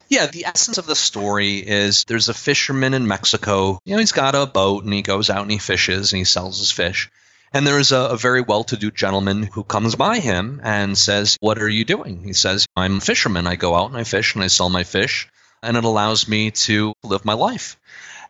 Yeah, 0.07 0.27
the 0.27 0.45
essence 0.45 0.77
of 0.77 0.85
the 0.85 0.95
story 0.95 1.57
is 1.57 2.03
there's 2.05 2.29
a 2.29 2.33
fisherman 2.33 2.93
in 2.93 3.07
Mexico. 3.07 3.79
You 3.85 3.93
know, 3.93 3.99
he's 3.99 4.11
got 4.11 4.35
a 4.35 4.45
boat 4.45 4.83
and 4.83 4.93
he 4.93 5.01
goes 5.01 5.29
out 5.29 5.41
and 5.41 5.51
he 5.51 5.57
fishes 5.57 6.11
and 6.11 6.19
he 6.19 6.25
sells 6.25 6.59
his 6.59 6.71
fish. 6.71 7.09
And 7.53 7.65
there 7.65 7.79
is 7.79 7.91
a, 7.91 7.97
a 7.97 8.17
very 8.17 8.41
well 8.41 8.65
to 8.65 8.77
do 8.77 8.91
gentleman 8.91 9.43
who 9.43 9.63
comes 9.63 9.95
by 9.95 10.19
him 10.19 10.61
and 10.63 10.97
says, 10.97 11.37
What 11.39 11.59
are 11.59 11.69
you 11.69 11.85
doing? 11.85 12.23
He 12.23 12.33
says, 12.33 12.67
I'm 12.75 12.97
a 12.97 13.01
fisherman. 13.01 13.47
I 13.47 13.55
go 13.55 13.75
out 13.75 13.89
and 13.89 13.97
I 13.97 14.03
fish 14.03 14.35
and 14.35 14.43
I 14.43 14.47
sell 14.47 14.69
my 14.69 14.83
fish 14.83 15.27
and 15.63 15.77
it 15.77 15.83
allows 15.83 16.27
me 16.27 16.51
to 16.51 16.93
live 17.03 17.25
my 17.25 17.33
life. 17.33 17.77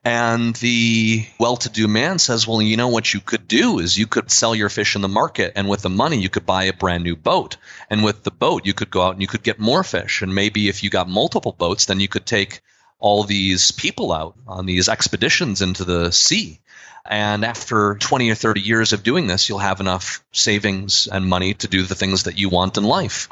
And 0.06 0.56
the 0.58 1.26
well 1.40 1.58
to 1.58 1.70
do 1.70 1.88
man 1.88 2.20
says, 2.20 2.48
Well, 2.48 2.62
you 2.62 2.78
know 2.78 2.90
what 2.90 3.12
you 3.12 3.20
could 3.20 3.48
do 3.48 3.80
is 3.80 3.98
you 3.98 4.06
could 4.06 4.30
sell 4.30 4.54
your 4.54 4.70
fish 4.70 4.96
in 4.96 5.02
the 5.02 5.08
market, 5.08 5.54
and 5.56 5.68
with 5.68 5.82
the 5.82 5.90
money, 5.90 6.22
you 6.22 6.30
could 6.30 6.46
buy 6.46 6.66
a 6.66 6.74
brand 6.74 7.04
new 7.04 7.16
boat. 7.16 7.58
And 7.90 8.04
with 8.04 8.22
the 8.22 8.30
boat, 8.30 8.68
you 8.68 8.76
could 8.76 8.92
go 8.92 9.02
out 9.02 9.14
and 9.14 9.22
you 9.24 9.28
could 9.28 9.42
get 9.42 9.60
more 9.60 9.84
fish. 9.84 10.22
And 10.22 10.36
maybe 10.36 10.70
if 10.70 10.84
you 10.84 10.92
got 10.92 11.10
multiple 11.10 11.54
boats, 11.54 11.86
then 11.86 12.00
you 12.00 12.08
could 12.08 12.28
take 12.28 12.62
all 13.00 13.24
these 13.24 13.72
people 13.72 14.14
out 14.14 14.36
on 14.48 14.68
these 14.68 14.90
expeditions 14.90 15.64
into 15.64 15.84
the 15.84 16.12
sea. 16.12 16.60
And 17.04 17.44
after 17.44 17.96
20 17.96 18.30
or 18.30 18.36
30 18.36 18.62
years 18.62 18.94
of 18.94 19.02
doing 19.02 19.26
this, 19.26 19.50
you'll 19.50 19.58
have 19.58 19.80
enough 19.80 20.24
savings 20.32 21.08
and 21.08 21.26
money 21.26 21.56
to 21.56 21.68
do 21.68 21.82
the 21.82 21.96
things 21.96 22.24
that 22.24 22.38
you 22.38 22.50
want 22.50 22.78
in 22.78 22.84
life. 22.84 23.28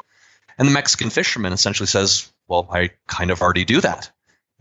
And 0.58 0.66
the 0.66 0.72
Mexican 0.72 1.10
fisherman 1.10 1.52
essentially 1.52 1.86
says, 1.86 2.32
well, 2.48 2.68
I 2.68 2.90
kind 3.06 3.30
of 3.30 3.42
already 3.42 3.64
do 3.64 3.80
that. 3.80 4.10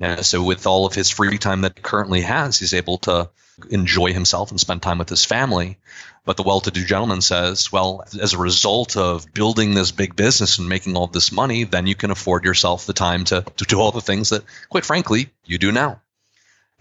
And 0.03 0.25
so 0.25 0.43
with 0.43 0.67
all 0.67 0.85
of 0.85 0.93
his 0.93 1.09
free 1.09 1.37
time 1.37 1.61
that 1.61 1.77
he 1.77 1.81
currently 1.81 2.21
has, 2.23 2.59
he's 2.59 2.73
able 2.73 2.97
to 2.99 3.29
enjoy 3.69 4.11
himself 4.11 4.51
and 4.51 4.59
spend 4.59 4.81
time 4.81 4.97
with 4.97 5.07
his 5.07 5.23
family. 5.23 5.77
But 6.25 6.35
the 6.35 6.43
well-to-do 6.43 6.83
gentleman 6.83 7.21
says, 7.21 7.71
well, 7.71 8.03
as 8.21 8.33
a 8.33 8.37
result 8.37 8.97
of 8.97 9.33
building 9.33 9.73
this 9.73 9.91
big 9.93 10.13
business 10.17 10.59
and 10.59 10.67
making 10.67 10.97
all 10.97 11.07
this 11.07 11.31
money, 11.31 11.63
then 11.63 11.87
you 11.87 11.95
can 11.95 12.11
afford 12.11 12.43
yourself 12.43 12.85
the 12.85 12.91
time 12.91 13.23
to, 13.25 13.45
to 13.55 13.63
do 13.63 13.79
all 13.79 13.93
the 13.93 14.01
things 14.01 14.31
that, 14.31 14.43
quite 14.67 14.83
frankly, 14.83 15.29
you 15.45 15.57
do 15.57 15.71
now. 15.71 16.01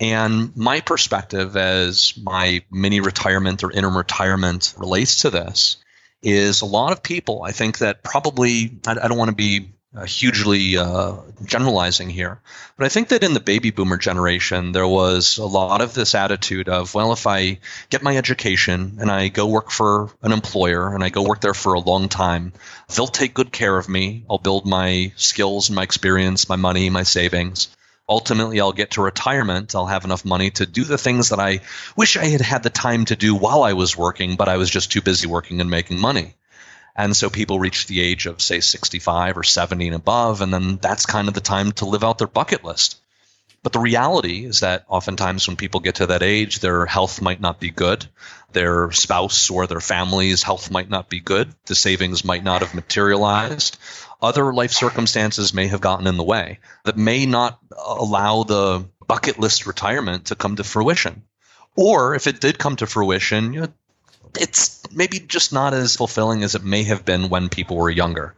And 0.00 0.56
my 0.56 0.80
perspective 0.80 1.56
as 1.56 2.14
my 2.20 2.64
mini 2.72 2.98
retirement 2.98 3.62
or 3.62 3.70
interim 3.70 3.96
retirement 3.96 4.74
relates 4.76 5.22
to 5.22 5.30
this 5.30 5.76
is 6.22 6.61
a 6.61 6.66
lot 6.66 6.90
of 6.90 7.04
people, 7.04 7.44
I 7.44 7.52
think 7.52 7.78
that 7.78 8.02
probably, 8.02 8.80
I, 8.85 8.96
I 9.00 9.06
don't 9.06 9.18
want 9.18 9.30
to 9.30 9.37
be 9.37 9.68
uh, 9.94 10.05
hugely 10.05 10.76
uh, 10.76 11.16
generalizing 11.44 12.09
here. 12.09 12.40
But 12.76 12.87
I 12.87 12.88
think 12.88 13.09
that 13.09 13.22
in 13.22 13.35
the 13.35 13.40
baby 13.40 13.70
boomer 13.70 13.98
generation, 13.98 14.72
there 14.72 14.87
was 14.87 15.38
a 15.38 15.44
lot 15.44 15.81
of 15.83 15.92
this 15.92 16.14
attitude 16.14 16.68
of, 16.68 16.94
well, 16.94 17.12
if 17.12 17.26
I 17.26 17.59
get 17.90 18.02
my 18.02 18.16
education 18.16 18.96
and 19.00 19.11
I 19.11 19.28
go 19.28 19.46
work 19.46 19.70
for 19.70 20.11
an 20.22 20.33
employer 20.33 20.94
and 20.94 21.05
I 21.05 21.11
go 21.11 21.22
work 21.22 21.40
there 21.40 21.55
for 21.55 21.74
a 21.74 21.81
long 21.81 22.09
time, 22.09 22.52
they'll 22.94 23.07
take 23.07 23.35
good 23.35 23.52
care 23.52 23.76
of 23.76 23.88
me. 23.88 24.24
I'll 24.31 24.38
build 24.38 24.66
my 24.66 25.12
skills 25.16 25.68
and 25.68 25.76
my 25.76 25.83
experience, 25.83 26.48
my 26.48 26.57
money, 26.57 26.88
my 26.88 27.02
savings. 27.02 27.68
Ultimately, 28.09 28.61
I'll 28.61 28.72
get 28.72 28.92
to 28.92 29.02
retirement. 29.02 29.74
I'll 29.74 29.87
have 29.87 30.05
enough 30.05 30.24
money 30.24 30.50
to 30.52 30.66
do 30.66 30.85
the 30.85 30.98
things 30.98 31.28
that 31.28 31.38
I 31.38 31.61
wish 31.96 32.16
I 32.16 32.26
had 32.26 32.40
had 32.40 32.62
the 32.62 32.70
time 32.70 33.05
to 33.07 33.16
do 33.16 33.35
while 33.35 33.62
I 33.62 33.74
was 33.74 33.96
working, 33.96 34.37
but 34.37 34.48
I 34.48 34.57
was 34.57 34.70
just 34.70 34.90
too 34.90 35.00
busy 35.00 35.28
working 35.28 35.61
and 35.61 35.70
making 35.70 36.00
money. 36.00 36.35
And 36.94 37.16
so 37.16 37.31
people 37.31 37.59
reach 37.59 37.87
the 37.87 38.00
age 38.00 38.26
of, 38.26 38.42
say, 38.42 38.61
65 38.61 39.38
or 39.38 39.42
70 39.42 39.87
and 39.87 39.96
above, 39.96 40.40
and 40.40 40.52
then 40.52 40.76
that's 40.76 41.07
kind 41.07 41.28
of 41.28 41.35
the 41.35 41.40
time 41.40 41.72
to 41.72 41.87
live 41.87 42.05
out 42.05 42.18
their 42.18 42.26
bucket 42.26 42.64
list. 42.64 43.00
But 43.62 43.72
the 43.72 43.78
reality 43.78 44.44
is 44.44 44.61
that 44.61 44.85
oftentimes 44.88 45.46
when 45.46 45.57
people 45.57 45.81
get 45.81 45.96
to 45.96 46.07
that 46.09 46.22
age, 46.22 46.59
their 46.59 46.85
health 46.85 47.22
might 47.22 47.40
not 47.40 47.61
be 47.61 47.70
good. 47.70 48.05
Their 48.52 48.90
spouse 48.90 49.50
or 49.50 49.66
their 49.66 49.81
family's 49.81 50.42
health 50.42 50.70
might 50.70 50.90
not 50.90 51.09
be 51.09 51.20
good. 51.20 51.55
The 51.66 51.76
savings 51.76 52.24
might 52.24 52.42
not 52.42 52.62
have 52.62 52.74
materialized. 52.74 53.78
Other 54.20 54.52
life 54.52 54.72
circumstances 54.72 55.55
may 55.55 55.68
have 55.68 55.81
gotten 55.81 56.07
in 56.07 56.16
the 56.16 56.24
way 56.24 56.59
that 56.85 56.96
may 56.96 57.24
not 57.24 57.59
allow 57.76 58.42
the 58.42 58.85
bucket 59.07 59.38
list 59.38 59.66
retirement 59.66 60.26
to 60.26 60.35
come 60.35 60.57
to 60.57 60.64
fruition. 60.64 61.22
Or 61.76 62.14
if 62.14 62.26
it 62.26 62.40
did 62.40 62.59
come 62.59 62.76
to 62.76 62.87
fruition, 62.87 63.52
you 63.55 63.61
know, 63.62 63.68
it's 64.38 64.81
maybe 64.92 65.18
just 65.18 65.53
not 65.53 65.75
as 65.75 65.97
fulfilling 65.97 66.42
as 66.42 66.55
it 66.55 66.64
may 66.64 66.85
have 66.85 67.05
been 67.05 67.29
when 67.29 67.49
people 67.49 67.77
were 67.77 67.90
younger. 67.90 68.35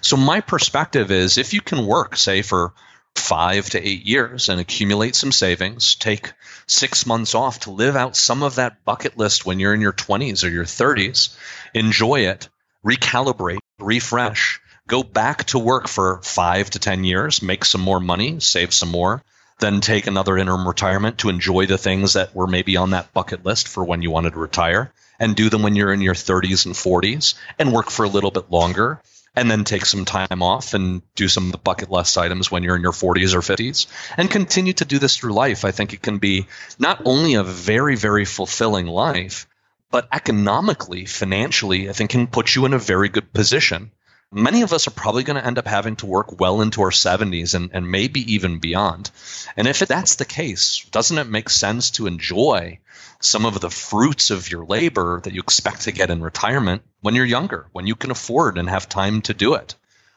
So 0.00 0.16
my 0.16 0.40
perspective 0.40 1.10
is 1.10 1.38
if 1.38 1.52
you 1.52 1.60
can 1.60 1.86
work, 1.86 2.16
say, 2.16 2.42
for 2.42 2.72
five 3.14 3.68
to 3.70 3.84
eight 3.84 4.04
years 4.04 4.48
and 4.48 4.60
accumulate 4.60 5.16
some 5.16 5.32
savings, 5.32 5.94
take 5.94 6.32
six 6.66 7.06
months 7.06 7.34
off 7.34 7.60
to 7.60 7.70
live 7.70 7.96
out 7.96 8.16
some 8.16 8.42
of 8.42 8.56
that 8.56 8.84
bucket 8.84 9.16
list 9.16 9.46
when 9.46 9.58
you're 9.58 9.74
in 9.74 9.80
your 9.80 9.92
20s 9.92 10.44
or 10.44 10.48
your 10.48 10.64
30s, 10.64 11.36
enjoy 11.74 12.26
it, 12.26 12.48
recalibrate, 12.84 13.58
refresh, 13.78 14.60
go 14.86 15.02
back 15.02 15.44
to 15.44 15.58
work 15.58 15.88
for 15.88 16.20
five 16.22 16.70
to 16.70 16.78
10 16.78 17.04
years, 17.04 17.42
make 17.42 17.64
some 17.64 17.80
more 17.80 18.00
money, 18.00 18.38
save 18.40 18.72
some 18.72 18.90
more, 18.90 19.22
then 19.58 19.80
take 19.80 20.06
another 20.06 20.36
interim 20.36 20.68
retirement 20.68 21.18
to 21.18 21.30
enjoy 21.30 21.66
the 21.66 21.78
things 21.78 22.12
that 22.12 22.34
were 22.34 22.46
maybe 22.46 22.76
on 22.76 22.90
that 22.90 23.12
bucket 23.14 23.44
list 23.44 23.66
for 23.66 23.82
when 23.82 24.02
you 24.02 24.10
wanted 24.10 24.34
to 24.34 24.38
retire 24.38 24.92
and 25.18 25.36
do 25.36 25.48
them 25.50 25.62
when 25.62 25.76
you're 25.76 25.92
in 25.92 26.00
your 26.00 26.14
30s 26.14 26.66
and 26.66 26.74
40s 26.74 27.34
and 27.58 27.72
work 27.72 27.90
for 27.90 28.04
a 28.04 28.08
little 28.08 28.30
bit 28.30 28.50
longer 28.50 29.00
and 29.36 29.50
then 29.50 29.64
take 29.64 29.84
some 29.84 30.04
time 30.04 30.42
off 30.42 30.72
and 30.72 31.02
do 31.14 31.28
some 31.28 31.46
of 31.46 31.52
the 31.52 31.58
bucket 31.58 31.90
list 31.90 32.16
items 32.16 32.50
when 32.50 32.62
you're 32.62 32.76
in 32.76 32.82
your 32.82 32.92
40s 32.92 33.34
or 33.34 33.40
50s 33.40 33.86
and 34.16 34.30
continue 34.30 34.72
to 34.72 34.84
do 34.84 34.98
this 34.98 35.16
through 35.16 35.34
life. 35.34 35.64
I 35.64 35.72
think 35.72 35.92
it 35.92 36.02
can 36.02 36.18
be 36.18 36.46
not 36.78 37.02
only 37.04 37.34
a 37.34 37.42
very, 37.42 37.96
very 37.96 38.24
fulfilling 38.24 38.86
life, 38.86 39.46
but 39.90 40.08
economically, 40.12 41.04
financially, 41.04 41.88
I 41.88 41.92
think 41.92 42.10
can 42.10 42.26
put 42.26 42.54
you 42.54 42.64
in 42.64 42.72
a 42.72 42.78
very 42.78 43.08
good 43.08 43.32
position 43.32 43.92
many 44.32 44.62
of 44.62 44.72
us 44.72 44.86
are 44.86 44.92
probably 44.92 45.22
going 45.22 45.40
to 45.40 45.46
end 45.46 45.58
up 45.58 45.66
having 45.66 45.96
to 45.96 46.06
work 46.06 46.40
well 46.40 46.60
into 46.60 46.82
our 46.82 46.90
70s 46.90 47.54
and, 47.54 47.70
and 47.72 47.90
maybe 47.90 48.34
even 48.34 48.58
beyond. 48.58 49.10
And 49.56 49.66
if 49.66 49.78
that's 49.80 50.16
the 50.16 50.24
case, 50.24 50.84
doesn't 50.90 51.18
it 51.18 51.28
make 51.28 51.48
sense 51.48 51.90
to 51.92 52.06
enjoy 52.06 52.78
some 53.20 53.46
of 53.46 53.60
the 53.60 53.70
fruits 53.70 54.30
of 54.30 54.50
your 54.50 54.66
labor 54.66 55.20
that 55.22 55.32
you 55.32 55.40
expect 55.40 55.82
to 55.82 55.92
get 55.92 56.10
in 56.10 56.22
retirement 56.22 56.82
when 57.00 57.14
you're 57.14 57.24
younger, 57.24 57.66
when 57.72 57.86
you 57.86 57.94
can 57.94 58.10
afford 58.10 58.58
and 58.58 58.68
have 58.68 58.88
time 58.88 59.22
to 59.22 59.34
do 59.34 59.54
it? 59.54 59.74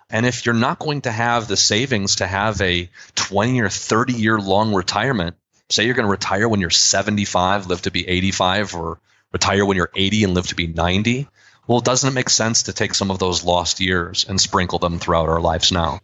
And 0.10 0.26
if 0.26 0.46
you're 0.46 0.56
not 0.56 0.80
going 0.80 1.02
to 1.02 1.12
have 1.12 1.48
the 1.48 1.58
savings 1.58 2.18
to 2.18 2.28
have 2.28 2.60
a 2.62 2.90
20 3.16 3.62
or 3.62 3.70
30 3.70 4.14
year 4.14 4.40
long 4.40 4.74
retirement, 4.74 5.36
say 5.70 5.86
you're 5.86 5.94
going 5.94 6.08
to 6.08 6.12
retire 6.12 6.50
when 6.50 6.62
you're 6.62 6.72
75, 6.72 7.68
live 7.68 7.84
to 7.84 7.92
be 7.92 8.08
85, 8.08 8.76
or 8.76 9.00
retire 9.32 9.66
when 9.66 9.78
you're 9.78 9.92
80 9.96 10.24
and 10.24 10.34
live 10.34 10.48
to 10.48 10.56
be 10.56 10.66
90, 10.66 11.28
well, 11.70 11.82
doesn't 11.82 12.10
it 12.10 12.14
make 12.14 12.32
sense 12.32 12.64
to 12.64 12.74
take 12.74 12.96
some 12.96 13.12
of 13.12 13.20
those 13.20 13.44
lost 13.44 13.80
years 13.80 14.26
and 14.28 14.42
sprinkle 14.42 14.80
them 14.80 14.98
throughout 14.98 15.30
our 15.30 15.40
lives 15.40 15.72
now? 15.72 16.00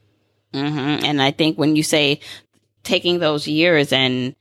Mm-hmm. 0.54 1.04
And 1.04 1.20
I 1.20 1.32
think 1.32 1.58
when 1.58 1.76
you 1.76 1.82
say 1.82 2.20
taking 2.84 3.18
those 3.18 3.48
years 3.48 3.92
and 3.92 4.36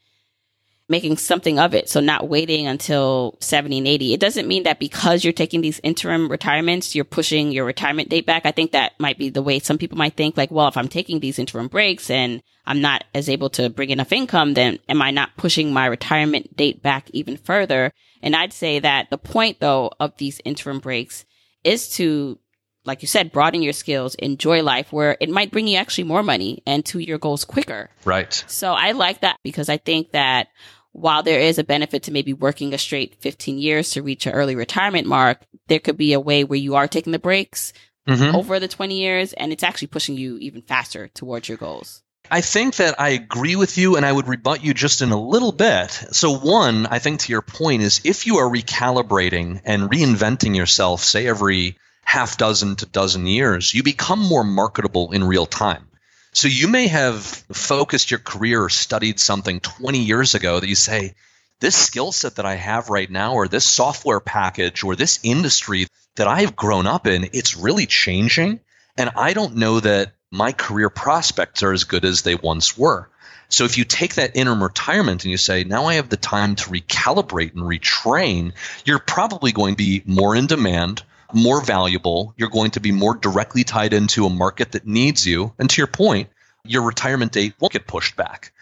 making 0.89 1.16
something 1.16 1.59
of 1.59 1.74
it. 1.74 1.89
So 1.89 2.01
not 2.01 2.28
waiting 2.28 2.66
until 2.66 3.37
70 3.41 3.78
and 3.78 3.89
80. 3.89 4.14
It 4.14 4.20
doesn't 4.20 4.49
mean 4.49 4.64
that 4.64 4.78
because 4.78 5.24
you're 5.24 5.32
taking 5.32 5.61
these 5.61 5.80
interim 5.82 6.30
retirements, 6.30 6.95
you're 6.95 7.05
pushing 7.05 7.53
your 7.53 7.64
retirement 7.64 8.11
date 8.11 8.26
back. 8.26 8.45
I 8.45 8.51
think 8.51 8.72
that 8.72 8.93
might 8.99 9.18
be 9.18 9.30
the 9.30 9.43
way 9.43 9.59
some 9.59 9.78
people 9.78 9.97
might 9.97 10.16
think 10.16 10.37
like, 10.37 10.51
well, 10.51 10.68
if 10.68 10.76
I'm 10.76 10.89
taking 10.89 11.20
these 11.20 11.39
interim 11.39 11.68
breaks 11.68 12.11
and 12.11 12.43
I'm 12.66 12.80
not 12.80 13.05
as 13.14 13.28
able 13.28 13.51
to 13.51 13.70
bring 13.70 13.91
enough 13.91 14.12
income, 14.12 14.55
then 14.55 14.78
am 14.89 15.01
I 15.01 15.11
not 15.11 15.37
pushing 15.37 15.72
my 15.72 15.87
retirement 15.87 16.57
date 16.57 16.82
back 16.82 17.09
even 17.11 17.37
further? 17.37 17.93
And 18.22 18.37
I'd 18.37 18.53
say 18.53 18.78
that 18.78 19.09
the 19.11 19.18
point 19.18 19.61
though 19.61 19.91
of 19.99 20.16
these 20.18 20.41
interim 20.45 20.80
breaks 20.80 21.24
is 21.62 21.89
to 21.97 22.39
like 22.85 23.03
you 23.03 23.09
said, 23.09 23.32
broaden 23.32 23.62
your 23.62 23.72
skills, 23.72 24.14
enjoy 24.16 24.62
life 24.62 24.93
where 24.93 25.16
it 25.20 25.30
might 25.30 25.51
bring 25.51 25.66
you 25.66 25.76
actually 25.76 26.05
more 26.05 26.22
money 26.22 26.62
and 26.66 26.85
to 26.87 26.99
your 26.99 27.18
goals 27.18 27.45
quicker. 27.45 27.91
Right. 28.05 28.45
So 28.47 28.72
I 28.72 28.93
like 28.93 29.20
that 29.20 29.39
because 29.43 29.68
I 29.68 29.78
think 29.78 30.12
that 30.12 30.49
while 30.93 31.22
there 31.22 31.41
is 31.41 31.59
a 31.59 31.64
benefit 31.64 32.05
to 32.05 32.12
maybe 32.12 32.32
working 32.32 32.72
a 32.72 32.78
straight 32.78 33.16
15 33.20 33.59
years 33.59 33.91
to 33.91 34.03
reach 34.03 34.26
an 34.26 34.32
early 34.32 34.55
retirement 34.55 35.07
mark, 35.07 35.41
there 35.66 35.80
could 35.80 35.97
be 35.97 36.12
a 36.12 36.20
way 36.20 36.45
where 36.45 36.59
you 36.59 36.76
are 36.76 36.87
taking 36.87 37.12
the 37.12 37.18
breaks 37.18 37.72
mm-hmm. 38.07 38.37
over 38.37 38.61
the 38.61 38.68
20 38.68 38.97
years 38.97 39.32
and 39.32 39.53
it's 39.53 39.64
actually 39.64 39.89
pushing 39.89 40.16
you 40.16 40.39
even 40.39 40.62
faster 40.62 41.09
towards 41.09 41.49
your 41.49 41.59
goals. 41.59 42.03
I 42.30 42.41
think 42.41 42.76
that 42.76 42.99
I 42.99 43.11
agree 43.11 43.57
with 43.57 43.76
you 43.76 43.97
and 43.97 44.07
I 44.07 44.12
would 44.12 44.28
rebut 44.28 44.64
you 44.64 44.72
just 44.72 45.03
in 45.03 45.11
a 45.11 45.20
little 45.20 45.53
bit. 45.53 45.91
So, 45.91 46.39
one, 46.39 46.87
I 46.87 46.99
think 46.99 47.20
to 47.20 47.32
your 47.32 47.43
point 47.43 47.82
is 47.82 48.01
if 48.05 48.26
you 48.26 48.39
are 48.39 48.51
recalibrating 48.51 49.61
and 49.64 49.91
reinventing 49.91 50.57
yourself, 50.57 51.05
say 51.05 51.26
every 51.26 51.76
half 52.05 52.37
dozen 52.37 52.77
to 52.77 52.87
dozen 52.87 53.27
years, 53.27 53.75
you 53.75 53.83
become 53.83 54.21
more 54.21 54.45
marketable 54.45 55.13
in 55.13 55.25
real 55.25 55.47
time. 55.47 55.87
So 56.33 56.49
you 56.49 56.69
may 56.69 56.89
have 56.89 57.23
focused 57.25 58.11
your 58.11 58.21
career 58.21 58.65
or 58.65 58.69
studied 58.69 59.21
something 59.21 59.61
20 59.61 60.01
years 60.01 60.35
ago 60.35 60.59
that 60.59 60.69
you 60.69 60.75
say, 60.75 61.15
this 61.61 61.77
skill 61.77 62.13
set 62.13 62.37
that 62.37 62.45
I 62.45 62.57
have 62.57 62.91
right 62.91 63.11
now, 63.11 63.35
or 63.35 63.49
this 63.49 63.65
software 63.65 64.21
package, 64.21 64.83
or 64.83 64.97
this 64.97 65.21
industry 65.23 65.87
that 66.17 66.27
I've 66.27 66.57
grown 66.57 66.87
up 66.87 67.07
in, 67.07 67.31
it's 67.33 67.57
really 67.57 67.87
changing. 67.87 68.61
And 68.97 69.11
I 69.17 69.33
don't 69.33 69.57
know 69.57 69.81
that 69.81 70.13
my 70.31 70.53
career 70.53 70.91
prospects 70.91 71.63
are 71.63 71.73
as 71.73 71.85
good 71.85 72.05
as 72.05 72.23
they 72.23 72.35
once 72.35 72.77
were. 72.77 73.09
So 73.49 73.65
if 73.65 73.79
you 73.79 73.85
take 73.85 74.17
that 74.17 74.37
interim 74.37 74.63
retirement 74.63 75.25
and 75.25 75.31
you 75.31 75.37
say, 75.37 75.63
now 75.63 75.87
I 75.87 75.95
have 75.95 76.09
the 76.09 76.17
time 76.17 76.57
to 76.57 76.71
recalibrate 76.71 77.55
and 77.55 77.63
retrain, 77.63 78.53
you're 78.85 78.99
probably 78.99 79.53
going 79.53 79.75
to 79.75 79.85
be 79.85 80.03
more 80.05 80.35
in 80.35 80.47
demand, 80.47 81.03
more 81.35 81.62
valuable. 81.62 82.35
You're 82.37 82.49
going 82.49 82.72
to 82.72 82.80
be 82.80 82.93
more 82.93 83.14
directly 83.14 83.64
tied 83.64 83.93
into 83.93 84.26
a 84.26 84.30
market 84.30 84.72
that 84.72 84.87
needs 84.87 85.26
you. 85.26 85.53
And 85.59 85.68
to 85.70 85.80
your 85.80 85.87
point, 85.87 86.30
your 86.64 86.82
retirement 86.82 87.32
date 87.32 87.55
won't 87.59 87.72
get 87.72 87.87
pushed 87.87 88.16
back. 88.16 88.53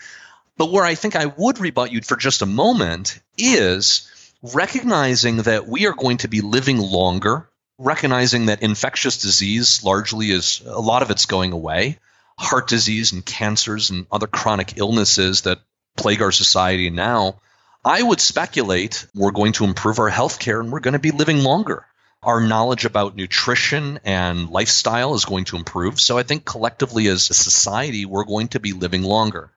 But 0.56 0.70
where 0.70 0.84
I 0.84 0.94
think 0.94 1.16
I 1.16 1.26
would 1.26 1.58
rebut 1.58 1.92
you 1.92 2.00
for 2.02 2.16
just 2.16 2.42
a 2.42 2.46
moment 2.46 3.20
is 3.38 4.08
recognizing 4.42 5.38
that 5.38 5.66
we 5.66 5.86
are 5.86 5.94
going 5.94 6.18
to 6.18 6.28
be 6.28 6.40
living 6.40 6.78
longer, 6.78 7.48
recognizing 7.78 8.46
that 8.46 8.62
infectious 8.62 9.18
disease 9.18 9.82
largely 9.84 10.30
is 10.30 10.62
a 10.66 10.80
lot 10.80 11.02
of 11.02 11.10
it's 11.10 11.26
going 11.26 11.52
away, 11.52 11.98
heart 12.38 12.68
disease 12.68 13.12
and 13.12 13.24
cancers 13.24 13.90
and 13.90 14.06
other 14.10 14.26
chronic 14.26 14.74
illnesses 14.76 15.42
that 15.42 15.60
plague 15.96 16.22
our 16.22 16.32
society 16.32 16.90
now. 16.90 17.40
I 17.84 18.02
would 18.02 18.20
speculate 18.20 19.06
we're 19.14 19.32
going 19.32 19.52
to 19.54 19.64
improve 19.64 19.98
our 19.98 20.08
health 20.08 20.38
care 20.38 20.60
and 20.60 20.70
we're 20.70 20.80
going 20.80 20.92
to 20.92 21.00
be 21.00 21.10
living 21.10 21.42
longer 21.42 21.86
our 22.22 22.40
knowledge 22.40 22.84
about 22.84 23.16
nutrition 23.16 23.98
and 24.04 24.48
lifestyle 24.50 25.14
is 25.14 25.24
going 25.24 25.44
to 25.46 25.56
improve. 25.56 26.00
So 26.00 26.16
I 26.18 26.22
think 26.22 26.44
collectively 26.44 27.08
as 27.08 27.30
a 27.30 27.34
society, 27.34 28.04
we're 28.06 28.24
going 28.24 28.48
to 28.48 28.60
be 28.60 28.72
living 28.72 29.02
longer. 29.02 29.50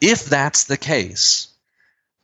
If 0.00 0.24
that's 0.24 0.64
the 0.64 0.76
case, 0.76 1.48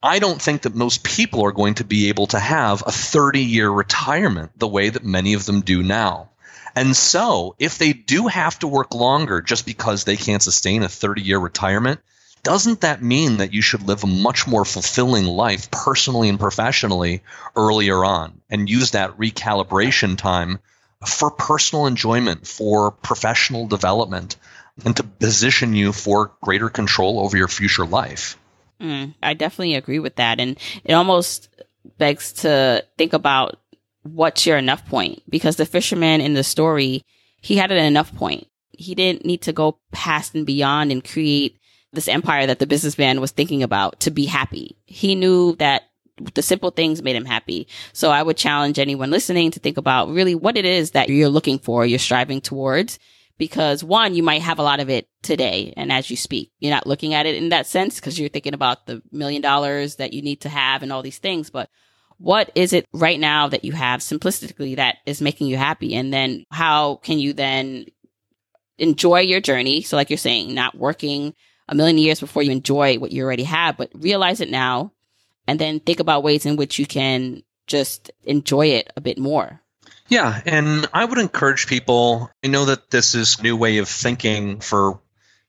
I 0.02 0.18
don't 0.18 0.40
think 0.40 0.62
that 0.62 0.74
most 0.74 1.04
people 1.04 1.44
are 1.44 1.52
going 1.52 1.74
to 1.74 1.84
be 1.84 2.08
able 2.08 2.26
to 2.28 2.38
have 2.38 2.82
a 2.84 2.92
30 2.92 3.40
year 3.40 3.70
retirement 3.70 4.50
the 4.58 4.68
way 4.68 4.88
that 4.88 5.04
many 5.04 5.34
of 5.34 5.46
them 5.46 5.60
do 5.60 5.82
now. 5.82 6.30
And 6.76 6.96
so, 6.96 7.54
if 7.60 7.78
they 7.78 7.92
do 7.92 8.26
have 8.26 8.58
to 8.58 8.66
work 8.66 8.94
longer 8.94 9.40
just 9.40 9.64
because 9.64 10.02
they 10.02 10.16
can't 10.16 10.42
sustain 10.42 10.82
a 10.82 10.88
30 10.88 11.22
year 11.22 11.38
retirement, 11.38 12.00
doesn't 12.44 12.82
that 12.82 13.02
mean 13.02 13.38
that 13.38 13.52
you 13.52 13.62
should 13.62 13.82
live 13.82 14.04
a 14.04 14.06
much 14.06 14.46
more 14.46 14.64
fulfilling 14.64 15.24
life 15.24 15.70
personally 15.70 16.28
and 16.28 16.38
professionally 16.38 17.22
earlier 17.56 18.04
on 18.04 18.40
and 18.48 18.70
use 18.70 18.92
that 18.92 19.18
recalibration 19.18 20.16
time 20.16 20.60
for 21.04 21.30
personal 21.30 21.86
enjoyment, 21.86 22.46
for 22.46 22.92
professional 22.92 23.66
development, 23.66 24.36
and 24.84 24.96
to 24.96 25.02
position 25.02 25.74
you 25.74 25.92
for 25.92 26.32
greater 26.42 26.68
control 26.68 27.20
over 27.20 27.36
your 27.36 27.48
future 27.48 27.86
life? 27.86 28.38
Mm, 28.80 29.14
I 29.22 29.34
definitely 29.34 29.74
agree 29.74 29.98
with 29.98 30.16
that. 30.16 30.38
And 30.38 30.58
it 30.84 30.92
almost 30.92 31.48
begs 31.98 32.32
to 32.32 32.84
think 32.98 33.12
about 33.12 33.58
what's 34.02 34.46
your 34.46 34.58
enough 34.58 34.86
point 34.86 35.22
because 35.28 35.56
the 35.56 35.66
fisherman 35.66 36.20
in 36.20 36.34
the 36.34 36.44
story, 36.44 37.02
he 37.40 37.56
had 37.56 37.72
an 37.72 37.82
enough 37.82 38.14
point. 38.14 38.46
He 38.70 38.94
didn't 38.94 39.24
need 39.24 39.42
to 39.42 39.52
go 39.52 39.78
past 39.92 40.34
and 40.34 40.44
beyond 40.44 40.92
and 40.92 41.02
create 41.04 41.58
this 41.94 42.08
empire 42.08 42.46
that 42.46 42.58
the 42.58 42.66
businessman 42.66 43.20
was 43.20 43.30
thinking 43.30 43.62
about 43.62 44.00
to 44.00 44.10
be 44.10 44.26
happy. 44.26 44.76
He 44.84 45.14
knew 45.14 45.56
that 45.56 45.84
the 46.34 46.42
simple 46.42 46.70
things 46.70 47.02
made 47.02 47.16
him 47.16 47.24
happy. 47.24 47.66
So 47.92 48.10
I 48.10 48.22
would 48.22 48.36
challenge 48.36 48.78
anyone 48.78 49.10
listening 49.10 49.50
to 49.52 49.60
think 49.60 49.76
about 49.76 50.10
really 50.10 50.34
what 50.34 50.56
it 50.56 50.64
is 50.64 50.92
that 50.92 51.08
you're 51.08 51.28
looking 51.28 51.58
for, 51.58 51.84
you're 51.84 51.98
striving 51.98 52.40
towards. 52.40 52.98
Because 53.36 53.82
one, 53.82 54.14
you 54.14 54.22
might 54.22 54.42
have 54.42 54.60
a 54.60 54.62
lot 54.62 54.78
of 54.78 54.88
it 54.88 55.08
today. 55.22 55.74
And 55.76 55.90
as 55.90 56.08
you 56.08 56.16
speak, 56.16 56.52
you're 56.60 56.72
not 56.72 56.86
looking 56.86 57.14
at 57.14 57.26
it 57.26 57.34
in 57.34 57.48
that 57.48 57.66
sense 57.66 57.96
because 57.96 58.16
you're 58.16 58.28
thinking 58.28 58.54
about 58.54 58.86
the 58.86 59.02
million 59.10 59.42
dollars 59.42 59.96
that 59.96 60.12
you 60.12 60.22
need 60.22 60.42
to 60.42 60.48
have 60.48 60.84
and 60.84 60.92
all 60.92 61.02
these 61.02 61.18
things. 61.18 61.50
But 61.50 61.68
what 62.18 62.52
is 62.54 62.72
it 62.72 62.86
right 62.92 63.18
now 63.18 63.48
that 63.48 63.64
you 63.64 63.72
have 63.72 64.00
simplistically 64.00 64.76
that 64.76 64.98
is 65.04 65.20
making 65.20 65.48
you 65.48 65.56
happy? 65.56 65.96
And 65.96 66.14
then 66.14 66.44
how 66.52 66.96
can 66.96 67.18
you 67.18 67.32
then 67.32 67.86
enjoy 68.78 69.20
your 69.20 69.40
journey? 69.40 69.82
So 69.82 69.96
like 69.96 70.10
you're 70.10 70.16
saying, 70.16 70.54
not 70.54 70.78
working 70.78 71.34
a 71.68 71.74
million 71.74 71.98
years 71.98 72.20
before 72.20 72.42
you 72.42 72.50
enjoy 72.50 72.98
what 72.98 73.12
you 73.12 73.24
already 73.24 73.44
have, 73.44 73.76
but 73.76 73.90
realize 73.94 74.40
it 74.40 74.50
now 74.50 74.92
and 75.46 75.58
then 75.58 75.80
think 75.80 76.00
about 76.00 76.22
ways 76.22 76.46
in 76.46 76.56
which 76.56 76.78
you 76.78 76.86
can 76.86 77.42
just 77.66 78.10
enjoy 78.24 78.68
it 78.68 78.92
a 78.96 79.00
bit 79.00 79.18
more. 79.18 79.60
Yeah, 80.08 80.40
and 80.44 80.86
I 80.92 81.04
would 81.04 81.18
encourage 81.18 81.66
people. 81.66 82.30
I 82.42 82.48
know 82.48 82.66
that 82.66 82.90
this 82.90 83.14
is 83.14 83.42
new 83.42 83.56
way 83.56 83.78
of 83.78 83.88
thinking 83.88 84.60
for 84.60 85.00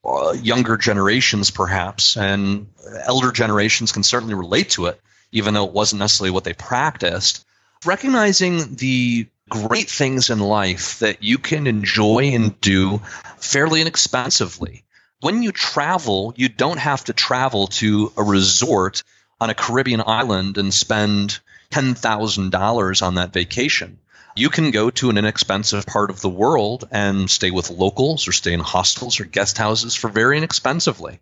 uh, 0.05 0.31
younger 0.31 0.77
generations, 0.77 1.51
perhaps, 1.51 2.15
and 2.15 2.67
elder 3.03 3.31
generations 3.31 3.91
can 3.91 4.03
certainly 4.03 4.35
relate 4.35 4.71
to 4.71 4.85
it, 4.85 5.01
even 5.31 5.53
though 5.53 5.65
it 5.65 5.73
wasn't 5.73 5.99
necessarily 5.99 6.31
what 6.31 6.45
they 6.45 6.53
practiced. 6.53 7.45
Recognizing 7.85 8.75
the 8.75 9.27
great 9.49 9.89
things 9.89 10.29
in 10.29 10.39
life 10.39 10.99
that 10.99 11.21
you 11.21 11.37
can 11.37 11.67
enjoy 11.67 12.31
and 12.33 12.59
do 12.61 13.01
fairly 13.37 13.81
inexpensively 13.81 14.84
when 15.25 15.41
you 15.41 15.51
travel, 15.51 16.35
you 16.37 16.47
don't 16.47 16.77
have 16.77 17.03
to 17.03 17.11
travel 17.11 17.65
to 17.65 18.13
a 18.15 18.21
resort 18.21 19.01
on 19.41 19.49
a 19.49 19.55
Caribbean 19.55 20.03
island 20.05 20.59
and 20.59 20.71
spend 20.71 21.39
$10,000 21.71 23.01
on 23.01 23.15
that 23.15 23.33
vacation. 23.33 23.97
You 24.35 24.51
can 24.51 24.69
go 24.69 24.91
to 24.91 25.09
an 25.09 25.17
inexpensive 25.17 25.87
part 25.87 26.11
of 26.11 26.21
the 26.21 26.29
world 26.29 26.87
and 26.91 27.27
stay 27.27 27.49
with 27.49 27.71
locals 27.71 28.27
or 28.27 28.33
stay 28.33 28.53
in 28.53 28.59
hostels 28.59 29.19
or 29.19 29.25
guest 29.25 29.57
houses 29.57 29.95
for 29.95 30.11
very 30.11 30.37
inexpensively. 30.37 31.19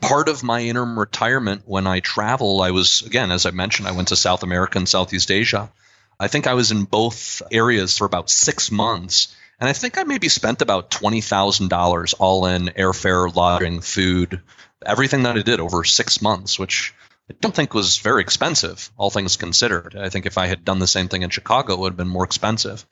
Part 0.00 0.30
of 0.30 0.42
my 0.42 0.62
interim 0.62 0.98
retirement 0.98 1.64
when 1.66 1.86
I 1.86 2.00
travel, 2.00 2.62
I 2.62 2.70
was, 2.70 3.02
again, 3.02 3.30
as 3.30 3.44
I 3.44 3.50
mentioned, 3.50 3.86
I 3.86 3.92
went 3.92 4.08
to 4.08 4.16
South 4.16 4.42
America 4.42 4.78
and 4.78 4.88
Southeast 4.88 5.30
Asia. 5.30 5.70
I 6.18 6.28
think 6.28 6.46
I 6.46 6.54
was 6.54 6.70
in 6.70 6.84
both 6.84 7.42
areas 7.52 7.98
for 7.98 8.06
about 8.06 8.30
six 8.30 8.70
months 8.70 9.36
and 9.62 9.68
I 9.68 9.74
think 9.74 9.96
I 9.96 10.02
maybe 10.02 10.28
spent 10.28 10.60
about 10.60 10.90
$20,000 10.90 12.14
all 12.18 12.46
in 12.46 12.64
airfare, 12.66 13.32
lodging, 13.32 13.80
food, 13.80 14.42
everything 14.84 15.22
that 15.22 15.36
I 15.36 15.42
did 15.42 15.60
over 15.60 15.84
six 15.84 16.20
months, 16.20 16.58
which 16.58 16.92
I 17.30 17.34
don't 17.40 17.54
think 17.54 17.72
was 17.72 17.98
very 17.98 18.22
expensive, 18.22 18.90
all 18.96 19.08
things 19.08 19.36
considered. 19.36 19.94
I 19.96 20.08
think 20.08 20.26
if 20.26 20.36
I 20.36 20.48
had 20.48 20.64
done 20.64 20.80
the 20.80 20.88
same 20.88 21.06
thing 21.06 21.22
in 21.22 21.30
Chicago, 21.30 21.74
it 21.74 21.78
would 21.78 21.92
have 21.92 21.96
been 21.96 22.08
more 22.08 22.24
expensive. 22.24 22.84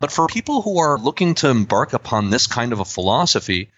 But 0.00 0.12
for 0.12 0.26
people 0.26 0.60
who 0.60 0.80
are 0.80 0.98
looking 0.98 1.34
to 1.36 1.48
embark 1.48 1.94
upon 1.94 2.28
this 2.28 2.46
kind 2.46 2.74
of 2.74 2.80
a 2.80 2.84
philosophy, 2.84 3.70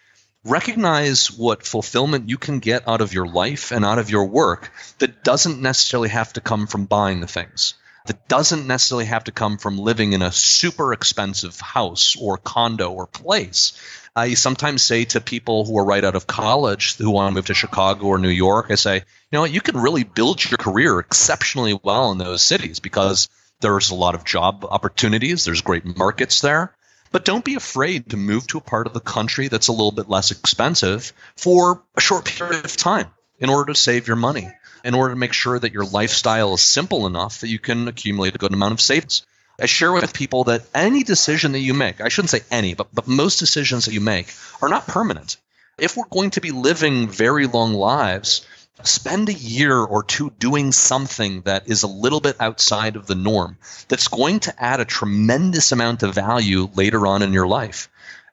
recognize 0.44 1.30
what 1.30 1.64
fulfillment 1.64 2.30
you 2.30 2.36
can 2.36 2.58
get 2.58 2.88
out 2.88 3.00
of 3.00 3.14
your 3.14 3.28
life 3.28 3.70
and 3.70 3.84
out 3.84 4.00
of 4.00 4.10
your 4.10 4.24
work 4.24 4.72
that 4.98 5.22
doesn't 5.22 5.62
necessarily 5.62 6.08
have 6.08 6.32
to 6.32 6.40
come 6.40 6.66
from 6.66 6.86
buying 6.86 7.20
the 7.20 7.28
things 7.28 7.74
that 8.06 8.28
doesn't 8.28 8.66
necessarily 8.66 9.06
have 9.06 9.24
to 9.24 9.32
come 9.32 9.58
from 9.58 9.78
living 9.78 10.12
in 10.12 10.22
a 10.22 10.32
super 10.32 10.92
expensive 10.92 11.60
house 11.60 12.16
or 12.18 12.38
condo 12.38 12.90
or 12.90 13.06
place. 13.06 13.72
I 14.16 14.34
sometimes 14.34 14.82
say 14.82 15.04
to 15.06 15.20
people 15.20 15.64
who 15.64 15.78
are 15.78 15.84
right 15.84 16.04
out 16.04 16.16
of 16.16 16.26
college 16.26 16.96
who 16.96 17.10
want 17.10 17.30
to 17.30 17.34
move 17.34 17.46
to 17.46 17.54
Chicago 17.54 18.06
or 18.06 18.18
New 18.18 18.28
York, 18.28 18.66
I 18.70 18.74
say, 18.74 18.96
you 18.96 19.02
know 19.32 19.44
you 19.44 19.60
can 19.60 19.76
really 19.76 20.04
build 20.04 20.42
your 20.50 20.58
career 20.58 20.98
exceptionally 20.98 21.78
well 21.82 22.10
in 22.10 22.18
those 22.18 22.42
cities 22.42 22.80
because 22.80 23.28
there's 23.60 23.90
a 23.90 23.94
lot 23.94 24.14
of 24.14 24.24
job 24.24 24.64
opportunities, 24.64 25.44
there's 25.44 25.62
great 25.62 25.84
markets 25.96 26.40
there. 26.40 26.74
But 27.12 27.24
don't 27.24 27.44
be 27.44 27.56
afraid 27.56 28.10
to 28.10 28.16
move 28.16 28.46
to 28.48 28.58
a 28.58 28.62
part 28.62 28.86
of 28.86 28.94
the 28.94 29.00
country 29.00 29.48
that's 29.48 29.68
a 29.68 29.72
little 29.72 29.90
bit 29.90 30.08
less 30.08 30.30
expensive 30.30 31.12
for 31.36 31.82
a 31.96 32.00
short 32.00 32.24
period 32.24 32.64
of 32.64 32.76
time 32.76 33.08
in 33.38 33.50
order 33.50 33.72
to 33.72 33.78
save 33.78 34.06
your 34.06 34.16
money 34.16 34.48
in 34.84 34.94
order 34.94 35.14
to 35.14 35.18
make 35.18 35.32
sure 35.32 35.58
that 35.58 35.72
your 35.72 35.84
lifestyle 35.84 36.54
is 36.54 36.62
simple 36.62 37.06
enough 37.06 37.40
that 37.40 37.48
you 37.48 37.58
can 37.58 37.88
accumulate 37.88 38.34
a 38.34 38.38
good 38.38 38.52
amount 38.52 38.72
of 38.72 38.80
savings. 38.80 39.24
I 39.60 39.66
share 39.66 39.92
with 39.92 40.14
people 40.14 40.44
that 40.44 40.62
any 40.74 41.02
decision 41.02 41.52
that 41.52 41.58
you 41.58 41.74
make, 41.74 42.00
I 42.00 42.08
shouldn't 42.08 42.30
say 42.30 42.40
any, 42.50 42.74
but, 42.74 42.88
but 42.94 43.06
most 43.06 43.38
decisions 43.38 43.84
that 43.84 43.92
you 43.92 44.00
make 44.00 44.32
are 44.62 44.70
not 44.70 44.86
permanent. 44.86 45.36
If 45.76 45.96
we're 45.96 46.08
going 46.08 46.30
to 46.30 46.40
be 46.40 46.50
living 46.50 47.08
very 47.08 47.46
long 47.46 47.74
lives, 47.74 48.46
spend 48.82 49.28
a 49.28 49.34
year 49.34 49.76
or 49.76 50.02
two 50.02 50.30
doing 50.38 50.72
something 50.72 51.42
that 51.42 51.68
is 51.68 51.82
a 51.82 51.88
little 51.88 52.20
bit 52.20 52.36
outside 52.40 52.96
of 52.96 53.06
the 53.06 53.14
norm 53.14 53.58
that's 53.88 54.08
going 54.08 54.40
to 54.40 54.62
add 54.62 54.80
a 54.80 54.84
tremendous 54.84 55.72
amount 55.72 56.02
of 56.02 56.14
value 56.14 56.68
later 56.74 57.06
on 57.06 57.22
in 57.22 57.32
your 57.32 57.46
life. 57.46 57.88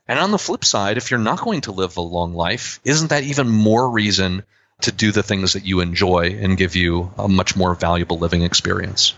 And 0.08 0.20
on 0.20 0.32
the 0.32 0.40
flip 0.40 0.64
side, 0.64 0.98
if 0.98 1.12
you're 1.12 1.20
not 1.20 1.42
going 1.42 1.62
to 1.62 1.74
live 1.74 1.98
a 1.98 2.02
long 2.02 2.34
life, 2.34 2.80
isn't 2.86 3.10
that 3.10 3.24
even 3.24 3.50
more 3.50 3.90
reason 3.90 4.44
to 4.82 4.92
do 4.92 5.12
the 5.12 5.24
things 5.24 5.54
that 5.54 5.66
you 5.66 5.80
enjoy 5.80 6.38
and 6.40 6.58
give 6.58 6.76
you 6.76 7.12
a 7.18 7.28
much 7.28 7.56
more 7.56 7.76
valuable 7.76 8.20
living 8.20 8.44
experience. 8.44 9.16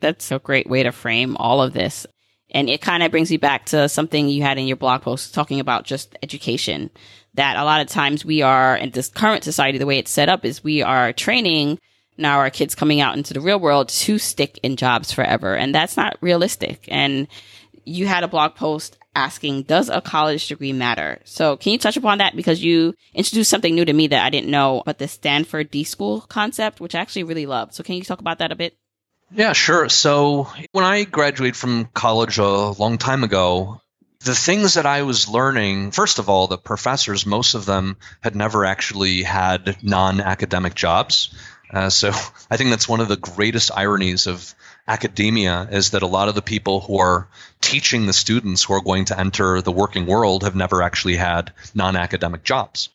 That's 0.00 0.30
a 0.30 0.38
great 0.38 0.68
way 0.68 0.82
to 0.82 0.92
frame 0.92 1.36
all 1.36 1.62
of 1.62 1.72
this. 1.72 2.06
And 2.52 2.68
it 2.68 2.80
kind 2.80 3.02
of 3.02 3.10
brings 3.10 3.30
you 3.30 3.38
back 3.38 3.66
to 3.66 3.88
something 3.88 4.28
you 4.28 4.42
had 4.42 4.58
in 4.58 4.66
your 4.66 4.76
blog 4.76 5.02
post 5.02 5.34
talking 5.34 5.60
about 5.60 5.84
just 5.84 6.16
education. 6.22 6.90
That 7.34 7.56
a 7.56 7.64
lot 7.64 7.80
of 7.80 7.86
times 7.86 8.24
we 8.24 8.42
are 8.42 8.76
in 8.76 8.90
this 8.90 9.08
current 9.08 9.44
society, 9.44 9.78
the 9.78 9.86
way 9.86 9.98
it's 9.98 10.10
set 10.10 10.28
up 10.28 10.44
is 10.44 10.64
we 10.64 10.82
are 10.82 11.12
training 11.12 11.78
now 12.16 12.38
our 12.38 12.50
kids 12.50 12.74
coming 12.74 13.00
out 13.00 13.16
into 13.16 13.34
the 13.34 13.40
real 13.40 13.58
world 13.58 13.88
to 13.88 14.18
stick 14.18 14.58
in 14.62 14.76
jobs 14.76 15.12
forever. 15.12 15.56
And 15.56 15.74
that's 15.74 15.96
not 15.96 16.16
realistic. 16.20 16.84
And 16.88 17.28
you 17.84 18.06
had 18.06 18.24
a 18.24 18.28
blog 18.28 18.54
post 18.54 18.96
asking, 19.14 19.62
does 19.62 19.88
a 19.88 20.00
college 20.00 20.48
degree 20.48 20.72
matter? 20.72 21.20
So 21.24 21.56
can 21.56 21.72
you 21.72 21.78
touch 21.78 21.96
upon 21.96 22.18
that? 22.18 22.36
Because 22.36 22.62
you 22.62 22.94
introduced 23.14 23.50
something 23.50 23.74
new 23.74 23.84
to 23.84 23.92
me 23.92 24.06
that 24.08 24.24
I 24.24 24.30
didn't 24.30 24.50
know, 24.50 24.82
but 24.86 24.98
the 24.98 25.08
Stanford 25.08 25.70
D 25.70 25.84
School 25.84 26.20
concept, 26.22 26.80
which 26.80 26.94
I 26.94 27.00
actually 27.00 27.24
really 27.24 27.46
love. 27.46 27.74
So 27.74 27.82
can 27.82 27.96
you 27.96 28.02
talk 28.02 28.20
about 28.20 28.38
that 28.38 28.52
a 28.52 28.56
bit? 28.56 28.76
Yeah, 29.32 29.52
sure. 29.52 29.88
So 29.88 30.48
when 30.72 30.84
I 30.84 31.04
graduated 31.04 31.56
from 31.56 31.86
college 31.86 32.38
a 32.38 32.70
long 32.70 32.98
time 32.98 33.22
ago, 33.22 33.80
the 34.24 34.34
things 34.34 34.74
that 34.74 34.86
I 34.86 35.02
was 35.02 35.28
learning, 35.28 35.92
first 35.92 36.18
of 36.18 36.28
all, 36.28 36.46
the 36.46 36.58
professors, 36.58 37.24
most 37.24 37.54
of 37.54 37.64
them 37.64 37.96
had 38.20 38.36
never 38.36 38.64
actually 38.64 39.22
had 39.22 39.82
non 39.82 40.20
academic 40.20 40.74
jobs. 40.74 41.34
Uh, 41.72 41.90
so 41.90 42.08
I 42.50 42.56
think 42.56 42.70
that's 42.70 42.88
one 42.88 43.00
of 43.00 43.08
the 43.08 43.16
greatest 43.16 43.70
ironies 43.74 44.26
of 44.26 44.54
academia 44.86 45.68
is 45.70 45.90
that 45.90 46.02
a 46.02 46.06
lot 46.06 46.28
of 46.28 46.34
the 46.34 46.42
people 46.42 46.80
who 46.80 46.98
are 46.98 47.28
teaching 47.70 48.06
the 48.06 48.12
students 48.12 48.64
who 48.64 48.74
are 48.74 48.80
going 48.80 49.04
to 49.04 49.18
enter 49.18 49.62
the 49.62 49.70
working 49.70 50.04
world 50.04 50.42
have 50.42 50.56
never 50.56 50.82
actually 50.82 51.14
had 51.14 51.52
non 51.72 51.94
academic 51.94 52.42
jobs. 52.42 52.88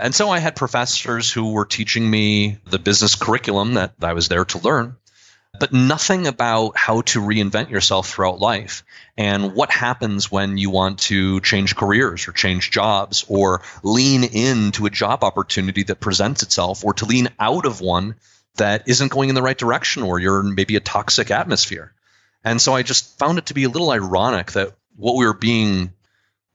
And 0.00 0.12
so 0.12 0.30
I 0.30 0.40
had 0.40 0.56
professors 0.56 1.32
who 1.32 1.52
were 1.52 1.64
teaching 1.64 2.10
me 2.10 2.58
the 2.66 2.80
business 2.80 3.14
curriculum 3.14 3.74
that 3.74 3.94
I 4.02 4.14
was 4.14 4.26
there 4.26 4.44
to 4.44 4.58
learn, 4.58 4.96
but 5.60 5.72
nothing 5.72 6.26
about 6.26 6.76
how 6.76 7.02
to 7.02 7.20
reinvent 7.20 7.70
yourself 7.70 8.08
throughout 8.08 8.40
life 8.40 8.84
and 9.16 9.54
what 9.54 9.70
happens 9.70 10.28
when 10.28 10.58
you 10.58 10.70
want 10.70 10.98
to 11.10 11.40
change 11.40 11.76
careers 11.76 12.26
or 12.26 12.32
change 12.32 12.72
jobs 12.72 13.24
or 13.28 13.62
lean 13.84 14.24
into 14.24 14.86
a 14.86 14.90
job 14.90 15.22
opportunity 15.22 15.84
that 15.84 16.00
presents 16.00 16.42
itself 16.42 16.84
or 16.84 16.94
to 16.94 17.04
lean 17.04 17.28
out 17.38 17.64
of 17.64 17.80
one 17.80 18.16
that 18.56 18.88
isn't 18.88 19.12
going 19.12 19.28
in 19.28 19.36
the 19.36 19.42
right 19.42 19.56
direction 19.56 20.02
or 20.02 20.18
you're 20.18 20.40
in 20.40 20.56
maybe 20.56 20.74
a 20.74 20.80
toxic 20.80 21.30
atmosphere. 21.30 21.92
And 22.44 22.60
so 22.60 22.74
I 22.74 22.82
just 22.82 23.18
found 23.18 23.38
it 23.38 23.46
to 23.46 23.54
be 23.54 23.64
a 23.64 23.68
little 23.68 23.90
ironic 23.90 24.52
that 24.52 24.72
what 24.96 25.16
we 25.16 25.26
were 25.26 25.34
being 25.34 25.92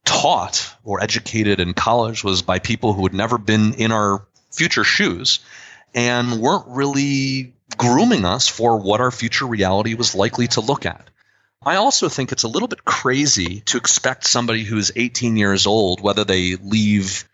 taught 0.05 0.73
or 0.83 1.01
educated 1.01 1.59
in 1.59 1.73
college 1.73 2.23
was 2.23 2.41
by 2.41 2.59
people 2.59 2.93
who 2.93 3.03
had 3.03 3.13
never 3.13 3.37
been 3.37 3.73
in 3.75 3.91
our 3.91 4.25
future 4.51 4.83
shoes 4.83 5.39
and 5.93 6.41
weren't 6.41 6.67
really 6.67 7.53
grooming 7.77 8.25
us 8.25 8.47
for 8.47 8.77
what 8.77 9.01
our 9.01 9.11
future 9.11 9.45
reality 9.45 9.93
was 9.93 10.15
likely 10.15 10.47
to 10.47 10.61
look 10.61 10.85
at. 10.85 11.09
I 11.63 11.75
also 11.75 12.09
think 12.09 12.31
it's 12.31 12.43
a 12.43 12.47
little 12.47 12.67
bit 12.67 12.83
crazy 12.83 13.61
to 13.61 13.77
expect 13.77 14.25
somebody 14.25 14.63
who's 14.63 14.91
18 14.95 15.37
years 15.37 15.67
old, 15.67 16.01
whether 16.01 16.23
they 16.23 16.55
leave 16.55 17.29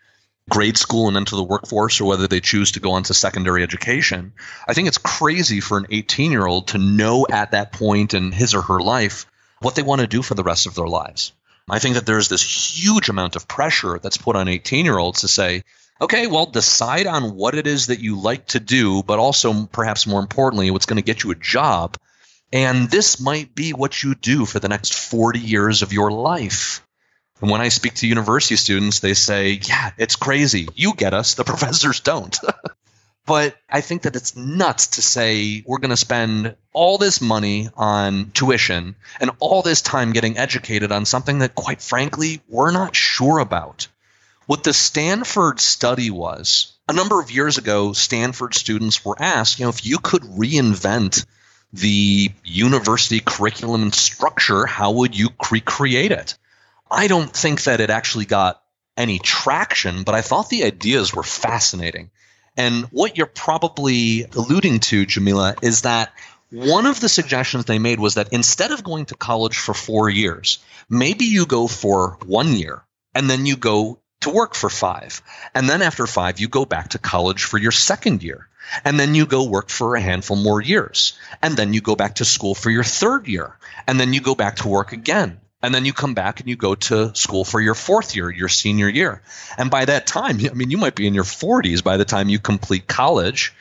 grade 0.48 0.76
school 0.76 1.08
and 1.08 1.16
into 1.16 1.36
the 1.36 1.42
workforce 1.42 2.00
or 2.00 2.06
whether 2.06 2.26
they 2.26 2.40
choose 2.40 2.72
to 2.72 2.80
go 2.80 2.92
on 2.92 3.02
to 3.04 3.14
secondary 3.14 3.62
education. 3.62 4.32
I 4.66 4.74
think 4.74 4.88
it's 4.88 4.98
crazy 4.98 5.60
for 5.60 5.78
an 5.78 5.86
18 5.90 6.32
year 6.32 6.46
old 6.46 6.68
to 6.68 6.78
know 6.78 7.26
at 7.30 7.52
that 7.52 7.72
point 7.72 8.14
in 8.14 8.32
his 8.32 8.54
or 8.54 8.62
her 8.62 8.80
life 8.80 9.26
what 9.60 9.74
they 9.74 9.82
want 9.82 10.00
to 10.00 10.06
do 10.06 10.22
for 10.22 10.34
the 10.34 10.44
rest 10.44 10.66
of 10.66 10.74
their 10.74 10.86
lives. 10.86 11.32
I 11.70 11.78
think 11.78 11.96
that 11.96 12.06
there's 12.06 12.28
this 12.28 12.42
huge 12.42 13.08
amount 13.08 13.36
of 13.36 13.46
pressure 13.46 13.98
that's 13.98 14.16
put 14.16 14.36
on 14.36 14.48
18 14.48 14.84
year 14.84 14.98
olds 14.98 15.20
to 15.20 15.28
say, 15.28 15.64
okay, 16.00 16.26
well, 16.26 16.46
decide 16.46 17.06
on 17.06 17.34
what 17.34 17.54
it 17.54 17.66
is 17.66 17.88
that 17.88 18.00
you 18.00 18.20
like 18.20 18.46
to 18.48 18.60
do, 18.60 19.02
but 19.02 19.18
also 19.18 19.66
perhaps 19.66 20.06
more 20.06 20.20
importantly, 20.20 20.70
what's 20.70 20.86
going 20.86 20.96
to 20.96 21.02
get 21.02 21.24
you 21.24 21.30
a 21.30 21.34
job. 21.34 21.96
And 22.52 22.90
this 22.90 23.20
might 23.20 23.54
be 23.54 23.72
what 23.72 24.02
you 24.02 24.14
do 24.14 24.46
for 24.46 24.58
the 24.58 24.68
next 24.68 24.94
40 24.94 25.38
years 25.38 25.82
of 25.82 25.92
your 25.92 26.10
life. 26.10 26.82
And 27.40 27.50
when 27.50 27.60
I 27.60 27.68
speak 27.68 27.94
to 27.94 28.06
university 28.06 28.56
students, 28.56 29.00
they 29.00 29.14
say, 29.14 29.60
yeah, 29.62 29.92
it's 29.96 30.16
crazy. 30.16 30.68
You 30.74 30.94
get 30.94 31.14
us, 31.14 31.34
the 31.34 31.44
professors 31.52 32.00
don't. 32.00 32.36
but 33.26 33.56
I 33.68 33.80
think 33.80 34.02
that 34.02 34.16
it's 34.16 34.36
nuts 34.36 34.88
to 34.88 35.02
say 35.02 35.62
we're 35.66 35.78
going 35.78 35.90
to 35.90 35.96
spend 35.96 36.56
all 36.72 36.98
this 36.98 37.20
money 37.20 37.68
on 37.76 38.30
tuition 38.32 38.96
and 39.20 39.30
all 39.38 39.62
this 39.62 39.82
time 39.82 40.12
getting 40.12 40.38
educated 40.38 40.90
on 40.90 41.04
something 41.04 41.40
that, 41.40 41.54
quite 41.54 41.80
frankly, 41.80 42.40
we're 42.48 42.72
not 42.72 42.96
sure 42.96 43.38
about. 43.38 43.88
What 44.46 44.64
the 44.64 44.72
Stanford 44.72 45.60
study 45.60 46.10
was, 46.10 46.72
a 46.88 46.94
number 46.94 47.20
of 47.20 47.30
years 47.30 47.58
ago, 47.58 47.92
Stanford 47.92 48.54
students 48.54 49.04
were 49.04 49.20
asked, 49.20 49.58
you 49.58 49.66
know, 49.66 49.70
if 49.70 49.84
you 49.84 49.98
could 49.98 50.22
reinvent 50.22 51.26
the 51.72 52.32
university 52.44 53.20
curriculum 53.20 53.82
and 53.82 53.94
structure, 53.94 54.64
how 54.64 54.92
would 54.92 55.14
you 55.14 55.28
recreate 55.52 56.12
it? 56.12 56.38
I 56.90 57.06
don't 57.06 57.32
think 57.32 57.64
that 57.64 57.80
it 57.80 57.90
actually 57.90 58.24
got 58.24 58.62
any 58.96 59.18
traction, 59.18 60.02
but 60.02 60.14
I 60.14 60.22
thought 60.22 60.48
the 60.48 60.64
ideas 60.64 61.14
were 61.14 61.22
fascinating. 61.22 62.10
And 62.56 62.84
what 62.86 63.16
you're 63.16 63.26
probably 63.26 64.24
alluding 64.24 64.80
to, 64.80 65.06
Jamila, 65.06 65.54
is 65.62 65.82
that 65.82 66.12
one 66.50 66.86
of 66.86 66.98
the 66.98 67.08
suggestions 67.08 67.66
they 67.66 67.78
made 67.78 68.00
was 68.00 68.14
that 68.14 68.32
instead 68.32 68.72
of 68.72 68.82
going 68.82 69.06
to 69.06 69.14
college 69.14 69.56
for 69.56 69.74
four 69.74 70.08
years, 70.08 70.58
maybe 70.88 71.26
you 71.26 71.46
go 71.46 71.68
for 71.68 72.18
one 72.24 72.54
year 72.54 72.82
and 73.14 73.28
then 73.28 73.46
you 73.46 73.56
go 73.56 74.00
to 74.22 74.30
work 74.30 74.54
for 74.54 74.68
five. 74.68 75.22
And 75.54 75.68
then 75.68 75.82
after 75.82 76.06
five, 76.06 76.40
you 76.40 76.48
go 76.48 76.64
back 76.64 76.90
to 76.90 76.98
college 76.98 77.44
for 77.44 77.58
your 77.58 77.70
second 77.70 78.22
year. 78.22 78.48
And 78.84 78.98
then 78.98 79.14
you 79.14 79.26
go 79.26 79.48
work 79.48 79.70
for 79.70 79.94
a 79.94 80.00
handful 80.00 80.36
more 80.36 80.60
years. 80.60 81.18
And 81.40 81.56
then 81.56 81.72
you 81.72 81.80
go 81.80 81.96
back 81.96 82.16
to 82.16 82.24
school 82.24 82.54
for 82.54 82.70
your 82.70 82.84
third 82.84 83.28
year. 83.28 83.56
And 83.86 84.00
then 84.00 84.12
you 84.12 84.20
go 84.20 84.34
back 84.34 84.56
to 84.56 84.68
work 84.68 84.92
again 84.92 85.40
and 85.62 85.74
then 85.74 85.84
you 85.84 85.92
come 85.92 86.14
back 86.14 86.40
and 86.40 86.48
you 86.48 86.56
go 86.56 86.74
to 86.74 87.14
school 87.14 87.44
for 87.44 87.60
your 87.60 87.74
fourth 87.74 88.14
year, 88.14 88.30
your 88.30 88.48
senior 88.48 88.88
year. 88.88 89.22
And 89.56 89.70
by 89.70 89.84
that 89.84 90.06
time, 90.06 90.38
I 90.48 90.54
mean, 90.54 90.70
you 90.70 90.78
might 90.78 90.94
be 90.94 91.06
in 91.06 91.14
your 91.14 91.24
40s 91.24 91.82
by 91.82 91.96
the 91.96 92.04
time 92.04 92.28
you 92.28 92.38
complete 92.38 92.86
college, 92.86 93.54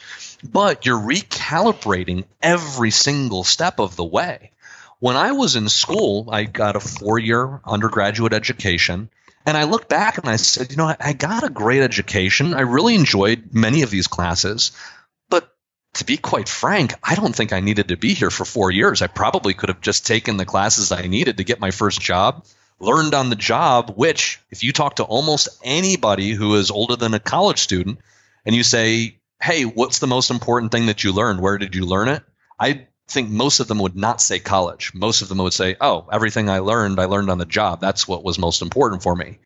but 0.44 0.86
you're 0.86 1.00
recalibrating 1.00 2.26
every 2.42 2.92
single 2.92 3.44
step 3.44 3.80
of 3.80 3.96
the 3.96 4.04
way. 4.04 4.52
When 5.00 5.16
I 5.16 5.32
was 5.32 5.56
in 5.56 5.70
school, 5.70 6.30
I 6.32 6.44
got 6.44 6.76
a 6.76 6.80
four 6.80 7.20
year 7.20 7.62
undergraduate 7.66 8.34
education. 8.34 9.10
And 9.46 9.56
I 9.56 9.64
look 9.64 9.88
back 9.88 10.18
and 10.18 10.28
I 10.28 10.36
said, 10.36 10.72
you 10.72 10.78
know, 10.78 10.94
I 11.00 11.14
got 11.14 11.46
a 11.46 11.50
great 11.50 11.82
education. 11.82 12.54
I 12.54 12.62
really 12.62 12.96
enjoyed 12.96 13.54
many 13.54 13.84
of 13.84 13.90
these 13.90 14.08
classes 14.08 14.72
to 15.98 16.06
be 16.06 16.18
quite 16.18 16.50
frank, 16.50 16.94
I 17.04 17.16
don't 17.16 17.36
think 17.36 17.54
I 17.54 17.60
needed 17.60 17.90
to 17.90 17.98
be 17.98 18.14
here 18.14 18.32
for 18.32 18.46
four 18.46 18.72
years. 18.72 19.02
I 19.02 19.08
probably 19.08 19.54
could 19.54 19.70
have 19.70 19.82
just 19.82 20.08
taken 20.08 20.38
the 20.38 20.46
classes 20.46 20.92
I 20.92 21.08
needed 21.08 21.38
to 21.38 21.44
get 21.44 21.60
my 21.60 21.72
first 21.72 22.02
job, 22.02 22.46
learned 22.80 23.14
on 23.14 23.30
the 23.30 23.36
job, 23.36 23.94
which, 23.96 24.40
if 24.50 24.64
you 24.64 24.72
talk 24.72 24.98
to 24.98 25.04
almost 25.04 25.50
anybody 25.64 26.32
who 26.32 26.56
is 26.56 26.72
older 26.72 26.96
than 26.96 27.14
a 27.14 27.20
college 27.20 27.60
student 27.60 28.00
and 28.46 28.56
you 28.56 28.64
say, 28.64 29.18
hey, 29.42 29.64
what's 29.64 30.00
the 30.00 30.08
most 30.08 30.32
important 30.32 30.72
thing 30.72 30.88
that 30.88 31.04
you 31.04 31.14
learned? 31.14 31.42
Where 31.42 31.58
did 31.58 31.76
you 31.76 31.86
learn 31.86 32.08
it? 32.08 32.24
I 32.60 32.88
think 33.08 33.30
most 33.30 33.60
of 33.60 33.68
them 33.68 33.80
would 33.80 33.96
not 33.96 34.22
say 34.22 34.40
college. 34.40 34.92
Most 34.94 35.22
of 35.22 35.30
them 35.30 35.38
would 35.40 35.54
say, 35.54 35.76
oh, 35.80 36.08
everything 36.12 36.50
I 36.50 36.60
learned, 36.60 37.00
I 37.00 37.06
learned 37.06 37.30
on 37.30 37.38
the 37.38 37.46
job. 37.46 37.82
That's 37.82 38.08
what 38.08 38.24
was 38.24 38.40
most 38.40 38.62
important 38.62 39.04
for 39.04 39.16
me. 39.16 39.40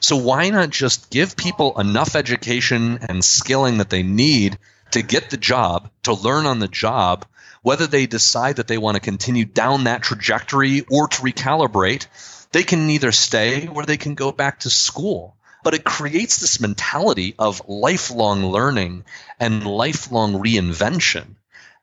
So 0.00 0.16
why 0.16 0.50
not 0.50 0.70
just 0.70 1.10
give 1.10 1.36
people 1.36 1.78
enough 1.78 2.16
education 2.16 2.98
and 3.02 3.24
skilling 3.24 3.78
that 3.78 3.90
they 3.90 4.02
need 4.02 4.58
to 4.92 5.02
get 5.02 5.30
the 5.30 5.36
job, 5.36 5.90
to 6.04 6.14
learn 6.14 6.46
on 6.46 6.58
the 6.58 6.68
job, 6.68 7.26
whether 7.62 7.86
they 7.86 8.06
decide 8.06 8.56
that 8.56 8.68
they 8.68 8.78
want 8.78 8.96
to 8.96 9.00
continue 9.00 9.44
down 9.44 9.84
that 9.84 10.02
trajectory 10.02 10.82
or 10.90 11.08
to 11.08 11.22
recalibrate, 11.22 12.06
they 12.52 12.62
can 12.62 12.90
either 12.90 13.12
stay 13.12 13.68
or 13.68 13.84
they 13.84 13.96
can 13.96 14.14
go 14.14 14.32
back 14.32 14.60
to 14.60 14.70
school. 14.70 15.36
But 15.64 15.74
it 15.74 15.84
creates 15.84 16.38
this 16.38 16.60
mentality 16.60 17.34
of 17.38 17.68
lifelong 17.68 18.46
learning 18.46 19.04
and 19.38 19.64
lifelong 19.66 20.34
reinvention. 20.34 21.36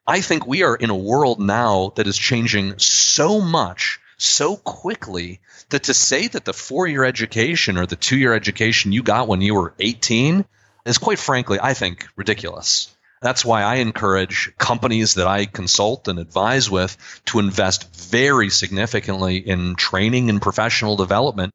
I 0.05 0.21
think 0.21 0.45
we 0.45 0.63
are 0.63 0.75
in 0.75 0.89
a 0.89 0.95
world 0.95 1.39
now 1.39 1.93
that 1.95 2.07
is 2.07 2.17
changing 2.17 2.79
so 2.79 3.39
much 3.39 3.99
so 4.17 4.57
quickly 4.57 5.39
that 5.69 5.83
to 5.83 5.93
say 5.93 6.27
that 6.27 6.43
the 6.43 6.53
four 6.53 6.87
year 6.87 7.05
education 7.05 7.77
or 7.77 7.85
the 7.85 7.95
two 7.95 8.17
year 8.17 8.33
education 8.33 8.91
you 8.91 9.01
got 9.01 9.27
when 9.27 9.41
you 9.41 9.55
were 9.55 9.73
18 9.79 10.45
is 10.85 10.97
quite 10.97 11.19
frankly, 11.19 11.59
I 11.61 11.73
think, 11.73 12.07
ridiculous. 12.15 12.93
That's 13.21 13.43
why 13.43 13.63
I 13.63 13.75
encourage 13.75 14.53
companies 14.57 15.15
that 15.15 15.27
I 15.27 15.45
consult 15.45 16.07
and 16.07 16.19
advise 16.19 16.69
with 16.69 16.95
to 17.25 17.39
invest 17.39 17.93
very 17.95 18.49
significantly 18.49 19.37
in 19.37 19.75
training 19.75 20.29
and 20.29 20.41
professional 20.41 20.95
development. 20.95 21.51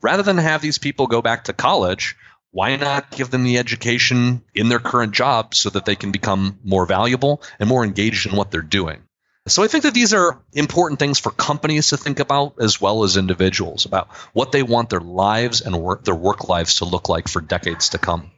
Rather 0.00 0.22
than 0.22 0.38
have 0.38 0.62
these 0.62 0.78
people 0.78 1.06
go 1.06 1.20
back 1.20 1.44
to 1.44 1.52
college, 1.52 2.16
why 2.50 2.76
not 2.76 3.10
give 3.10 3.30
them 3.30 3.44
the 3.44 3.58
education 3.58 4.42
in 4.54 4.68
their 4.68 4.78
current 4.78 5.12
job 5.12 5.54
so 5.54 5.70
that 5.70 5.84
they 5.84 5.96
can 5.96 6.12
become 6.12 6.58
more 6.64 6.86
valuable 6.86 7.42
and 7.58 7.68
more 7.68 7.84
engaged 7.84 8.26
in 8.26 8.36
what 8.36 8.50
they're 8.50 8.62
doing? 8.62 9.02
So 9.48 9.62
I 9.62 9.68
think 9.68 9.84
that 9.84 9.94
these 9.94 10.14
are 10.14 10.40
important 10.52 11.00
things 11.00 11.18
for 11.18 11.30
companies 11.30 11.88
to 11.88 11.96
think 11.96 12.20
about 12.20 12.54
as 12.60 12.80
well 12.80 13.02
as 13.02 13.16
individuals 13.16 13.86
about 13.86 14.08
what 14.32 14.52
they 14.52 14.62
want 14.62 14.88
their 14.88 15.00
lives 15.00 15.60
and 15.62 15.76
work, 15.76 16.04
their 16.04 16.14
work 16.14 16.48
lives 16.48 16.76
to 16.76 16.84
look 16.84 17.08
like 17.08 17.28
for 17.28 17.40
decades 17.40 17.90
to 17.90 17.98
come. 17.98 18.30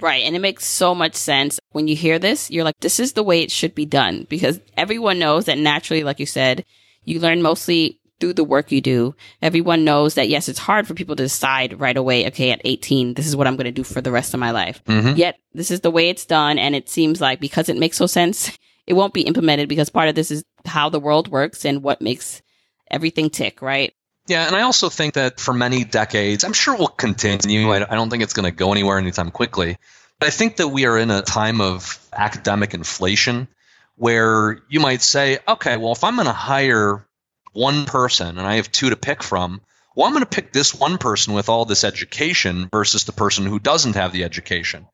Right. 0.00 0.24
And 0.24 0.34
it 0.34 0.40
makes 0.40 0.64
so 0.64 0.94
much 0.94 1.14
sense. 1.14 1.60
When 1.70 1.88
you 1.88 1.96
hear 1.96 2.18
this, 2.18 2.50
you're 2.50 2.64
like, 2.64 2.78
this 2.80 3.00
is 3.00 3.12
the 3.12 3.22
way 3.22 3.42
it 3.42 3.50
should 3.50 3.74
be 3.74 3.86
done 3.86 4.26
because 4.28 4.60
everyone 4.76 5.18
knows 5.18 5.44
that 5.46 5.58
naturally, 5.58 6.04
like 6.04 6.20
you 6.20 6.26
said, 6.26 6.64
you 7.04 7.20
learn 7.20 7.42
mostly 7.42 8.00
through 8.18 8.32
the 8.32 8.44
work 8.44 8.72
you 8.72 8.80
do. 8.80 9.14
Everyone 9.42 9.84
knows 9.84 10.14
that 10.14 10.28
yes, 10.28 10.48
it's 10.48 10.58
hard 10.58 10.86
for 10.86 10.94
people 10.94 11.16
to 11.16 11.22
decide 11.22 11.78
right 11.80 11.96
away, 11.96 12.26
okay, 12.28 12.50
at 12.50 12.62
18, 12.64 13.14
this 13.14 13.26
is 13.26 13.36
what 13.36 13.46
I'm 13.46 13.56
going 13.56 13.66
to 13.66 13.72
do 13.72 13.84
for 13.84 14.00
the 14.00 14.12
rest 14.12 14.34
of 14.34 14.40
my 14.40 14.50
life. 14.50 14.82
Mm-hmm. 14.84 15.16
Yet 15.16 15.38
this 15.54 15.70
is 15.70 15.80
the 15.80 15.90
way 15.90 16.08
it's 16.08 16.24
done. 16.24 16.58
And 16.58 16.74
it 16.74 16.88
seems 16.88 17.20
like 17.20 17.40
because 17.40 17.68
it 17.68 17.76
makes 17.76 17.96
so 17.96 18.06
sense, 18.06 18.56
it 18.86 18.94
won't 18.94 19.14
be 19.14 19.22
implemented 19.22 19.68
because 19.68 19.90
part 19.90 20.08
of 20.08 20.14
this 20.14 20.30
is 20.30 20.44
how 20.64 20.88
the 20.88 21.00
world 21.00 21.28
works 21.28 21.64
and 21.64 21.82
what 21.82 22.00
makes 22.00 22.42
everything 22.90 23.30
tick, 23.30 23.62
right? 23.62 23.92
Yeah, 24.28 24.46
and 24.46 24.56
I 24.56 24.62
also 24.62 24.88
think 24.88 25.14
that 25.14 25.38
for 25.38 25.54
many 25.54 25.84
decades, 25.84 26.42
I'm 26.42 26.52
sure 26.52 26.76
will 26.76 26.88
continue. 26.88 27.70
I 27.70 27.76
I 27.76 27.94
don't 27.94 28.10
think 28.10 28.22
it's 28.22 28.32
going 28.32 28.50
to 28.50 28.56
go 28.56 28.72
anywhere 28.72 28.98
anytime 28.98 29.30
quickly. 29.30 29.78
But 30.18 30.28
I 30.28 30.30
think 30.30 30.56
that 30.56 30.68
we 30.68 30.86
are 30.86 30.98
in 30.98 31.10
a 31.10 31.22
time 31.22 31.60
of 31.60 31.98
academic 32.12 32.74
inflation 32.74 33.48
where 33.96 34.62
you 34.68 34.80
might 34.80 35.02
say, 35.02 35.38
okay, 35.46 35.76
well, 35.76 35.92
if 35.92 36.04
I'm 36.04 36.16
going 36.16 36.26
to 36.26 36.32
hire 36.32 37.06
one 37.52 37.86
person 37.86 38.38
and 38.38 38.46
I 38.46 38.56
have 38.56 38.72
two 38.72 38.90
to 38.90 38.96
pick 38.96 39.22
from, 39.22 39.60
well, 39.94 40.06
I'm 40.06 40.12
going 40.12 40.24
to 40.24 40.30
pick 40.30 40.52
this 40.52 40.74
one 40.74 40.98
person 40.98 41.34
with 41.34 41.48
all 41.48 41.64
this 41.64 41.84
education 41.84 42.68
versus 42.70 43.04
the 43.04 43.12
person 43.12 43.46
who 43.46 43.58
doesn't 43.58 43.94
have 43.94 44.12
the 44.12 44.24
education. 44.24 44.86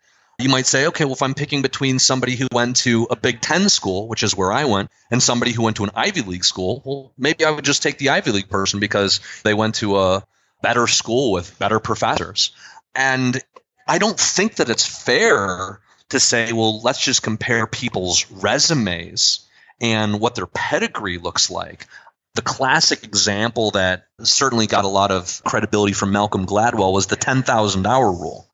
You 0.42 0.48
might 0.48 0.66
say, 0.66 0.86
okay, 0.88 1.04
well, 1.04 1.14
if 1.14 1.22
I'm 1.22 1.34
picking 1.34 1.62
between 1.62 2.00
somebody 2.00 2.34
who 2.34 2.48
went 2.50 2.76
to 2.78 3.06
a 3.10 3.16
Big 3.16 3.40
Ten 3.40 3.68
school, 3.68 4.08
which 4.08 4.24
is 4.24 4.36
where 4.36 4.52
I 4.52 4.64
went, 4.64 4.90
and 5.10 5.22
somebody 5.22 5.52
who 5.52 5.62
went 5.62 5.76
to 5.76 5.84
an 5.84 5.90
Ivy 5.94 6.22
League 6.22 6.44
school, 6.44 6.82
well, 6.84 7.12
maybe 7.16 7.44
I 7.44 7.50
would 7.50 7.64
just 7.64 7.82
take 7.82 7.98
the 7.98 8.10
Ivy 8.10 8.32
League 8.32 8.48
person 8.48 8.80
because 8.80 9.20
they 9.44 9.54
went 9.54 9.76
to 9.76 9.98
a 9.98 10.26
better 10.60 10.88
school 10.88 11.30
with 11.30 11.58
better 11.60 11.78
professors. 11.78 12.50
And 12.94 13.40
I 13.86 13.98
don't 13.98 14.18
think 14.18 14.56
that 14.56 14.68
it's 14.68 14.86
fair 14.86 15.80
to 16.08 16.20
say, 16.20 16.52
well, 16.52 16.80
let's 16.82 17.02
just 17.02 17.22
compare 17.22 17.66
people's 17.66 18.30
resumes 18.30 19.48
and 19.80 20.20
what 20.20 20.34
their 20.34 20.46
pedigree 20.46 21.18
looks 21.18 21.50
like. 21.50 21.86
The 22.34 22.42
classic 22.42 23.04
example 23.04 23.72
that 23.72 24.06
certainly 24.22 24.66
got 24.66 24.84
a 24.84 24.88
lot 24.88 25.10
of 25.10 25.42
credibility 25.44 25.92
from 25.92 26.12
Malcolm 26.12 26.46
Gladwell 26.46 26.92
was 26.92 27.06
the 27.06 27.16
10,000 27.16 27.86
hour 27.86 28.10
rule. 28.10 28.48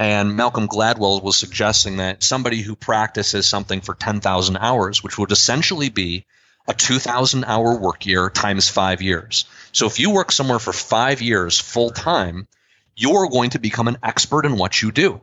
And 0.00 0.34
Malcolm 0.34 0.66
Gladwell 0.66 1.22
was 1.22 1.36
suggesting 1.36 1.98
that 1.98 2.22
somebody 2.22 2.62
who 2.62 2.74
practices 2.74 3.46
something 3.46 3.82
for 3.82 3.94
10,000 3.94 4.56
hours, 4.56 5.04
which 5.04 5.18
would 5.18 5.30
essentially 5.30 5.90
be 5.90 6.24
a 6.66 6.72
2,000 6.72 7.44
hour 7.44 7.76
work 7.76 8.06
year 8.06 8.30
times 8.30 8.66
five 8.66 9.02
years. 9.02 9.44
So 9.72 9.84
if 9.84 10.00
you 10.00 10.08
work 10.08 10.32
somewhere 10.32 10.58
for 10.58 10.72
five 10.72 11.20
years 11.20 11.60
full 11.60 11.90
time, 11.90 12.48
you're 12.96 13.28
going 13.28 13.50
to 13.50 13.58
become 13.58 13.88
an 13.88 13.98
expert 14.02 14.46
in 14.46 14.56
what 14.56 14.80
you 14.80 14.90
do. 14.90 15.20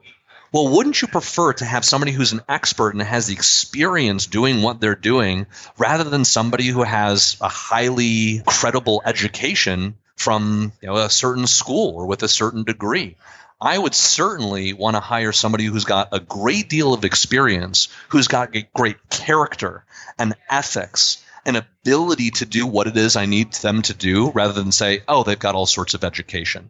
Well, 0.51 0.69
wouldn't 0.69 1.01
you 1.01 1.07
prefer 1.07 1.53
to 1.53 1.65
have 1.65 1.84
somebody 1.84 2.11
who's 2.11 2.34
an 2.34 2.41
expert 2.47 2.91
and 2.93 3.01
has 3.01 3.25
the 3.25 3.34
experience 3.34 4.28
doing 4.28 4.61
what 4.61 4.80
they're 4.80 4.93
doing 4.93 5.47
rather 5.80 6.03
than 6.03 6.23
somebody 6.23 6.67
who 6.67 6.84
has 6.84 7.36
a 7.41 7.49
highly 7.49 8.43
credible 8.45 9.01
education 9.03 9.95
from 10.17 10.71
you 10.82 10.89
know, 10.89 10.97
a 10.97 11.09
certain 11.09 11.47
school 11.47 11.95
or 11.95 12.05
with 12.05 12.21
a 12.21 12.28
certain 12.28 12.63
degree? 12.63 13.15
I 13.59 13.77
would 13.77 13.95
certainly 13.95 14.73
want 14.73 14.95
to 14.95 14.99
hire 14.99 15.31
somebody 15.31 15.65
who's 15.65 15.85
got 15.85 16.09
a 16.11 16.19
great 16.19 16.69
deal 16.69 16.93
of 16.93 17.03
experience, 17.03 17.87
who's 18.09 18.27
got 18.27 18.55
great 18.73 19.09
character 19.09 19.83
and 20.19 20.35
ethics 20.47 21.23
and 21.43 21.57
ability 21.57 22.31
to 22.31 22.45
do 22.45 22.67
what 22.67 22.87
it 22.87 22.97
is 22.97 23.15
I 23.15 23.25
need 23.25 23.53
them 23.53 23.81
to 23.83 23.93
do 23.95 24.29
rather 24.31 24.53
than 24.53 24.71
say, 24.71 25.01
oh, 25.07 25.23
they've 25.23 25.39
got 25.39 25.55
all 25.55 25.65
sorts 25.65 25.95
of 25.95 26.03
education. 26.03 26.69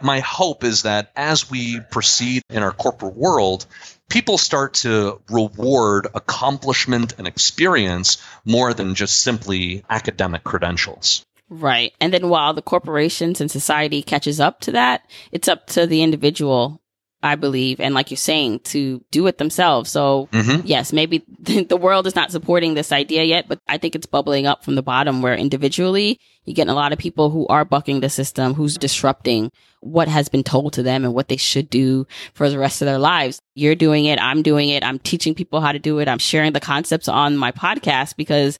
My 0.00 0.20
hope 0.20 0.64
is 0.64 0.82
that 0.82 1.12
as 1.14 1.50
we 1.50 1.80
proceed 1.80 2.42
in 2.50 2.62
our 2.62 2.72
corporate 2.72 3.14
world, 3.14 3.66
people 4.08 4.38
start 4.38 4.74
to 4.74 5.20
reward 5.28 6.08
accomplishment 6.14 7.14
and 7.18 7.26
experience 7.26 8.18
more 8.44 8.74
than 8.74 8.94
just 8.94 9.20
simply 9.20 9.84
academic 9.90 10.42
credentials. 10.42 11.24
Right. 11.50 11.92
And 12.00 12.12
then 12.12 12.28
while 12.28 12.52
the 12.54 12.62
corporations 12.62 13.40
and 13.40 13.50
society 13.50 14.02
catches 14.02 14.38
up 14.40 14.60
to 14.60 14.72
that, 14.72 15.02
it's 15.32 15.48
up 15.48 15.66
to 15.68 15.86
the 15.86 16.02
individual, 16.02 16.82
I 17.22 17.36
believe. 17.36 17.80
And 17.80 17.94
like 17.94 18.10
you're 18.10 18.18
saying, 18.18 18.60
to 18.64 19.02
do 19.10 19.26
it 19.28 19.38
themselves. 19.38 19.90
So 19.90 20.28
Mhm. 20.32 20.62
yes, 20.66 20.92
maybe 20.92 21.24
the 21.40 21.76
world 21.76 22.06
is 22.06 22.14
not 22.14 22.30
supporting 22.30 22.74
this 22.74 22.92
idea 22.92 23.24
yet, 23.24 23.46
but 23.48 23.60
I 23.66 23.78
think 23.78 23.94
it's 23.94 24.06
bubbling 24.06 24.46
up 24.46 24.62
from 24.62 24.74
the 24.74 24.82
bottom 24.82 25.22
where 25.22 25.34
individually 25.34 26.18
you're 26.44 26.54
getting 26.54 26.70
a 26.70 26.74
lot 26.74 26.92
of 26.92 26.98
people 26.98 27.30
who 27.30 27.46
are 27.48 27.64
bucking 27.64 28.00
the 28.00 28.10
system, 28.10 28.52
who's 28.54 28.76
disrupting 28.76 29.50
what 29.80 30.08
has 30.08 30.28
been 30.28 30.42
told 30.44 30.74
to 30.74 30.82
them 30.82 31.04
and 31.04 31.14
what 31.14 31.28
they 31.28 31.36
should 31.36 31.70
do 31.70 32.06
for 32.34 32.50
the 32.50 32.58
rest 32.58 32.82
of 32.82 32.86
their 32.86 32.98
lives. 32.98 33.40
You're 33.54 33.74
doing 33.74 34.04
it. 34.04 34.20
I'm 34.20 34.42
doing 34.42 34.68
it. 34.68 34.82
I'm 34.84 34.98
teaching 34.98 35.34
people 35.34 35.60
how 35.60 35.72
to 35.72 35.78
do 35.78 35.98
it. 35.98 36.08
I'm 36.08 36.18
sharing 36.18 36.52
the 36.52 36.60
concepts 36.60 37.08
on 37.08 37.36
my 37.36 37.52
podcast 37.52 38.16
because 38.16 38.58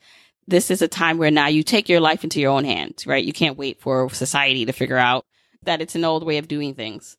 this 0.49 0.71
is 0.71 0.83
a 0.83 0.89
time 0.89 1.19
where 1.19 1.31
now 1.31 1.47
you 1.47 1.63
take 1.63 1.89
your 1.89 2.01
life 2.01 2.25
into 2.25 2.41
your 2.41 2.51
own 2.51 2.65
hands, 2.65 3.07
right? 3.07 3.25
You 3.25 3.35
can't 3.35 3.59
wait 3.59 3.81
for 3.81 4.09
society 4.11 4.65
to 4.65 4.73
figure 4.73 4.97
out 4.97 5.27
that 5.65 5.83
it's 5.83 5.95
an 5.95 6.05
old 6.05 6.25
way 6.25 6.39
of 6.39 6.49
doing 6.49 6.75
things. 6.75 7.17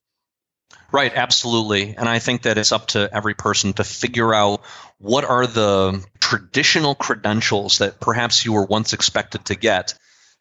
Right, 0.91 1.13
absolutely. 1.13 1.95
And 1.95 2.09
I 2.09 2.19
think 2.19 2.43
that 2.43 2.57
it's 2.57 2.71
up 2.71 2.87
to 2.87 3.09
every 3.13 3.35
person 3.35 3.73
to 3.73 3.83
figure 3.83 4.33
out 4.33 4.61
what 4.97 5.23
are 5.25 5.45
the 5.45 6.03
traditional 6.19 6.95
credentials 6.95 7.77
that 7.77 7.99
perhaps 7.99 8.45
you 8.45 8.53
were 8.53 8.65
once 8.65 8.93
expected 8.93 9.45
to 9.45 9.55
get 9.55 9.93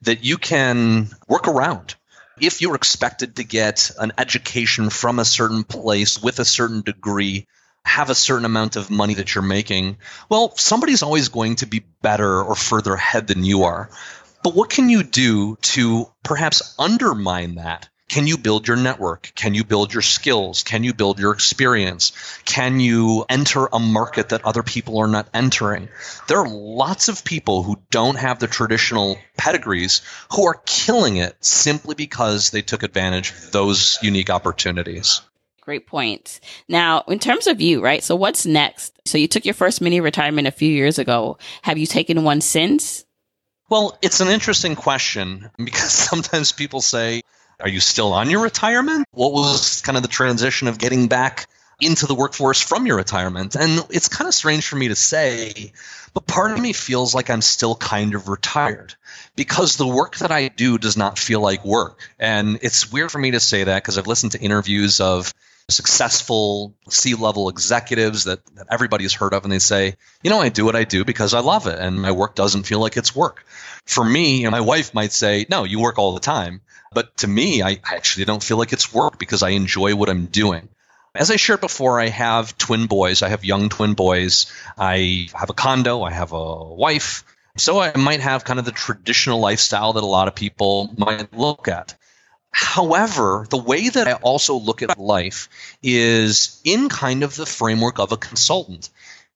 that 0.03 0.24
you 0.24 0.39
can 0.39 1.09
work 1.28 1.49
around. 1.49 1.95
If 2.41 2.62
you're 2.62 2.76
expected 2.76 3.36
to 3.36 3.45
get 3.45 3.91
an 3.99 4.12
education 4.16 4.91
from 4.91 5.18
a 5.18 5.24
certain 5.24 5.64
place 5.64 6.22
with 6.22 6.39
a 6.39 6.45
certain 6.45 6.82
degree, 6.82 7.47
have 7.85 8.11
a 8.11 8.14
certain 8.14 8.45
amount 8.45 8.76
of 8.76 8.91
money 8.91 9.14
that 9.14 9.35
you're 9.35 9.43
making, 9.43 9.97
well, 10.29 10.57
somebody's 10.57 11.03
always 11.03 11.29
going 11.29 11.57
to 11.57 11.66
be 11.66 11.85
better 12.03 12.43
or 12.43 12.55
further 12.55 12.95
ahead 12.95 13.26
than 13.26 13.45
you 13.45 13.64
are. 13.64 13.91
But 14.43 14.55
what 14.55 14.70
can 14.70 14.89
you 14.89 15.03
do 15.03 15.57
to 15.57 16.07
perhaps 16.22 16.74
undermine 16.79 17.57
that? 17.57 17.89
Can 18.09 18.26
you 18.26 18.39
build 18.39 18.66
your 18.66 18.79
network? 18.79 19.33
Can 19.35 19.53
you 19.53 19.64
build 19.64 19.93
your 19.93 20.03
skills? 20.03 20.62
Can 20.62 20.83
you 20.83 20.95
build 20.95 21.18
your 21.18 21.33
experience? 21.33 22.12
Can 22.47 22.81
you 22.81 23.26
enter 23.29 23.66
a 23.66 23.79
market 23.79 24.31
that 24.31 24.47
other 24.47 24.62
people 24.62 24.99
are 24.99 25.09
not 25.09 25.29
entering? 25.35 25.89
There 26.26 26.39
are 26.39 26.49
lots 26.49 27.09
of 27.09 27.22
people 27.22 27.62
who 27.62 27.83
don't 27.91 28.16
have 28.16 28.39
the 28.39 28.47
traditional 28.47 29.18
pedigrees 29.37 30.01
who 30.33 30.47
are 30.47 30.62
killing 30.64 31.16
it 31.16 31.37
simply 31.45 31.95
because 31.95 32.51
they 32.51 32.62
took 32.62 32.83
advantage 32.83 33.31
of 33.31 33.53
those 33.53 33.99
unique 34.01 34.31
opportunities. 34.31 35.20
Great 35.69 35.87
point. 35.87 36.41
Now, 36.66 37.05
in 37.09 37.19
terms 37.19 37.47
of 37.47 37.61
you, 37.61 37.85
right? 37.85 38.03
So 38.03 38.16
what's 38.16 38.47
next? 38.47 38.99
So 39.05 39.19
you 39.19 39.29
took 39.29 39.45
your 39.45 39.53
first 39.53 39.83
mini 39.83 40.01
retirement 40.01 40.49
a 40.49 40.51
few 40.51 40.73
years 40.73 40.99
ago. 40.99 41.37
Have 41.61 41.77
you 41.77 41.85
taken 41.85 42.25
one 42.25 42.41
since? 42.41 43.05
Well, 43.69 43.99
it's 44.01 44.21
an 44.21 44.29
interesting 44.29 44.77
question 44.77 45.51
because 45.62 45.93
sometimes 46.09 46.53
people 46.53 46.81
say, 46.81 47.21
Are 47.61 47.69
you 47.69 47.81
still 47.81 48.14
on 48.14 48.31
your 48.31 48.43
retirement? 48.45 49.05
What 49.11 49.35
was 49.35 49.83
kind 49.83 49.99
of 49.99 50.03
the 50.03 50.09
transition 50.09 50.69
of 50.69 50.79
getting 50.79 51.07
back 51.07 51.47
into 51.81 52.07
the 52.07 52.14
workforce 52.14 52.61
from 52.61 52.87
your 52.87 52.97
retirement. 52.97 53.55
And 53.55 53.87
it's 53.91 54.09
kind 54.09 54.27
of 54.27 54.35
strange 54.35 54.66
for 54.66 54.77
me 54.77 54.89
to 54.89 54.97
say, 54.97 55.73
but 56.12 56.27
part 56.27 56.51
of 56.51 56.59
me 56.59 56.73
feels 56.73 57.14
like 57.14 57.31
I'm 57.31 57.43
still 57.43 57.77
kind 57.77 58.14
of 58.14 58.29
retired 58.29 58.95
because 59.37 59.77
the 59.77 59.87
work 59.87 60.16
that 60.16 60.33
I 60.33 60.49
do 60.49 60.79
does 60.79 60.97
not 60.97 61.19
feel 61.19 61.41
like 61.41 61.64
work. 61.64 62.11
And 62.19 62.59
it's 62.62 62.91
weird 62.91 63.12
for 63.12 63.19
me 63.19 63.33
to 63.33 63.41
say 63.41 63.64
that 63.64 63.83
because 63.83 63.99
I've 63.99 64.09
listened 64.09 64.33
to 64.33 64.41
interviews 64.41 65.01
of 65.01 65.33
successful 65.69 66.75
C 66.89 67.14
level 67.14 67.49
executives 67.49 68.25
that, 68.25 68.45
that 68.57 68.69
everybody's 68.71 69.12
heard 69.12 69.35
of, 69.35 69.45
and 69.45 69.53
they 69.53 69.59
say, 69.59 69.97
you 70.23 70.31
know, 70.31 70.41
I 70.41 70.49
do 70.49 70.64
what 70.64 70.77
I 70.77 70.85
do 70.85 71.05
because 71.05 71.35
I 71.35 71.41
love 71.41 71.66
it, 71.66 71.79
and 71.79 72.01
my 72.01 72.12
work 72.12 72.35
doesn't 72.35 72.64
feel 72.64 72.81
like 72.81 72.97
it's 72.97 73.14
work. 73.14 73.45
For 73.85 74.05
me, 74.05 74.43
know, 74.43 74.51
my 74.51 74.61
wife 74.61 74.95
might 74.95 75.12
say, 75.12 75.47
no, 75.51 75.64
you 75.64 75.81
work 75.81 75.99
all 75.99 76.14
the 76.14 76.21
time. 76.21 76.62
But 76.93 77.16
to 77.19 77.29
me, 77.29 77.62
I 77.62 77.81
actually 77.85 78.25
don't 78.25 78.43
feel 78.43 78.57
like 78.57 78.73
it's 78.73 78.93
work 78.93 79.19
because 79.19 79.43
I 79.43 79.51
enjoy 79.51 79.95
what 79.95 80.09
I'm 80.09 80.27
doing. 80.27 80.69
As 81.14 81.31
I 81.31 81.37
shared 81.37 81.61
before, 81.61 82.01
I 82.01 82.09
have 82.09 82.57
twin 82.57 82.87
boys. 82.87 83.23
I 83.23 83.29
have 83.29 83.45
young 83.45 83.69
twin 83.69 83.95
boys. 83.95 84.53
I 84.79 85.29
have 85.35 85.51
a 85.51 85.55
condo. 85.55 86.03
I 86.03 86.12
have 86.12 86.33
a 86.33 86.64
wife. 86.64 87.25
So 87.57 87.81
I 87.81 87.97
might 87.97 88.21
have 88.21 88.45
kind 88.45 88.59
of 88.59 88.64
the 88.64 88.73
traditional 88.73 89.41
lifestyle 89.41 89.95
that 89.95 90.03
a 90.03 90.07
lot 90.07 90.29
of 90.29 90.35
people 90.35 90.95
might 90.97 91.33
look 91.37 91.66
at. 91.69 91.97
However, 92.51 93.46
the 93.49 93.59
way 93.59 93.88
that 93.88 94.09
I 94.09 94.14
also 94.14 94.55
look 94.55 94.82
at 94.82 94.99
life 94.99 95.49
is 95.82 96.61
in 96.64 96.88
kind 96.88 97.22
of 97.22 97.36
the 97.36 97.46
framework 97.46 97.99
of 97.99 98.12
a 98.12 98.16
consultant. 98.16 98.90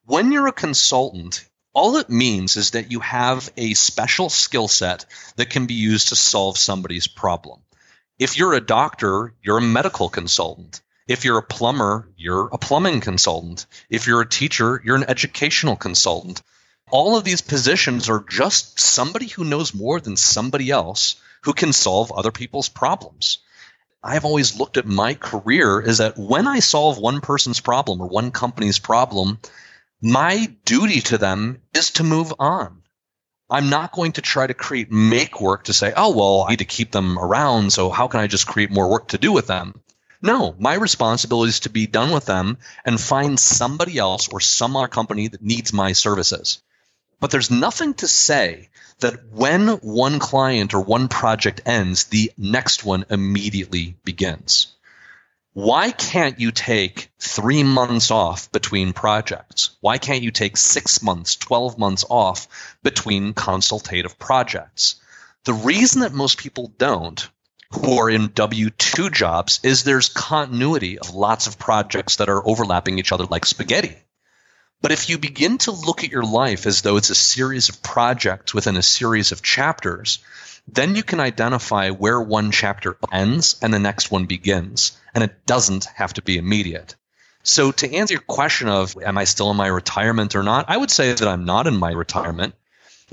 When 0.04 0.32
you're 0.32 0.48
a 0.48 0.52
consultant, 0.52 1.44
all 1.74 1.96
it 1.96 2.10
means 2.10 2.56
is 2.56 2.72
that 2.72 2.90
you 2.90 3.00
have 3.00 3.50
a 3.56 3.74
special 3.74 4.28
skill 4.28 4.68
set 4.68 5.06
that 5.36 5.50
can 5.50 5.66
be 5.66 5.74
used 5.74 6.08
to 6.08 6.16
solve 6.16 6.58
somebody's 6.58 7.06
problem. 7.06 7.60
If 8.18 8.36
you're 8.36 8.54
a 8.54 8.60
doctor, 8.60 9.34
you're 9.42 9.58
a 9.58 9.62
medical 9.62 10.08
consultant. 10.08 10.80
If 11.08 11.24
you're 11.24 11.38
a 11.38 11.42
plumber, 11.42 12.08
you're 12.16 12.48
a 12.52 12.58
plumbing 12.58 13.00
consultant. 13.00 13.66
If 13.90 14.06
you're 14.06 14.20
a 14.20 14.28
teacher, 14.28 14.80
you're 14.84 14.96
an 14.96 15.08
educational 15.08 15.76
consultant. 15.76 16.42
All 16.90 17.16
of 17.16 17.24
these 17.24 17.40
positions 17.40 18.08
are 18.08 18.24
just 18.28 18.78
somebody 18.78 19.26
who 19.26 19.44
knows 19.44 19.74
more 19.74 20.00
than 20.00 20.16
somebody 20.16 20.70
else 20.70 21.16
who 21.42 21.52
can 21.52 21.72
solve 21.72 22.12
other 22.12 22.30
people's 22.30 22.68
problems. 22.68 23.38
I've 24.02 24.24
always 24.24 24.58
looked 24.58 24.78
at 24.78 24.86
my 24.86 25.14
career 25.14 25.80
is 25.80 25.98
that 25.98 26.18
when 26.18 26.46
I 26.48 26.58
solve 26.58 26.98
one 26.98 27.20
person's 27.20 27.60
problem 27.60 28.00
or 28.00 28.08
one 28.08 28.32
company's 28.32 28.78
problem, 28.78 29.38
my 30.00 30.52
duty 30.64 31.00
to 31.02 31.18
them 31.18 31.62
is 31.72 31.92
to 31.92 32.04
move 32.04 32.34
on. 32.38 32.82
I'm 33.48 33.68
not 33.70 33.92
going 33.92 34.12
to 34.12 34.22
try 34.22 34.46
to 34.46 34.54
create 34.54 34.90
make 34.90 35.40
work 35.40 35.64
to 35.64 35.72
say, 35.72 35.92
oh, 35.94 36.16
well, 36.16 36.46
I 36.46 36.50
need 36.50 36.60
to 36.60 36.64
keep 36.64 36.90
them 36.90 37.18
around, 37.18 37.72
so 37.72 37.90
how 37.90 38.08
can 38.08 38.20
I 38.20 38.26
just 38.26 38.46
create 38.46 38.70
more 38.70 38.90
work 38.90 39.08
to 39.08 39.18
do 39.18 39.30
with 39.30 39.46
them? 39.46 39.80
No, 40.22 40.54
my 40.58 40.74
responsibility 40.74 41.50
is 41.50 41.60
to 41.60 41.70
be 41.70 41.86
done 41.86 42.12
with 42.12 42.24
them 42.24 42.58
and 42.84 43.00
find 43.00 43.38
somebody 43.38 43.98
else 43.98 44.28
or 44.28 44.40
some 44.40 44.76
other 44.76 44.88
company 44.88 45.28
that 45.28 45.42
needs 45.42 45.72
my 45.72 45.92
services. 45.92 46.62
But 47.22 47.30
there's 47.30 47.52
nothing 47.52 47.94
to 47.94 48.08
say 48.08 48.68
that 48.98 49.30
when 49.30 49.68
one 49.68 50.18
client 50.18 50.74
or 50.74 50.80
one 50.80 51.06
project 51.06 51.60
ends, 51.64 52.06
the 52.06 52.32
next 52.36 52.82
one 52.84 53.04
immediately 53.10 53.96
begins. 54.02 54.74
Why 55.52 55.92
can't 55.92 56.40
you 56.40 56.50
take 56.50 57.12
three 57.20 57.62
months 57.62 58.10
off 58.10 58.50
between 58.50 58.92
projects? 58.92 59.70
Why 59.80 59.98
can't 59.98 60.24
you 60.24 60.32
take 60.32 60.56
six 60.56 61.00
months, 61.00 61.36
12 61.36 61.78
months 61.78 62.04
off 62.10 62.48
between 62.82 63.34
consultative 63.34 64.18
projects? 64.18 64.96
The 65.44 65.54
reason 65.54 66.00
that 66.00 66.12
most 66.12 66.38
people 66.38 66.74
don't 66.76 67.30
who 67.70 68.00
are 68.00 68.10
in 68.10 68.32
W 68.34 68.70
2 68.70 69.10
jobs 69.10 69.60
is 69.62 69.84
there's 69.84 70.08
continuity 70.08 70.98
of 70.98 71.14
lots 71.14 71.46
of 71.46 71.56
projects 71.56 72.16
that 72.16 72.28
are 72.28 72.44
overlapping 72.44 72.98
each 72.98 73.12
other 73.12 73.26
like 73.26 73.46
spaghetti. 73.46 73.96
But 74.82 74.90
if 74.90 75.08
you 75.08 75.16
begin 75.16 75.58
to 75.58 75.70
look 75.70 76.02
at 76.02 76.10
your 76.10 76.24
life 76.24 76.66
as 76.66 76.82
though 76.82 76.96
it's 76.96 77.10
a 77.10 77.14
series 77.14 77.68
of 77.68 77.82
projects 77.82 78.52
within 78.52 78.76
a 78.76 78.82
series 78.82 79.30
of 79.30 79.40
chapters, 79.40 80.18
then 80.66 80.96
you 80.96 81.04
can 81.04 81.20
identify 81.20 81.90
where 81.90 82.20
one 82.20 82.50
chapter 82.50 82.96
ends 83.12 83.56
and 83.62 83.72
the 83.72 83.78
next 83.78 84.10
one 84.10 84.26
begins. 84.26 84.98
And 85.14 85.22
it 85.22 85.46
doesn't 85.46 85.84
have 85.94 86.14
to 86.14 86.22
be 86.22 86.36
immediate. 86.36 86.96
So, 87.44 87.72
to 87.72 87.94
answer 87.94 88.14
your 88.14 88.22
question 88.22 88.68
of 88.68 88.96
am 89.00 89.18
I 89.18 89.24
still 89.24 89.50
in 89.50 89.56
my 89.56 89.66
retirement 89.66 90.34
or 90.34 90.42
not, 90.42 90.66
I 90.68 90.76
would 90.76 90.90
say 90.90 91.12
that 91.12 91.28
I'm 91.28 91.44
not 91.44 91.66
in 91.66 91.76
my 91.76 91.92
retirement. 91.92 92.54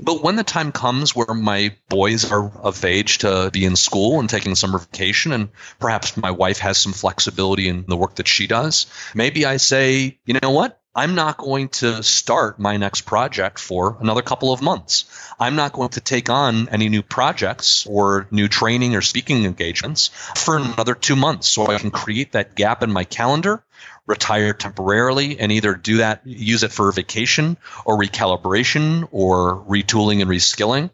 But 0.02 0.22
when 0.22 0.36
the 0.36 0.44
time 0.44 0.72
comes 0.72 1.14
where 1.14 1.34
my 1.34 1.74
boys 1.88 2.30
are 2.30 2.50
of 2.62 2.84
age 2.84 3.18
to 3.18 3.50
be 3.52 3.64
in 3.64 3.76
school 3.76 4.18
and 4.18 4.30
taking 4.30 4.54
summer 4.54 4.78
vacation, 4.78 5.32
and 5.32 5.50
perhaps 5.78 6.16
my 6.16 6.30
wife 6.30 6.58
has 6.60 6.78
some 6.78 6.92
flexibility 6.92 7.68
in 7.68 7.84
the 7.86 7.96
work 7.96 8.14
that 8.16 8.28
she 8.28 8.46
does, 8.46 8.86
maybe 9.14 9.44
I 9.44 9.58
say, 9.58 10.18
you 10.24 10.38
know 10.40 10.50
what? 10.50 10.79
I'm 10.94 11.14
not 11.14 11.38
going 11.38 11.68
to 11.68 12.02
start 12.02 12.58
my 12.58 12.76
next 12.76 13.02
project 13.02 13.60
for 13.60 13.96
another 14.00 14.22
couple 14.22 14.52
of 14.52 14.60
months. 14.60 15.04
I'm 15.38 15.54
not 15.54 15.72
going 15.72 15.90
to 15.90 16.00
take 16.00 16.28
on 16.28 16.68
any 16.68 16.88
new 16.88 17.02
projects 17.02 17.86
or 17.86 18.26
new 18.32 18.48
training 18.48 18.96
or 18.96 19.00
speaking 19.00 19.44
engagements 19.44 20.08
for 20.34 20.56
another 20.56 20.96
two 20.96 21.14
months 21.14 21.48
so 21.48 21.68
I 21.68 21.78
can 21.78 21.92
create 21.92 22.32
that 22.32 22.56
gap 22.56 22.82
in 22.82 22.90
my 22.90 23.04
calendar 23.04 23.62
retire 24.06 24.52
temporarily 24.52 25.38
and 25.38 25.52
either 25.52 25.76
do 25.76 25.98
that, 25.98 26.26
use 26.26 26.64
it 26.64 26.72
for 26.72 26.90
vacation 26.90 27.56
or 27.84 27.96
recalibration 27.96 29.08
or 29.12 29.64
retooling 29.68 30.20
and 30.20 30.28
reskilling, 30.28 30.90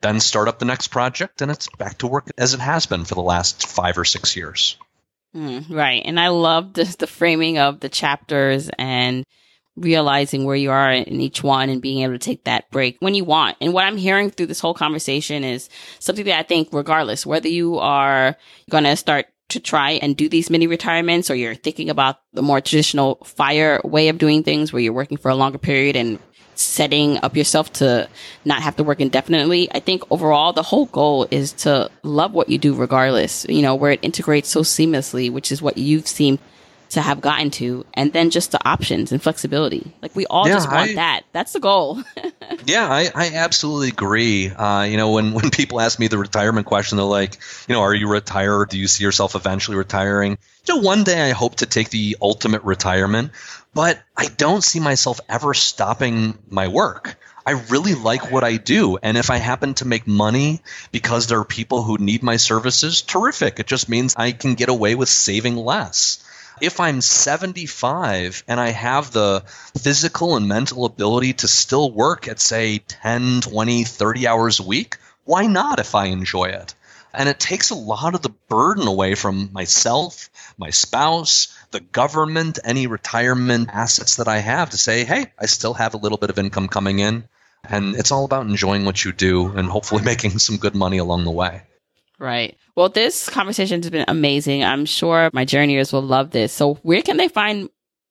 then 0.00 0.20
start 0.20 0.48
up 0.48 0.58
the 0.58 0.64
next 0.64 0.88
project 0.88 1.42
and 1.42 1.50
it's 1.50 1.68
back 1.76 1.98
to 1.98 2.06
work 2.06 2.30
as 2.38 2.54
it 2.54 2.60
has 2.60 2.86
been 2.86 3.04
for 3.04 3.14
the 3.14 3.20
last 3.20 3.66
five 3.66 3.98
or 3.98 4.06
six 4.06 4.36
years. 4.36 4.78
Mm, 5.34 5.70
right. 5.70 6.02
And 6.04 6.18
I 6.20 6.28
love 6.28 6.74
this, 6.74 6.96
the 6.96 7.06
framing 7.06 7.58
of 7.58 7.80
the 7.80 7.88
chapters 7.88 8.70
and 8.78 9.24
realizing 9.76 10.44
where 10.44 10.56
you 10.56 10.70
are 10.70 10.92
in 10.92 11.20
each 11.20 11.42
one 11.42 11.68
and 11.68 11.82
being 11.82 12.02
able 12.02 12.12
to 12.12 12.18
take 12.18 12.44
that 12.44 12.70
break 12.70 12.96
when 13.00 13.14
you 13.14 13.24
want. 13.24 13.56
And 13.60 13.72
what 13.72 13.84
I'm 13.84 13.96
hearing 13.96 14.30
through 14.30 14.46
this 14.46 14.60
whole 14.60 14.74
conversation 14.74 15.42
is 15.42 15.68
something 15.98 16.24
that 16.26 16.38
I 16.38 16.44
think, 16.44 16.68
regardless, 16.72 17.26
whether 17.26 17.48
you 17.48 17.78
are 17.78 18.36
going 18.70 18.84
to 18.84 18.94
start 18.94 19.26
to 19.48 19.60
try 19.60 19.92
and 19.92 20.16
do 20.16 20.28
these 20.28 20.48
mini 20.48 20.66
retirements 20.66 21.30
or 21.30 21.34
you're 21.34 21.54
thinking 21.54 21.90
about 21.90 22.20
the 22.32 22.42
more 22.42 22.60
traditional 22.60 23.16
fire 23.24 23.80
way 23.84 24.08
of 24.08 24.18
doing 24.18 24.42
things 24.42 24.72
where 24.72 24.80
you're 24.80 24.92
working 24.92 25.18
for 25.18 25.30
a 25.30 25.34
longer 25.34 25.58
period 25.58 25.96
and 25.96 26.18
setting 26.64 27.18
up 27.22 27.36
yourself 27.36 27.72
to 27.74 28.08
not 28.44 28.62
have 28.62 28.76
to 28.76 28.84
work 28.84 29.00
indefinitely. 29.00 29.70
I 29.72 29.80
think 29.80 30.02
overall 30.10 30.52
the 30.52 30.62
whole 30.62 30.86
goal 30.86 31.26
is 31.30 31.52
to 31.64 31.90
love 32.02 32.32
what 32.32 32.48
you 32.48 32.58
do 32.58 32.74
regardless, 32.74 33.46
you 33.48 33.62
know, 33.62 33.74
where 33.74 33.92
it 33.92 34.00
integrates 34.02 34.48
so 34.48 34.60
seamlessly, 34.60 35.30
which 35.30 35.52
is 35.52 35.60
what 35.60 35.78
you've 35.78 36.06
seemed 36.06 36.38
to 36.90 37.02
have 37.02 37.20
gotten 37.20 37.50
to, 37.50 37.84
and 37.94 38.12
then 38.12 38.30
just 38.30 38.52
the 38.52 38.68
options 38.68 39.12
and 39.12 39.22
flexibility. 39.22 39.92
Like 40.00 40.14
we 40.14 40.26
all 40.26 40.46
yeah, 40.46 40.54
just 40.54 40.70
want 40.70 40.90
I, 40.90 40.94
that. 40.94 41.22
That's 41.32 41.52
the 41.52 41.60
goal. 41.60 42.02
yeah, 42.66 42.88
I, 42.88 43.10
I 43.14 43.30
absolutely 43.34 43.88
agree. 43.88 44.50
Uh, 44.50 44.84
you 44.84 44.96
know, 44.96 45.10
when, 45.12 45.32
when 45.34 45.50
people 45.50 45.80
ask 45.80 45.98
me 45.98 46.08
the 46.08 46.18
retirement 46.18 46.66
question, 46.66 46.96
they're 46.96 47.04
like, 47.04 47.38
you 47.68 47.74
know, 47.74 47.82
are 47.82 47.94
you 47.94 48.08
retired? 48.08 48.70
Do 48.70 48.78
you 48.78 48.86
see 48.86 49.04
yourself 49.04 49.34
eventually 49.34 49.76
retiring? 49.76 50.38
You 50.66 50.76
know, 50.76 50.80
one 50.82 51.04
day 51.04 51.20
I 51.20 51.32
hope 51.32 51.56
to 51.56 51.66
take 51.66 51.90
the 51.90 52.16
ultimate 52.22 52.62
retirement, 52.62 53.32
but 53.74 54.00
I 54.16 54.26
don't 54.26 54.64
see 54.64 54.80
myself 54.80 55.20
ever 55.28 55.52
stopping 55.54 56.38
my 56.48 56.68
work. 56.68 57.18
I 57.46 57.52
really 57.68 57.94
like 57.94 58.30
what 58.30 58.44
I 58.44 58.56
do. 58.56 58.96
And 59.02 59.18
if 59.18 59.28
I 59.28 59.36
happen 59.36 59.74
to 59.74 59.84
make 59.84 60.06
money 60.06 60.62
because 60.92 61.26
there 61.26 61.40
are 61.40 61.44
people 61.44 61.82
who 61.82 61.98
need 61.98 62.22
my 62.22 62.36
services, 62.36 63.02
terrific. 63.02 63.60
It 63.60 63.66
just 63.66 63.88
means 63.88 64.14
I 64.16 64.32
can 64.32 64.54
get 64.54 64.70
away 64.70 64.94
with 64.94 65.10
saving 65.10 65.56
less 65.56 66.24
if 66.60 66.80
I'm 66.80 67.00
75 67.00 68.44
and 68.46 68.60
I 68.60 68.70
have 68.70 69.10
the 69.10 69.42
physical 69.78 70.36
and 70.36 70.48
mental 70.48 70.84
ability 70.84 71.34
to 71.34 71.48
still 71.48 71.90
work 71.90 72.28
at, 72.28 72.40
say, 72.40 72.78
10, 72.78 73.40
20, 73.42 73.84
30 73.84 74.26
hours 74.26 74.60
a 74.60 74.64
week, 74.64 74.98
why 75.24 75.46
not 75.46 75.80
if 75.80 75.94
I 75.94 76.06
enjoy 76.06 76.46
it? 76.46 76.74
And 77.12 77.28
it 77.28 77.38
takes 77.38 77.70
a 77.70 77.76
lot 77.76 78.14
of 78.14 78.22
the 78.22 78.34
burden 78.48 78.88
away 78.88 79.14
from 79.14 79.50
myself, 79.52 80.30
my 80.58 80.70
spouse, 80.70 81.56
the 81.74 81.80
government, 81.80 82.60
any 82.62 82.86
retirement 82.86 83.68
assets 83.72 84.16
that 84.16 84.28
I 84.28 84.38
have 84.38 84.70
to 84.70 84.78
say, 84.78 85.04
hey, 85.04 85.32
I 85.36 85.46
still 85.46 85.74
have 85.74 85.94
a 85.94 85.96
little 85.96 86.18
bit 86.18 86.30
of 86.30 86.38
income 86.38 86.68
coming 86.68 87.00
in. 87.00 87.24
And 87.68 87.96
it's 87.96 88.12
all 88.12 88.24
about 88.24 88.46
enjoying 88.46 88.84
what 88.84 89.04
you 89.04 89.12
do 89.12 89.48
and 89.48 89.68
hopefully 89.68 90.04
making 90.12 90.38
some 90.38 90.56
good 90.56 90.76
money 90.76 90.98
along 90.98 91.24
the 91.24 91.32
way. 91.32 91.62
Right. 92.16 92.56
Well, 92.76 92.90
this 92.90 93.28
conversation 93.28 93.82
has 93.82 93.90
been 93.90 94.04
amazing. 94.06 94.62
I'm 94.62 94.84
sure 94.86 95.30
my 95.32 95.44
journeyers 95.44 95.92
will 95.92 96.02
love 96.02 96.30
this. 96.30 96.52
So, 96.52 96.74
where 96.74 97.02
can 97.02 97.16
they 97.16 97.26
find 97.26 97.68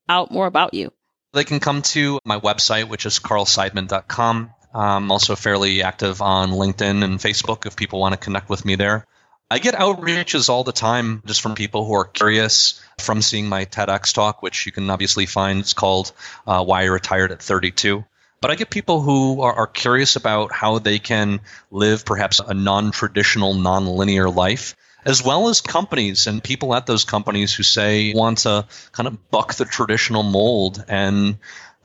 out 0.10 0.30
more 0.30 0.46
about 0.46 0.74
you? 0.74 0.92
They 1.32 1.46
can 1.46 1.62
come 1.62 1.84
to 1.94 2.20
my 2.26 2.40
website, 2.40 2.90
which 2.90 3.06
is 3.06 3.20
carlseidman.com. 3.20 4.52
I'm 4.74 5.10
also 5.10 5.36
fairly 5.36 5.84
active 5.84 6.22
on 6.22 6.52
LinkedIn 6.52 7.02
and 7.02 7.18
Facebook 7.18 7.66
if 7.66 7.78
people 7.78 8.02
want 8.02 8.12
to 8.12 8.20
connect 8.20 8.50
with 8.50 8.66
me 8.66 8.76
there. 8.76 9.06
I 9.54 9.60
get 9.60 9.76
outreaches 9.76 10.50
all 10.50 10.64
the 10.64 10.72
time 10.72 11.22
just 11.28 11.42
from 11.42 11.54
people 11.54 11.86
who 11.86 11.94
are 11.94 12.06
curious 12.06 12.82
from 12.98 13.22
seeing 13.22 13.48
my 13.48 13.66
TEDx 13.66 14.12
talk, 14.12 14.42
which 14.42 14.66
you 14.66 14.72
can 14.72 14.90
obviously 14.90 15.28
find. 15.28 15.60
It's 15.60 15.74
called 15.74 16.12
uh, 16.48 16.66
Why 16.66 16.82
I 16.82 16.86
Retired 16.86 17.32
at 17.32 17.40
32. 17.40 18.04
But 18.42 18.50
I 18.50 18.56
get 18.56 18.72
people 18.72 19.02
who 19.02 19.42
are, 19.42 19.54
are 19.54 19.68
curious 19.68 20.16
about 20.16 20.52
how 20.52 20.80
they 20.80 20.98
can 20.98 21.40
live 21.70 22.04
perhaps 22.04 22.40
a 22.40 22.56
non 22.56 22.90
traditional, 22.90 23.54
non 23.54 23.86
linear 23.86 24.28
life 24.28 24.76
as 25.06 25.24
well 25.24 25.50
as 25.50 25.62
companies 25.62 26.26
and 26.26 26.44
people 26.44 26.74
at 26.74 26.88
those 26.88 27.04
companies 27.04 27.54
who 27.54 27.62
say 27.62 28.12
want 28.16 28.40
to 28.40 28.66
kind 28.92 29.06
of 29.06 29.30
buck 29.30 29.54
the 29.54 29.66
traditional 29.66 30.24
mold 30.24 30.84
and 30.88 31.38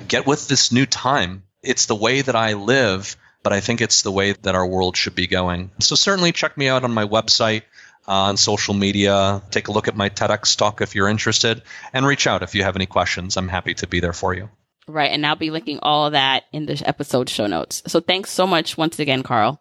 get 0.07 0.27
with 0.27 0.49
this 0.49 0.73
new 0.73 0.87
time. 0.87 1.43
It's 1.63 1.85
the 1.85 1.95
way 1.95 2.23
that 2.23 2.35
I 2.35 2.55
live, 2.55 3.15
but 3.43 3.53
I 3.53 3.61
think 3.61 3.81
it's 3.81 4.03
the 4.03 4.13
way 4.13 4.33
that 4.33 4.55
our 4.55 4.67
world 4.67 4.97
should 4.97 5.15
be 5.15 5.27
going. 5.27 5.71
So 5.81 5.95
certainly 5.95 6.33
check 6.33 6.57
me 6.57 6.69
out 6.69 6.85
on 6.85 6.93
my 6.93 7.05
website, 7.05 7.63
uh, 8.07 8.13
on 8.13 8.37
social 8.37 8.75
media. 8.75 9.43
Take 9.51 9.69
a 9.69 9.73
look 9.73 9.89
at 9.89 9.97
my 9.97 10.09
TEDx 10.09 10.57
talk 10.57 10.81
if 10.81 10.95
you're 10.95 11.09
interested, 11.09 11.63
and 11.93 12.07
reach 12.07 12.27
out 12.27 12.43
if 12.43 12.55
you 12.55 12.63
have 12.65 12.77
any 12.77 12.87
questions. 12.87 13.37
I'm 13.37 13.49
happy 13.49 13.75
to 13.75 13.87
be 13.87 14.01
there 14.01 14.13
for 14.13 14.35
you. 14.35 14.51
Right. 14.87 15.11
And 15.11 15.27
I'll 15.27 15.37
be 15.37 15.51
linking 15.51 15.79
all 15.83 16.07
of 16.07 16.13
that 16.13 16.45
in 16.53 16.67
the 16.67 16.83
episode 16.87 17.29
show 17.29 17.47
notes. 17.47 17.83
So 17.87 18.01
thanks 18.01 18.31
so 18.31 18.47
much 18.47 18.79
once 18.79 18.99
again, 18.99 19.23
Carl. 19.23 19.61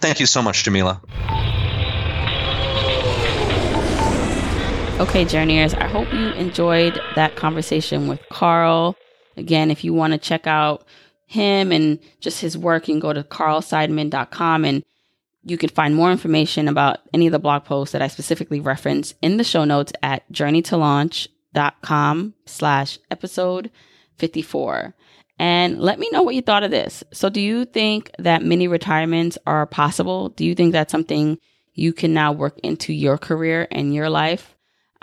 Thank 0.00 0.20
you 0.20 0.26
so 0.26 0.42
much, 0.42 0.64
Jamila. 0.64 1.02
Okay, 5.00 5.24
journeyers, 5.24 5.74
I 5.74 5.88
hope 5.88 6.12
you 6.12 6.28
enjoyed 6.34 7.00
that 7.16 7.34
conversation 7.36 8.06
with 8.06 8.20
Carl. 8.30 8.96
Again, 9.36 9.70
if 9.70 9.82
you 9.82 9.92
want 9.92 10.12
to 10.12 10.18
check 10.18 10.46
out 10.46 10.86
him 11.26 11.72
and 11.72 11.98
just 12.20 12.40
his 12.40 12.56
work, 12.56 12.88
you 12.88 12.94
can 12.94 13.00
go 13.00 13.12
to 13.12 13.22
carlseidman.com 13.22 14.64
and 14.64 14.82
you 15.44 15.58
can 15.58 15.68
find 15.68 15.94
more 15.94 16.10
information 16.10 16.68
about 16.68 17.00
any 17.12 17.26
of 17.26 17.32
the 17.32 17.38
blog 17.38 17.64
posts 17.64 17.92
that 17.92 18.02
I 18.02 18.08
specifically 18.08 18.60
reference 18.60 19.14
in 19.20 19.36
the 19.36 19.44
show 19.44 19.64
notes 19.64 19.92
at 20.02 20.30
journeytolaunch.com 20.32 22.34
slash 22.46 22.98
episode 23.10 23.70
54. 24.16 24.94
And 25.38 25.80
let 25.80 25.98
me 25.98 26.08
know 26.12 26.22
what 26.22 26.34
you 26.34 26.42
thought 26.42 26.62
of 26.62 26.70
this. 26.70 27.02
So 27.12 27.28
do 27.28 27.40
you 27.40 27.64
think 27.64 28.10
that 28.18 28.42
mini 28.42 28.68
retirements 28.68 29.36
are 29.46 29.66
possible? 29.66 30.28
Do 30.30 30.44
you 30.44 30.54
think 30.54 30.72
that's 30.72 30.92
something 30.92 31.38
you 31.74 31.92
can 31.92 32.14
now 32.14 32.32
work 32.32 32.58
into 32.62 32.92
your 32.92 33.18
career 33.18 33.66
and 33.70 33.92
your 33.92 34.08
life? 34.08 34.53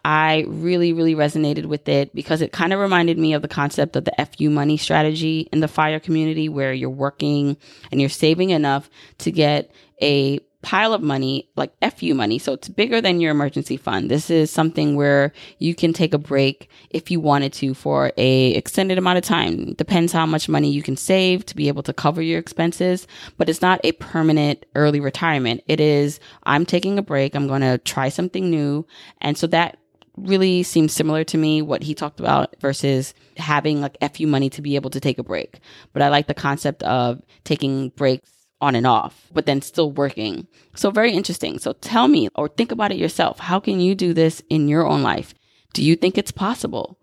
I 0.04 0.46
really, 0.48 0.94
really 0.94 1.16
resonated 1.16 1.66
with 1.66 1.88
it 1.88 2.14
because 2.16 2.42
it 2.42 2.52
kind 2.52 2.74
of 2.74 2.80
reminded 2.80 3.18
me 3.18 3.34
of 3.34 3.42
the 3.42 3.48
concept 3.48 3.96
of 3.96 4.06
the 4.06 4.14
FU 4.38 4.50
money 4.50 4.78
strategy 4.78 5.48
in 5.52 5.60
the 5.60 5.68
fire 5.68 6.00
community 6.00 6.50
where 6.50 6.74
you're 6.74 6.90
working 6.90 7.58
and 7.92 8.02
you're 8.02 8.10
saving 8.10 8.50
enough 8.50 8.90
to 9.20 9.32
get 9.32 9.72
a 10.02 10.40
pile 10.62 10.94
of 10.94 11.02
money, 11.02 11.50
like 11.56 11.74
FU 11.96 12.14
money. 12.14 12.38
So 12.40 12.54
it's 12.54 12.70
bigger 12.70 13.02
than 13.02 13.20
your 13.20 13.32
emergency 13.32 13.78
fund. 13.78 14.10
This 14.10 14.30
is 14.30 14.52
something 14.52 14.96
where 14.96 15.34
you 15.60 15.74
can 15.76 15.94
take 15.94 16.14
a 16.14 16.20
break 16.20 16.70
if 16.90 17.10
you 17.10 17.20
wanted 17.20 17.54
to 17.54 17.74
for 17.74 18.12
a 18.18 18.54
extended 18.54 18.98
amount 18.98 19.18
of 19.18 19.24
time. 19.24 19.74
Depends 19.74 20.14
how 20.14 20.26
much 20.26 20.50
money 20.50 20.70
you 20.72 20.84
can 20.84 20.98
save 20.98 21.46
to 21.48 21.56
be 21.56 21.68
able 21.68 21.84
to 21.84 21.94
cover 21.94 22.22
your 22.22 22.40
expenses, 22.40 23.08
but 23.38 23.50
it's 23.50 23.62
not 23.62 23.82
a 23.84 23.92
permanent 23.94 24.66
early 24.76 25.00
retirement. 25.00 25.64
It 25.68 25.80
is, 25.80 26.20
I'm 26.44 26.66
taking 26.66 26.98
a 26.98 27.04
break. 27.04 27.36
I'm 27.36 27.48
going 27.48 27.62
to 27.62 27.80
try 27.80 28.10
something 28.10 28.50
new. 28.50 28.86
And 29.20 29.38
so 29.38 29.48
that 29.48 29.78
really 30.22 30.64
seems 30.64 30.94
similar 30.94 31.24
to 31.26 31.38
me 31.38 31.62
what 31.62 31.84
he 31.84 31.94
talked 31.94 32.20
about 32.20 32.56
versus 32.60 33.14
having 33.38 33.82
like 33.82 33.98
FU 34.14 34.28
money 34.28 34.50
to 34.52 34.62
be 34.62 34.76
able 34.76 34.90
to 34.92 35.00
take 35.00 35.20
a 35.20 35.24
break. 35.24 35.60
But 35.94 36.02
I 36.02 36.10
like 36.10 36.28
the 36.28 36.34
concept 36.34 36.84
of 36.84 37.22
taking 37.44 37.90
breaks 37.90 38.30
on 38.62 38.76
and 38.76 38.86
off, 38.86 39.28
but 39.34 39.46
then 39.46 39.62
still 39.62 39.92
working. 39.92 40.48
So 40.76 40.92
very 40.92 41.14
interesting. 41.14 41.60
So 41.60 41.74
tell 41.74 42.08
me 42.08 42.30
or 42.36 42.48
think 42.48 42.72
about 42.72 42.92
it 42.92 42.98
yourself. 42.98 43.40
How 43.40 43.60
can 43.60 43.80
you 43.80 43.96
do 43.96 44.14
this 44.14 44.42
in 44.50 44.68
your 44.68 44.86
own 44.88 45.02
life? 45.02 45.34
Do 45.74 45.84
you 45.84 45.96
think 45.96 46.18
it's 46.18 46.32
possible? 46.32 47.00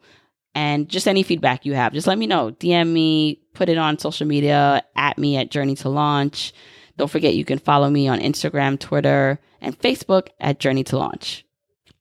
And 0.55 0.89
just 0.89 1.09
any 1.09 1.23
feedback 1.23 1.67
you 1.67 1.75
have, 1.75 1.93
just 1.93 2.07
let 2.07 2.19
me 2.19 2.27
know. 2.27 2.53
DM 2.53 2.93
me, 2.93 3.41
put 3.55 3.69
it 3.69 3.79
on 3.79 3.99
social 3.99 4.27
media, 4.27 4.83
at 4.97 5.19
me 5.19 5.37
at 5.37 5.51
Journey 5.51 5.75
to 5.77 5.89
Launch. 5.89 6.53
Don't 6.97 7.11
forget 7.11 7.35
you 7.35 7.45
can 7.45 7.59
follow 7.59 7.89
me 7.91 8.09
on 8.09 8.19
Instagram, 8.19 8.79
Twitter, 8.79 9.39
and 9.61 9.79
Facebook 9.79 10.29
at 10.41 10.59
Journey 10.59 10.85
to 10.85 10.99
Launch. 10.99 11.45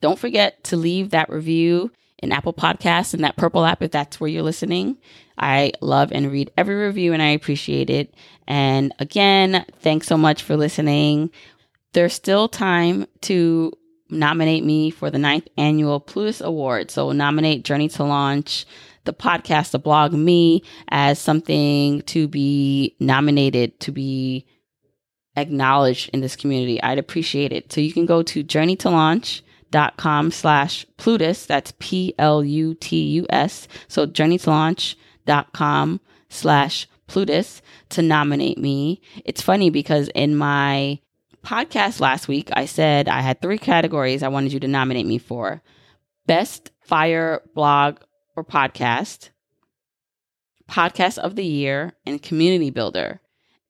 Don't 0.02 0.20
forget 0.20 0.64
to 0.66 0.78
leave 0.78 1.12
that 1.12 1.30
review 1.30 1.92
in 2.20 2.32
Apple 2.32 2.54
Podcasts 2.54 3.14
and 3.14 3.24
that 3.24 3.38
purple 3.38 3.66
app 3.66 3.82
if 3.82 3.92
that's 3.92 4.20
where 4.20 4.30
you're 4.30 4.44
listening. 4.44 4.98
I 5.38 5.74
love 5.82 6.12
and 6.12 6.32
read 6.32 6.52
every 6.58 6.76
review 6.76 7.14
and 7.14 7.22
I 7.22 7.30
appreciate 7.30 7.90
it. 7.90 8.14
And 8.48 8.94
again, 9.00 9.66
thanks 9.80 10.08
so 10.08 10.18
much 10.18 10.44
for 10.44 10.58
listening. 10.58 11.30
There's 11.94 12.14
still 12.14 12.48
time 12.48 13.06
to 13.22 13.72
nominate 14.10 14.64
me 14.64 14.90
for 14.90 15.12
the 15.12 15.20
ninth 15.20 15.48
annual 15.58 16.00
Plutus 16.00 16.42
Award. 16.42 16.90
So 16.92 17.12
nominate 17.12 17.64
Journey 17.64 17.90
to 17.90 18.04
Launch, 18.04 18.66
the 19.04 19.14
podcast, 19.14 19.72
the 19.72 19.80
blog, 19.80 20.14
me 20.14 20.64
as 20.90 21.20
something 21.20 22.02
to 22.04 22.28
be 22.28 22.96
nominated, 23.00 23.80
to 23.82 23.92
be 23.92 24.46
acknowledged 25.36 26.10
in 26.14 26.22
this 26.22 26.36
community. 26.36 26.82
I'd 26.82 26.98
appreciate 26.98 27.54
it. 27.54 27.72
So 27.72 27.80
you 27.82 27.94
can 27.94 28.06
go 28.06 28.24
to 28.24 28.44
Journey 28.44 28.76
to 28.78 28.90
Launch 28.90 29.44
dot 29.72 29.98
com 29.98 30.32
slash 30.32 30.86
Plutus. 30.98 31.46
That's 31.46 31.74
P 31.80 32.14
L 32.18 32.44
U 32.44 32.74
T 32.76 33.02
U 33.04 33.26
S. 33.30 33.68
So 33.88 34.06
journey 34.06 34.38
to 34.40 34.50
launch 34.50 34.98
dot 35.26 35.54
com 35.54 36.00
slash 36.30 36.88
Plutus 37.08 37.62
to 37.90 38.02
nominate 38.02 38.58
me. 38.58 39.02
It's 39.24 39.42
funny 39.42 39.70
because 39.70 40.10
in 40.10 40.36
my 40.36 41.00
podcast 41.46 42.02
last 42.02 42.28
week, 42.28 42.50
I 42.54 42.66
said 42.66 43.08
I 43.08 43.22
had 43.22 43.42
three 43.42 43.58
categories 43.58 44.24
I 44.24 44.28
wanted 44.28 44.52
you 44.52 44.60
to 44.60 44.68
nominate 44.68 45.06
me 45.06 45.18
for 45.18 45.62
best 46.26 46.72
fire 46.82 47.42
blog 47.56 48.00
or 48.36 48.44
podcast, 48.44 49.30
podcast 50.70 51.18
of 51.18 51.38
the 51.38 51.46
year, 51.46 51.94
and 52.06 52.22
community 52.22 52.70
builder. 52.70 53.22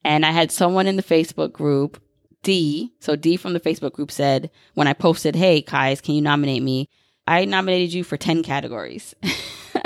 And 0.03 0.25
I 0.25 0.31
had 0.31 0.51
someone 0.51 0.87
in 0.87 0.95
the 0.95 1.03
Facebook 1.03 1.51
group 1.51 2.01
D, 2.47 2.93
so 3.01 3.17
D 3.17 3.35
from 3.35 3.51
the 3.51 3.59
Facebook 3.59 3.91
group 3.91 4.09
said, 4.09 4.49
when 4.73 4.87
I 4.87 4.93
posted, 4.93 5.35
Hey, 5.35 5.61
Kais, 5.61 5.99
can 5.99 6.15
you 6.15 6.21
nominate 6.21 6.63
me? 6.63 6.87
I 7.27 7.43
nominated 7.43 7.91
you 7.91 8.05
for 8.05 8.15
10 8.15 8.41
categories. 8.41 9.13
so 9.23 9.81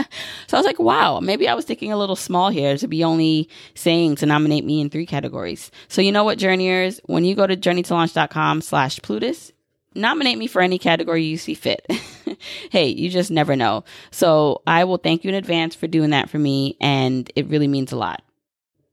I 0.53 0.59
was 0.59 0.65
like, 0.67 0.77
wow, 0.77 1.19
maybe 1.19 1.47
I 1.47 1.55
was 1.55 1.65
thinking 1.65 1.91
a 1.91 1.97
little 1.97 2.15
small 2.15 2.51
here 2.51 2.77
to 2.77 2.87
be 2.87 3.03
only 3.03 3.49
saying 3.73 4.17
to 4.17 4.27
nominate 4.27 4.63
me 4.63 4.79
in 4.79 4.91
three 4.91 5.07
categories. 5.07 5.71
So 5.87 6.03
you 6.03 6.11
know 6.11 6.23
what, 6.23 6.37
journeyers, 6.37 7.01
when 7.05 7.25
you 7.25 7.33
go 7.33 7.47
to 7.47 7.57
journeytolaunch.com 7.57 8.61
slash 8.61 8.99
Plutus, 9.01 9.51
nominate 9.95 10.37
me 10.37 10.45
for 10.45 10.61
any 10.61 10.77
category 10.77 11.23
you 11.23 11.39
see 11.39 11.55
fit. 11.55 11.83
hey, 12.69 12.89
you 12.89 13.09
just 13.09 13.31
never 13.31 13.55
know. 13.55 13.85
So 14.11 14.61
I 14.67 14.83
will 14.83 14.97
thank 14.97 15.23
you 15.23 15.29
in 15.29 15.35
advance 15.35 15.73
for 15.73 15.87
doing 15.87 16.11
that 16.11 16.29
for 16.29 16.37
me. 16.37 16.77
And 16.79 17.27
it 17.35 17.47
really 17.47 17.67
means 17.67 17.91
a 17.91 17.97
lot. 17.97 18.21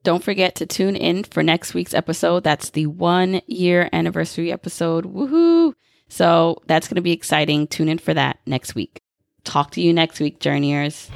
Don't 0.08 0.24
forget 0.24 0.54
to 0.54 0.64
tune 0.64 0.96
in 0.96 1.24
for 1.24 1.42
next 1.42 1.74
week's 1.74 1.92
episode. 1.92 2.42
That's 2.42 2.70
the 2.70 2.86
one 2.86 3.42
year 3.46 3.90
anniversary 3.92 4.50
episode. 4.50 5.04
Woohoo! 5.04 5.74
So 6.08 6.62
that's 6.66 6.88
going 6.88 6.94
to 6.94 7.02
be 7.02 7.12
exciting. 7.12 7.66
Tune 7.66 7.90
in 7.90 7.98
for 7.98 8.14
that 8.14 8.38
next 8.46 8.74
week. 8.74 9.02
Talk 9.44 9.72
to 9.72 9.82
you 9.82 9.92
next 9.92 10.18
week, 10.18 10.40
journeyers. 10.40 11.10